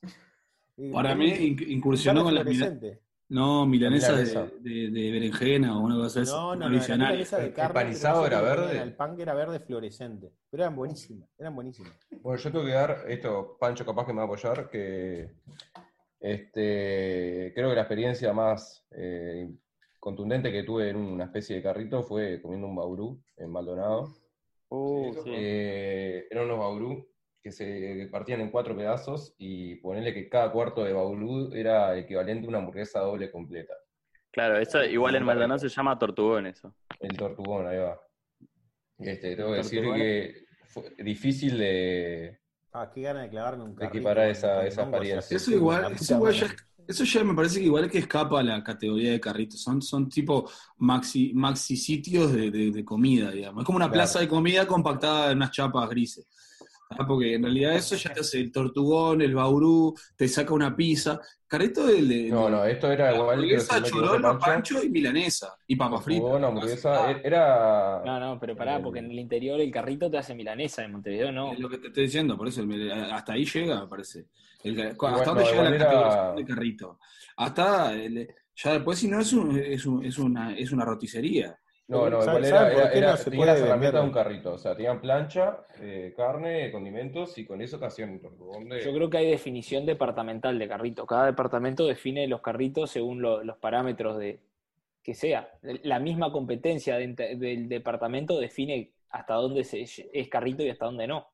Para 0.92 1.14
mí 1.14 1.56
incursionó 1.68 2.22
con 2.24 2.34
las 2.34 2.44
milanesas. 2.44 2.78
fluorescente. 2.78 3.06
No, 3.28 3.66
milanesa 3.66 4.12
de, 4.14 4.24
milanesa. 4.24 4.56
de, 4.60 4.90
de 4.90 5.10
berenjena 5.10 5.76
o 5.78 5.80
una 5.82 5.96
cosa 5.96 6.20
así. 6.20 6.30
No, 6.30 6.54
no, 6.54 6.54
no, 6.54 6.60
la 6.60 6.66
tradicional. 6.68 7.08
milanesa 7.08 7.38
de 7.38 7.46
El 7.46 7.52
carne. 7.54 7.92
era 8.26 8.40
verde. 8.40 8.66
ponían 8.66 8.88
El 8.88 8.94
pan 8.94 9.16
que 9.16 9.22
era 9.22 9.34
verde 9.34 9.60
fluorescente. 9.60 10.32
Pero 10.50 10.62
eran 10.62 10.76
buenísimas, 10.76 11.28
eran 11.38 11.54
buenísimas. 11.54 11.92
Bueno, 12.22 12.38
yo 12.38 12.52
tengo 12.52 12.64
que 12.64 12.70
dar 12.72 13.04
esto, 13.08 13.56
Pancho 13.58 13.84
capaz 13.84 14.06
que 14.06 14.12
me 14.12 14.18
va 14.18 14.22
a 14.22 14.26
apoyar, 14.26 14.68
que 14.70 15.30
este, 16.20 17.52
creo 17.54 17.68
que 17.70 17.74
la 17.74 17.80
experiencia 17.82 18.32
más 18.32 18.86
eh, 18.92 19.50
contundente 19.98 20.52
que 20.52 20.62
tuve 20.62 20.90
en 20.90 20.96
una 20.96 21.24
especie 21.24 21.56
de 21.56 21.62
carrito 21.62 22.02
fue 22.02 22.40
comiendo 22.40 22.66
un 22.68 22.76
baurú 22.76 23.20
en 23.36 23.50
Maldonado. 23.50 24.14
Uh, 24.68 25.12
Sí, 25.14 25.20
sí. 25.24 25.30
Eh, 25.32 26.26
eran 26.30 26.44
unos 26.46 26.58
baurú 26.58 27.08
que 27.42 27.52
se 27.52 28.08
partían 28.10 28.40
en 28.40 28.50
cuatro 28.50 28.76
pedazos 28.76 29.34
y 29.38 29.76
ponerle 29.76 30.12
que 30.12 30.28
cada 30.28 30.50
cuarto 30.50 30.82
de 30.84 30.92
baurú 30.92 31.52
era 31.54 31.96
equivalente 31.96 32.46
a 32.46 32.48
una 32.48 32.58
hamburguesa 32.58 33.00
doble 33.00 33.30
completa. 33.30 33.74
Claro, 34.32 34.58
eso 34.58 34.84
igual 34.84 35.14
en 35.14 35.24
Maldonado 35.24 35.58
se 35.60 35.68
llama 35.68 35.98
tortugón 35.98 36.46
eso. 36.46 36.74
El 37.00 37.16
tortugón, 37.16 37.66
ahí 37.68 37.78
va. 37.78 38.00
Este, 38.98 39.36
tengo 39.36 39.50
que 39.52 39.56
decir 39.58 39.82
que 39.94 40.44
fue 40.64 40.90
difícil 40.98 41.56
de, 41.58 42.38
Ah, 42.72 42.90
qué 42.92 43.00
gana 43.02 43.22
de 43.22 43.30
clavarme 43.30 43.64
un 43.64 43.70
De 43.70 43.76
carrito. 43.76 43.96
equiparar 43.96 44.28
esa- 44.28 44.66
esa 44.66 44.82
apariencia. 44.82 45.36
Eso 45.36 45.50
igual, 45.52 45.92
eso 45.94 46.14
igual 46.14 46.34
eso 46.88 47.04
ya 47.04 47.24
me 47.24 47.34
parece 47.34 47.58
que 47.60 47.66
igual 47.66 47.90
que 47.90 47.98
escapa 47.98 48.40
a 48.40 48.42
la 48.42 48.62
categoría 48.64 49.12
de 49.12 49.20
carritos. 49.20 49.60
Son, 49.60 49.80
son 49.82 50.08
tipo 50.08 50.48
maxi, 50.78 51.32
maxi 51.34 51.76
sitios 51.76 52.32
de, 52.32 52.50
de- 52.50 52.70
de 52.70 52.84
comida, 52.84 53.30
digamos. 53.30 53.62
Es 53.62 53.66
como 53.66 53.76
una 53.76 53.86
Claro. 53.86 53.94
plaza 53.94 54.20
de 54.20 54.28
comida 54.28 54.66
compactada 54.66 55.30
en 55.32 55.38
unas 55.38 55.50
chapas 55.50 55.88
grises. 55.88 56.26
¿Ah? 56.88 57.04
Porque 57.06 57.34
en 57.34 57.42
realidad 57.42 57.74
eso 57.74 57.96
ya 57.96 58.12
te 58.12 58.20
hace 58.20 58.38
el 58.38 58.52
tortugón, 58.52 59.20
el 59.20 59.34
baurú, 59.34 59.94
te 60.14 60.28
saca 60.28 60.54
una 60.54 60.74
pizza. 60.76 61.20
Carrito 61.48 61.84
del 61.86 62.08
de, 62.08 62.28
No, 62.28 62.48
no, 62.48 62.64
esto 62.64 62.90
era 62.90 63.12
igual 63.14 63.40
que 63.40 63.56
hamburguesa, 63.56 63.74
Pancho, 63.80 64.38
pancho 64.38 64.82
y 64.84 64.88
milanesa. 64.88 65.54
Y 65.66 65.74
papa 65.76 66.00
frita. 66.00 66.20
tortugón, 66.20 66.44
hamburguesa, 66.44 67.10
e- 67.10 67.20
era... 67.24 68.02
No, 68.04 68.20
no, 68.20 68.38
pero 68.38 68.56
pará, 68.56 68.80
porque 68.80 69.00
en 69.00 69.10
el 69.10 69.18
interior 69.18 69.60
el 69.60 69.70
carrito 69.70 70.08
te 70.10 70.18
hace 70.18 70.34
milanesa, 70.34 70.84
en 70.84 70.92
Montevideo 70.92 71.32
no. 71.32 71.52
Es 71.52 71.58
lo 71.58 71.68
que 71.68 71.78
te 71.78 71.88
estoy 71.88 72.04
diciendo, 72.04 72.36
por 72.36 72.46
eso 72.48 72.64
hasta 73.12 73.32
ahí 73.32 73.44
llega, 73.44 73.80
me 73.80 73.88
parece. 73.88 74.26
El- 74.62 74.80
hasta 74.80 74.94
Igual- 74.94 75.24
dónde 75.24 75.44
llega 75.44 75.56
la 75.56 75.60
igual 75.68 75.74
era- 75.74 75.84
categorización 75.86 76.36
de 76.36 76.44
carrito. 76.44 76.98
Hasta 77.36 77.92
el- 77.94 78.28
ya 78.54 78.72
después 78.74 78.98
si 78.98 79.08
no 79.08 79.20
es, 79.20 79.32
un- 79.32 79.58
es, 79.58 79.86
un- 79.86 80.04
es 80.04 80.18
una, 80.18 80.56
es 80.56 80.70
una 80.72 80.84
roticería. 80.84 81.58
No, 81.88 82.10
no, 82.10 82.20
¿Sabe- 82.20 82.38
igual 82.38 82.44
era, 82.44 82.72
era, 82.72 82.92
era- 82.92 83.16
no 83.16 83.44
herramientas 83.44 84.00
de 84.02 84.06
un 84.08 84.12
carrito. 84.12 84.54
O 84.54 84.58
sea, 84.58 84.74
tenían 84.74 85.00
plancha, 85.00 85.64
eh, 85.80 86.12
carne, 86.16 86.72
condimentos 86.72 87.38
y 87.38 87.46
con 87.46 87.60
eso 87.62 87.78
te 87.78 87.86
hacían 87.86 88.20
de- 88.20 88.82
Yo 88.82 88.92
creo 88.92 89.08
que 89.08 89.18
hay 89.18 89.30
definición 89.30 89.86
departamental 89.86 90.58
de 90.58 90.66
carrito. 90.68 91.06
Cada 91.06 91.26
departamento 91.26 91.86
define 91.86 92.26
los 92.26 92.40
carritos 92.40 92.90
según 92.90 93.22
lo- 93.22 93.44
los 93.44 93.56
parámetros 93.58 94.18
de 94.18 94.40
que 95.02 95.14
sea. 95.14 95.48
La 95.84 96.00
misma 96.00 96.32
competencia 96.32 96.96
de- 96.96 97.36
del 97.36 97.68
departamento 97.68 98.40
define 98.40 98.90
hasta 99.10 99.34
dónde 99.34 99.62
se- 99.62 99.82
es 100.12 100.28
carrito 100.28 100.64
y 100.64 100.70
hasta 100.70 100.86
dónde 100.86 101.06
no. 101.06 101.28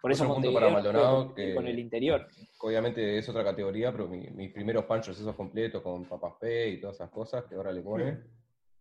Por 0.00 0.10
eso 0.10 0.24
punto 0.34 0.52
para 0.52 0.68
Maldonado 0.68 1.32
que- 1.34 1.54
con 1.54 1.68
el 1.68 1.78
interior. 1.78 2.26
Obviamente 2.60 3.16
es 3.18 3.28
otra 3.28 3.44
categoría, 3.44 3.92
pero 3.92 4.08
mi- 4.08 4.28
mis 4.30 4.52
primeros 4.52 4.84
panchos 4.84 5.18
esos 5.20 5.36
completos 5.36 5.80
con 5.82 6.04
papas 6.06 6.34
P 6.40 6.70
y 6.70 6.80
todas 6.80 6.96
esas 6.96 7.10
cosas 7.10 7.44
que 7.44 7.54
ahora 7.54 7.70
le 7.72 7.80
pone, 7.82 8.18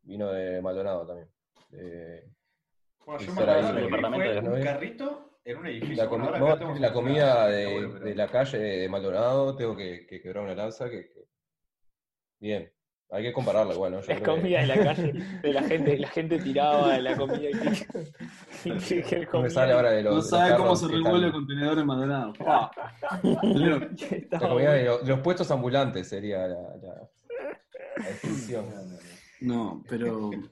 vino 0.06 0.32
de 0.32 0.62
Maldonado 0.62 1.06
también. 1.06 1.28
De- 1.70 2.24
Bueno, 3.06 3.22
yo 3.22 3.34
me 3.34 3.41
acuerdo 3.41 3.60
en 3.70 3.76
que 3.76 3.82
el 3.82 3.86
departamento 3.86 4.41
fue 4.41 4.50
de 4.52 4.58
un 4.60 4.63
carrito 4.63 5.30
en 5.44 5.58
un 5.58 5.68
edificio. 5.68 5.96
la, 6.04 6.10
comi- 6.10 6.32
tenemos 6.32 6.60
la 6.60 6.88
una- 6.88 6.94
comida 6.94 7.48
de, 7.50 7.62
está 7.63 7.74
bueno, 7.74 7.89
pero- 7.94 8.06
de 8.06 8.15
la 8.15 8.28
calle 8.28 8.58
de 8.58 8.89
Maldonado, 8.89 9.56
tengo 9.56 9.76
que, 9.76 10.06
que 10.08 10.22
quebrar 10.22 10.44
una 10.44 10.56
lanza 10.56 10.89
que, 10.89 11.12
que- 11.12 11.26
Bien, 12.39 12.72
hay 13.12 13.24
que 13.24 13.32
compararla 13.34 13.74
igual, 13.74 13.91
¿no? 13.94 14.02
Yo 14.02 14.08
La 14.08 14.15
creo 14.20 14.36
que- 14.36 14.41
comida 14.41 14.60
de 14.62 14.68
la 14.68 14.84
calle, 14.84 15.13
de 15.44 15.54
la 15.54 15.63
gente, 15.63 15.98
la 16.00 16.08
gente 16.10 16.39
tiraba 16.39 16.98
la 16.98 17.15
comida 17.15 17.50
y 17.50 17.54
que, 19.04 19.28
No 19.32 19.50
sale 19.50 19.74
ahora 19.74 19.91
de 19.91 20.02
los, 20.04 20.12
No 20.12 20.15
de 20.15 20.22
los 20.22 20.30
sabe 20.30 20.56
cómo 20.58 20.76
se 20.76 20.88
revuelve 20.88 21.28
el 21.28 21.32
contenedor 21.32 21.78
en 21.80 21.86
Maldonado. 21.86 22.34
Estaba 22.39 22.72
La 24.32 24.50
comida 24.50 24.74
de 24.74 24.84
los, 24.86 25.02
de 25.04 25.10
los 25.10 25.20
puestos 25.20 25.50
ambulantes 25.52 26.08
sería 26.08 26.48
la, 26.48 26.56
la- 26.62 26.78
la. 26.82 27.10
No, 29.45 29.84
pero 29.88 30.29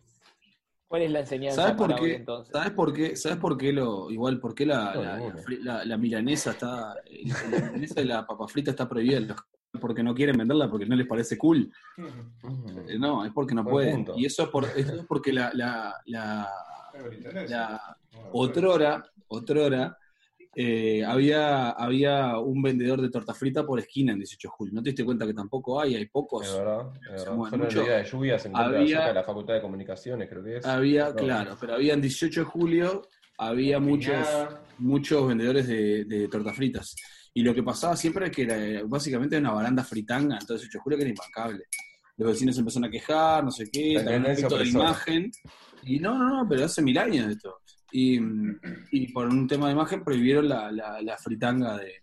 ¿Cuál 0.88 1.02
es 1.02 1.12
la 1.12 1.22
enseñanza 1.22 1.62
¿Sabes 1.64 1.76
por 1.78 1.90
para 1.90 2.02
hoy 2.02 2.10
qué? 2.12 2.16
entonces? 2.18 2.52
¿Sabes 2.54 2.72
por 2.72 2.94
qué? 2.94 3.16
¿Sabes 3.16 3.38
por 3.40 3.58
qué 3.58 3.74
lo 3.74 4.12
igual 4.12 4.40
por 4.40 4.54
qué 4.54 4.66
la, 4.68 4.94
No, 4.94 5.02
la, 5.04 5.18
ninguno. 5.18 5.36
la 5.38 5.42
fri- 5.44 5.60
la- 5.62 5.86
la 5.86 5.98
milanesa 5.98 6.52
está 6.52 6.94
la 6.96 7.48
milanesa 7.50 8.02
y 8.02 8.06
la 8.06 8.28
papa 8.28 8.48
frita 8.48 8.70
está 8.72 8.88
prohibida 8.88 9.18
en 9.18 9.28
los- 9.30 9.38
porque 9.82 10.04
no 10.04 10.14
quieren 10.14 10.38
venderla 10.38 10.70
porque 10.70 10.86
no 10.86 10.96
les 10.96 11.08
parece 11.08 11.36
cool? 11.36 11.72
Eh, 12.88 13.00
No, 13.00 13.26
es 13.26 13.32
porque 13.34 13.56
no 13.56 13.64
Buen 13.64 13.74
pueden. 13.74 13.96
punto. 14.06 14.14
Y 14.20 14.26
eso 14.26 14.44
es 14.44 14.50
por 14.50 14.66
eso 14.66 14.94
es 14.96 15.06
porque 15.08 15.34
la 15.34 15.50
la, 15.56 15.96
la, 16.06 16.48
la 17.48 17.98
otrora 18.32 19.04
otrora 19.28 19.98
eh, 20.56 21.04
había, 21.04 21.72
había 21.72 22.38
un 22.38 22.62
vendedor 22.62 23.02
de 23.02 23.10
torta 23.10 23.34
frita 23.34 23.66
por 23.66 23.80
esquina 23.80 24.14
en 24.14 24.20
18 24.20 24.48
de 24.48 24.52
julio. 24.52 24.74
¿No 24.76 24.84
te 24.84 24.90
diste 24.92 25.04
cuenta 25.04 25.26
que 25.26 25.34
tampoco 25.34 25.80
hay? 25.82 25.96
Hay 25.96 26.06
pocos. 26.08 26.48
Es 26.48 26.56
verdad, 26.58 26.92
es 27.06 27.26
verdad. 27.26 27.26
Solo 27.50 27.68
el 27.68 27.74
día 27.74 27.98
de 27.98 28.04
lluvia 28.06 28.40
se 28.40 28.48
encuentra 28.50 28.80
Había- 28.80 28.88
cerca 28.98 29.08
de 29.08 29.14
la 29.16 29.24
Facultad 29.24 29.54
de 29.56 29.62
Comunicaciones, 29.62 30.30
creo 30.30 30.44
que 30.44 30.58
es. 30.58 30.66
Había, 30.66 31.10
No. 31.10 31.16
claro, 31.16 31.58
pero 31.60 31.74
había 31.76 31.94
en 31.94 32.02
18 32.02 32.42
de 32.42 32.46
julio, 32.46 33.02
había 33.38 33.80
muchos, 33.80 34.28
muchos 34.78 35.28
vendedores 35.28 35.68
de, 35.68 36.06
de 36.06 36.28
tortas 36.28 36.56
fritas. 36.56 36.96
Y 37.34 37.42
lo 37.42 37.54
que 37.56 37.64
pasaba 37.64 37.96
siempre 37.96 38.28
es 38.28 38.32
que 38.32 38.44
era 38.44 38.84
básicamente 38.86 39.38
una 39.38 39.52
baranda 39.52 39.84
fritanga, 39.84 40.36
entonces 40.40 40.62
18 40.70 40.78
de 40.78 40.82
julio 40.84 40.98
que 40.98 41.04
era 41.04 41.10
impecable. 41.10 41.64
Los 42.16 42.28
vecinos 42.30 42.56
empezaron 42.60 42.88
a 42.88 42.92
quejar, 42.92 43.44
no 43.44 43.50
sé 43.50 43.72
qué, 43.72 43.94
La 43.96 44.04
también 44.04 44.36
de 44.48 44.68
imagen. 44.70 45.32
Y 45.82 46.00
no, 46.00 46.16
no, 46.16 46.30
no, 46.44 46.48
pero 46.48 46.66
hace 46.66 46.82
mil 46.84 46.96
años 46.98 47.28
esto. 47.28 47.58
Y, 47.96 48.20
y 48.92 49.12
por 49.14 49.28
un 49.28 49.48
tema 49.48 49.68
de 49.68 49.74
imagen 49.74 50.04
prohibieron 50.04 50.50
la, 50.50 50.72
la- 50.72 51.00
la 51.02 51.16
fritanga 51.18 51.78
de, 51.78 51.94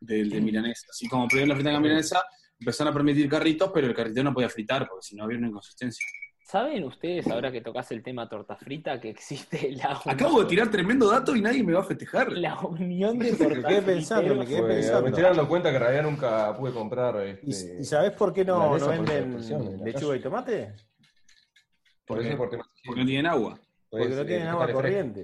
de, 0.00 0.24
de 0.24 0.40
milanesa. 0.40 0.86
Así 0.90 1.06
como 1.06 1.28
prohibieron 1.28 1.50
la 1.50 1.54
fritanga 1.56 1.80
milanesa, 1.80 2.22
empezaron 2.58 2.92
a 2.92 2.94
permitir 2.94 3.28
carritos, 3.28 3.70
pero 3.74 3.86
el 3.88 3.94
carrito 3.94 4.22
no 4.24 4.32
podía 4.32 4.48
fritar, 4.48 4.88
porque 4.88 5.06
si 5.06 5.16
no 5.16 5.24
había 5.24 5.36
una 5.36 5.48
inconsistencia. 5.48 6.06
¿Saben 6.42 6.82
ustedes, 6.84 7.26
ahora 7.26 7.52
que 7.52 7.60
tocas 7.60 7.92
el 7.92 8.02
tema 8.02 8.26
torta 8.26 8.56
frita, 8.56 8.98
que 8.98 9.10
existe 9.10 9.70
la, 9.72 10.00
Acabo 10.06 10.40
de 10.40 10.46
tirar 10.48 10.70
tremendo 10.70 11.10
dato 11.10 11.36
y 11.36 11.42
nadie 11.42 11.62
me 11.62 11.74
va 11.74 11.80
a 11.80 11.84
festejar. 11.84 12.32
la 12.32 12.58
unión 12.60 13.18
de 13.18 13.32
Me 13.32 13.36
torta 13.36 13.68
quedé 13.68 13.82
pensando, 13.82 14.34
me 14.34 14.46
quedé 14.46 14.62
pensando. 14.62 15.02
me 15.02 15.08
estoy 15.10 15.24
dando 15.24 15.46
cuenta 15.46 15.68
que 15.68 15.76
en 15.76 15.82
realidad 15.82 16.02
nunca 16.04 16.56
pude 16.56 16.72
comprar. 16.72 17.38
¿Y, 17.42 17.50
Este, 17.50 17.82
y 17.82 17.84
sabés 17.84 18.12
por 18.12 18.32
qué 18.32 18.46
no, 18.46 18.78
no 18.78 18.88
venden 18.88 19.84
lechuga 19.84 20.16
y 20.16 20.20
tomate? 20.20 20.72
por 22.06 22.24
eso, 22.24 22.38
Porque 22.38 22.56
no 22.56 23.04
tienen 23.06 23.26
agua. 23.26 23.60
Porque 23.90 24.04
no 24.16 24.26
tienen 24.26 24.46
agua 24.48 24.66
corriente. 24.74 25.20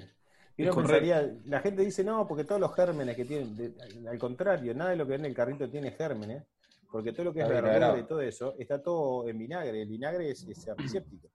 Y 0.56 0.62
uno 0.62 0.72
pensaría, 0.88 1.36
la 1.46 1.60
gente 1.60 1.82
dice, 1.82 2.04
no, 2.04 2.26
porque 2.28 2.44
todos 2.44 2.60
los 2.60 2.74
gérmenes 2.74 3.16
que 3.16 3.24
tienen, 3.24 3.56
de- 3.56 4.08
al 4.08 4.18
contrario, 4.18 4.74
nada 4.74 4.90
de 4.90 4.96
lo 4.96 5.04
que 5.04 5.12
ven 5.12 5.20
en 5.22 5.26
el 5.26 5.34
carrito 5.34 5.68
tiene 5.68 5.90
gérmenes, 5.90 6.44
porque 6.90 7.12
todo 7.12 7.24
lo 7.24 7.32
que 7.34 7.40
es 7.40 7.48
verdura 7.48 7.98
y 7.98 8.06
todo 8.06 8.20
eso, 8.20 8.54
está 8.58 8.80
todo 8.80 9.28
en 9.28 9.36
vinagre, 9.38 9.82
el 9.82 9.88
vinagre 9.88 10.30
es, 10.30 10.44
es 10.44 10.68
antiséptico. 10.68 11.28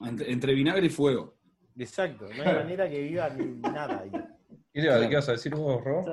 Entre, 0.00 0.30
entre 0.32 0.54
vinagre 0.54 0.86
y 0.86 0.90
fuego. 0.90 1.34
Exacto, 1.76 2.26
no 2.36 2.42
hay 2.42 2.54
manera 2.54 2.88
que 2.88 3.00
viva 3.02 3.28
ni 3.30 3.44
nada 3.60 4.00
ahí. 4.00 4.10
¿Qué 4.72 4.80
te 4.80 4.86
ibas- 4.86 5.00
qué 5.00 5.12
ibas 5.12 5.28
a 5.28 5.32
decir 5.32 5.54
vos, 5.54 5.82
Ro? 5.82 6.04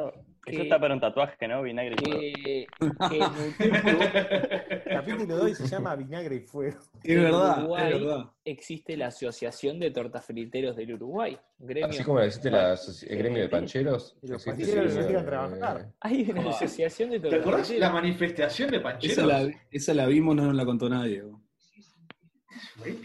Eso, 0.45 0.45
Que- 0.45 0.51
eso 0.53 0.63
está 0.63 0.79
para 0.79 0.93
un 0.95 0.99
tatuaje, 1.01 1.47
¿no? 1.47 1.61
Vinagre 1.61 1.95
y 1.95 2.05
fuego. 2.05 2.19
que, 2.19 2.67
que 3.09 3.17
en 3.65 3.73
Uruguay 3.75 4.09
Capítulo 4.85 5.37
2 5.37 5.57
se 5.57 5.67
llama 5.67 5.95
Vinagre 5.95 6.35
y 6.35 6.39
Fuego. 6.39 6.79
Es 7.03 7.09
En 7.15 7.23
verdad, 7.23 7.57
Uruguay 7.59 7.93
es 7.93 7.99
verdad. 8.01 8.25
existe 8.45 8.97
la 8.97 9.07
Asociación 9.07 9.79
de 9.79 9.91
Tortafriteros 9.91 10.75
del 10.75 10.93
Uruguay. 10.93 11.37
gremio. 11.59 11.89
Así 11.89 12.03
como 12.03 12.19
existe 12.21 12.49
la 12.49 12.73
el 12.73 13.17
gremio 13.17 13.41
de 13.43 13.49
pancheros. 13.49 14.17
Y 14.21 14.27
los 14.27 14.43
pancheros 14.45 14.95
no 14.95 15.01
de- 15.03 15.21
trabajar. 15.23 15.91
Hay 15.99 16.29
una 16.31 16.41
Ah. 16.41 16.49
asociación 16.49 17.09
de 17.11 17.19
¿Te 17.19 17.27
acordás 17.27 17.43
la 17.43 17.51
tortafriteros. 17.51 17.93
manifestación 17.93 18.71
de 18.71 18.79
Pancheros? 18.79 19.17
Esa 19.17 19.25
la, 19.27 19.51
esa 19.71 19.93
la 19.93 20.05
vimos, 20.07 20.35
no 20.35 20.45
nos 20.45 20.55
la 20.55 20.65
contó 20.65 20.89
nadie. 20.89 21.21
bro. 21.21 21.41
Boludo. 22.77 22.99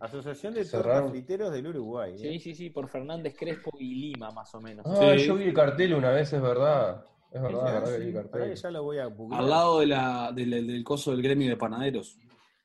Asociación 0.00 0.54
de. 0.54 0.64
Tortafriteros 0.64 1.52
del 1.52 1.66
Uruguay. 1.68 2.14
¿eh? 2.14 2.18
Sí, 2.18 2.38
sí, 2.40 2.54
sí, 2.54 2.70
por 2.70 2.88
Fernández 2.88 3.34
Crespo 3.38 3.70
y 3.78 3.94
Lima, 3.94 4.30
más 4.30 4.54
o 4.54 4.60
menos. 4.60 4.84
Ah, 4.86 5.14
Sí. 5.16 5.24
yo 5.26 5.34
vi 5.36 5.44
el 5.44 5.54
cartel 5.54 5.94
una 5.94 6.10
vez, 6.10 6.32
es 6.32 6.40
verdad. 6.42 7.04
Es 7.30 7.42
verdad, 7.42 7.60
Ah, 7.62 7.68
es 7.68 7.74
verdad 7.74 7.84
que 7.92 7.98
sí, 7.98 8.00
vi 8.00 8.08
el 8.08 8.14
cartel. 8.30 8.54
ya 8.54 8.70
lo 8.70 8.82
voy 8.82 8.98
a. 8.98 9.04
Al 9.04 9.50
lado 9.50 9.80
de 9.80 9.86
la, 9.86 10.32
del, 10.32 10.66
del 10.66 10.84
coso 10.84 11.10
del 11.12 11.22
gremio 11.22 11.48
de 11.50 11.56
panaderos. 11.56 12.18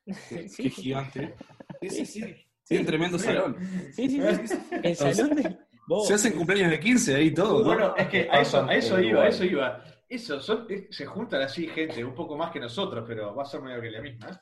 Sí. 0.06 0.66
es 0.68 0.76
gigante. 0.76 1.36
Sí, 1.82 1.90
sí, 1.90 2.06
sí. 2.06 2.22
Sí. 2.22 2.36
Sí, 2.66 2.78
un 2.78 2.86
tremendo 2.86 3.20
salón. 3.20 3.58
Sí, 3.92 4.10
sí, 4.10 4.22
sí. 4.48 4.56
El 4.84 4.96
salón 4.96 5.36
de. 5.36 5.58
Vos, 5.86 6.08
Se 6.08 6.14
hacen 6.14 6.32
cumpleaños 6.34 6.72
de 6.72 6.80
15 6.80 7.16
ahí 7.16 7.34
todo. 7.34 7.60
¿no? 7.60 7.66
Bueno, 7.66 7.94
es 7.98 8.08
que 8.08 8.30
a 8.32 8.40
eso, 8.40 8.64
a 8.66 8.74
eso 8.74 9.00
iba, 9.02 9.24
a 9.24 9.28
eso 9.28 9.44
iba. 9.44 9.84
Eso, 10.08 10.40
son, 10.40 10.66
se 10.90 11.06
juntan 11.06 11.42
así 11.42 11.68
gente, 11.68 12.06
un 12.06 12.14
poco 12.16 12.38
más 12.38 12.52
que 12.52 12.60
nosotros, 12.62 13.04
pero 13.06 13.36
va 13.36 13.44
a 13.44 13.46
ser 13.46 13.62
medio 13.62 13.82
que 13.82 13.92
la 13.92 14.02
misma. 14.02 14.42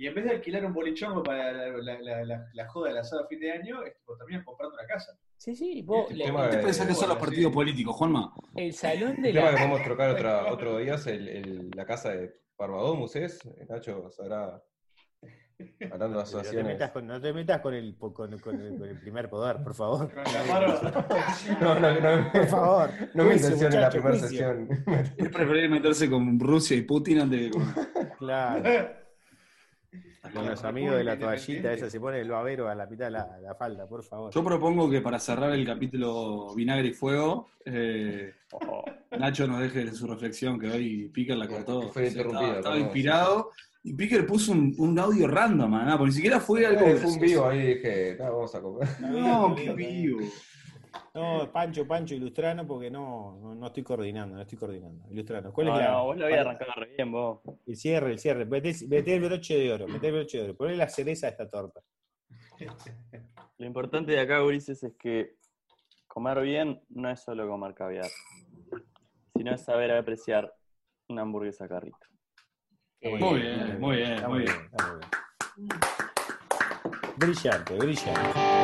Y 0.00 0.06
en 0.06 0.14
vez 0.14 0.24
de 0.26 0.30
alquilar 0.30 0.64
un 0.64 0.72
bolichón 0.72 1.24
para 1.24 1.52
la, 1.52 1.66
la- 1.78 2.00
la- 2.00 2.24
la- 2.24 2.46
la 2.52 2.68
joda 2.68 2.88
del 2.90 2.98
asado 2.98 3.24
a 3.24 3.26
fin 3.26 3.40
de 3.40 3.50
año, 3.50 3.82
es 3.82 3.96
tipo, 3.98 4.16
terminan 4.16 4.44
comprando 4.44 4.76
una 4.76 4.86
casa. 4.86 5.18
Sí, 5.36 5.56
sí, 5.56 5.82
vos, 5.82 6.02
Este 6.04 6.14
le- 6.14 6.24
tema 6.26 6.48
¿Qué 6.50 6.58
pensás 6.58 6.86
que 6.86 6.94
son 6.94 7.08
los 7.08 7.18
partidos 7.18 7.50
sí. 7.50 7.54
políticos, 7.54 7.96
Juanma? 7.96 8.32
el 8.54 8.72
salón 8.74 9.20
de 9.20 9.30
El 9.30 9.34
tema 9.34 9.50
que 9.50 9.56
podemos 9.56 9.82
trocar 9.82 10.10
otra, 10.10 10.52
otro 10.52 10.78
día 10.78 10.94
es 10.94 11.06
el, 11.08 11.28
el- 11.28 11.70
la 11.74 11.84
casa 11.84 12.10
de 12.10 12.32
Parvadomus, 12.56 13.16
¿es? 13.16 13.40
Nacho 13.68 14.08
sabrá. 14.10 14.62
Hablando 15.90 16.06
de 16.06 16.08
No 16.10 16.18
te, 16.18 16.22
asociaciones. 16.22 16.64
metas 16.74 16.90
con, 16.92 17.04
no 17.08 17.20
te 17.20 17.32
metas 17.32 17.60
con 17.60 17.74
el, 17.74 17.96
con, 17.98 18.12
con 18.12 18.32
el, 18.32 18.40
con 18.40 18.60
el 18.88 19.00
primer 19.00 19.28
poder, 19.28 19.56
por 19.64 19.74
favor. 19.74 20.08
No, 21.60 21.74
no, 21.80 22.00
no. 22.00 22.32
Por 22.32 22.46
favor. 22.46 22.90
No 23.14 23.24
Juicio, 23.24 23.48
intención 23.48 23.72
en 23.72 23.80
la 23.80 23.90
primera 23.90 24.14
sesión. 24.16 24.68
Es 25.16 25.28
preferible 25.28 25.68
meterse 25.68 26.08
con 26.08 26.38
Rusia 26.38 26.76
y 26.76 26.82
Putin 26.82 27.20
antes 27.22 27.40
que 27.40 27.50
con... 27.50 27.74
Claro. 28.18 28.62
Con 30.34 30.46
los 30.46 30.62
amigos 30.64 30.96
de 30.96 31.04
la 31.04 31.18
toallita, 31.18 31.72
esa 31.72 31.88
se 31.88 31.98
pone 31.98 32.20
el 32.20 32.28
babero 32.28 32.68
a 32.68 32.74
la 32.74 32.86
mitad 32.86 33.06
de 33.06 33.12
la, 33.12 33.38
la 33.40 33.54
falda, 33.54 33.86
por 33.86 34.02
favor. 34.04 34.32
Yo 34.32 34.44
propongo 34.44 34.90
que 34.90 35.00
para 35.00 35.18
cerrar 35.18 35.52
el 35.52 35.64
capítulo 35.64 36.54
Vinagre 36.54 36.88
y 36.88 36.92
Fuego, 36.92 37.48
eh. 37.64 38.34
Nacho 39.18 39.46
nos 39.46 39.60
deje 39.60 39.90
su 39.92 40.06
reflexión, 40.06 40.58
que 40.60 40.70
hoy 40.70 41.08
Picker 41.08 41.36
la 41.36 41.48
cortó. 41.48 41.90
Fue 41.90 42.08
interrumpido, 42.08 42.56
Estaba, 42.56 42.78
inspirado. 42.78 43.50
Y 43.82 43.94
Picker 43.94 44.26
puso 44.26 44.52
un, 44.52 44.74
un 44.78 44.98
audio 44.98 45.26
random, 45.26 45.70
¿no? 45.70 45.96
porque 45.96 46.10
ni 46.10 46.12
siquiera 46.16 46.40
fue 46.40 46.66
algo. 46.66 46.86
Eh, 46.86 46.96
Fue 46.96 47.10
un 47.12 47.20
vivo 47.20 47.46
ahí 47.46 47.74
dije, 47.74 48.18
"Ah, 48.20 48.30
vamos 48.30 48.54
a 48.54 48.60
comer. 48.60 48.88
No, 49.00 49.54
qué 49.54 49.72
vivo. 49.74 50.18
No, 51.18 51.50
Pancho, 51.50 51.86
Pancho, 51.86 52.14
Ilustrano, 52.14 52.64
porque 52.64 52.90
no, 52.90 53.36
no, 53.40 53.54
no 53.54 53.66
estoy 53.66 53.82
coordinando, 53.82 54.36
no 54.36 54.42
estoy 54.42 54.56
coordinando. 54.56 55.04
Ilustrano. 55.10 55.52
¿Cuál 55.52 55.66
No, 55.66 55.74
es 55.74 55.84
la, 55.84 55.90
no, 55.90 56.04
vos 56.04 56.16
lo 56.16 56.24
habías 56.26 56.40
arrancado 56.40 56.72
re 56.76 56.94
bien, 56.96 57.10
vos. 57.10 57.40
El 57.66 57.76
cierre, 57.76 58.12
el 58.12 58.18
cierre. 58.20 58.46
Meté, 58.46 58.74
meté 58.86 59.16
el 59.16 59.22
broche 59.22 59.58
de 59.58 59.72
oro, 59.72 59.88
meté 59.88 60.08
el 60.08 60.12
broche 60.14 60.38
de 60.38 60.44
oro. 60.44 60.56
Poné 60.56 60.76
la 60.76 60.88
cereza 60.88 61.26
a 61.26 61.30
esta 61.30 61.50
torta. 61.50 61.80
Lo 63.58 63.66
importante 63.66 64.12
de 64.12 64.20
acá, 64.20 64.44
Ulises, 64.44 64.82
es 64.84 64.94
que 64.96 65.34
comer 66.06 66.40
bien 66.40 66.80
no 66.90 67.10
es 67.10 67.20
solo 67.20 67.48
comer 67.48 67.74
caviar, 67.74 68.08
sino 69.34 69.52
es 69.54 69.64
saber 69.64 69.90
apreciar 69.90 70.54
una 71.08 71.22
hamburguesa 71.22 71.68
carrito. 71.68 71.98
Muy 73.02 73.40
bien, 73.40 73.80
muy 73.80 73.96
bien, 73.96 74.26
muy 74.28 74.38
bien. 74.40 74.52
está 74.52 74.88
muy 74.88 74.98
bien. 74.98 75.80
Brillante, 77.16 77.74
brillante. 77.74 78.57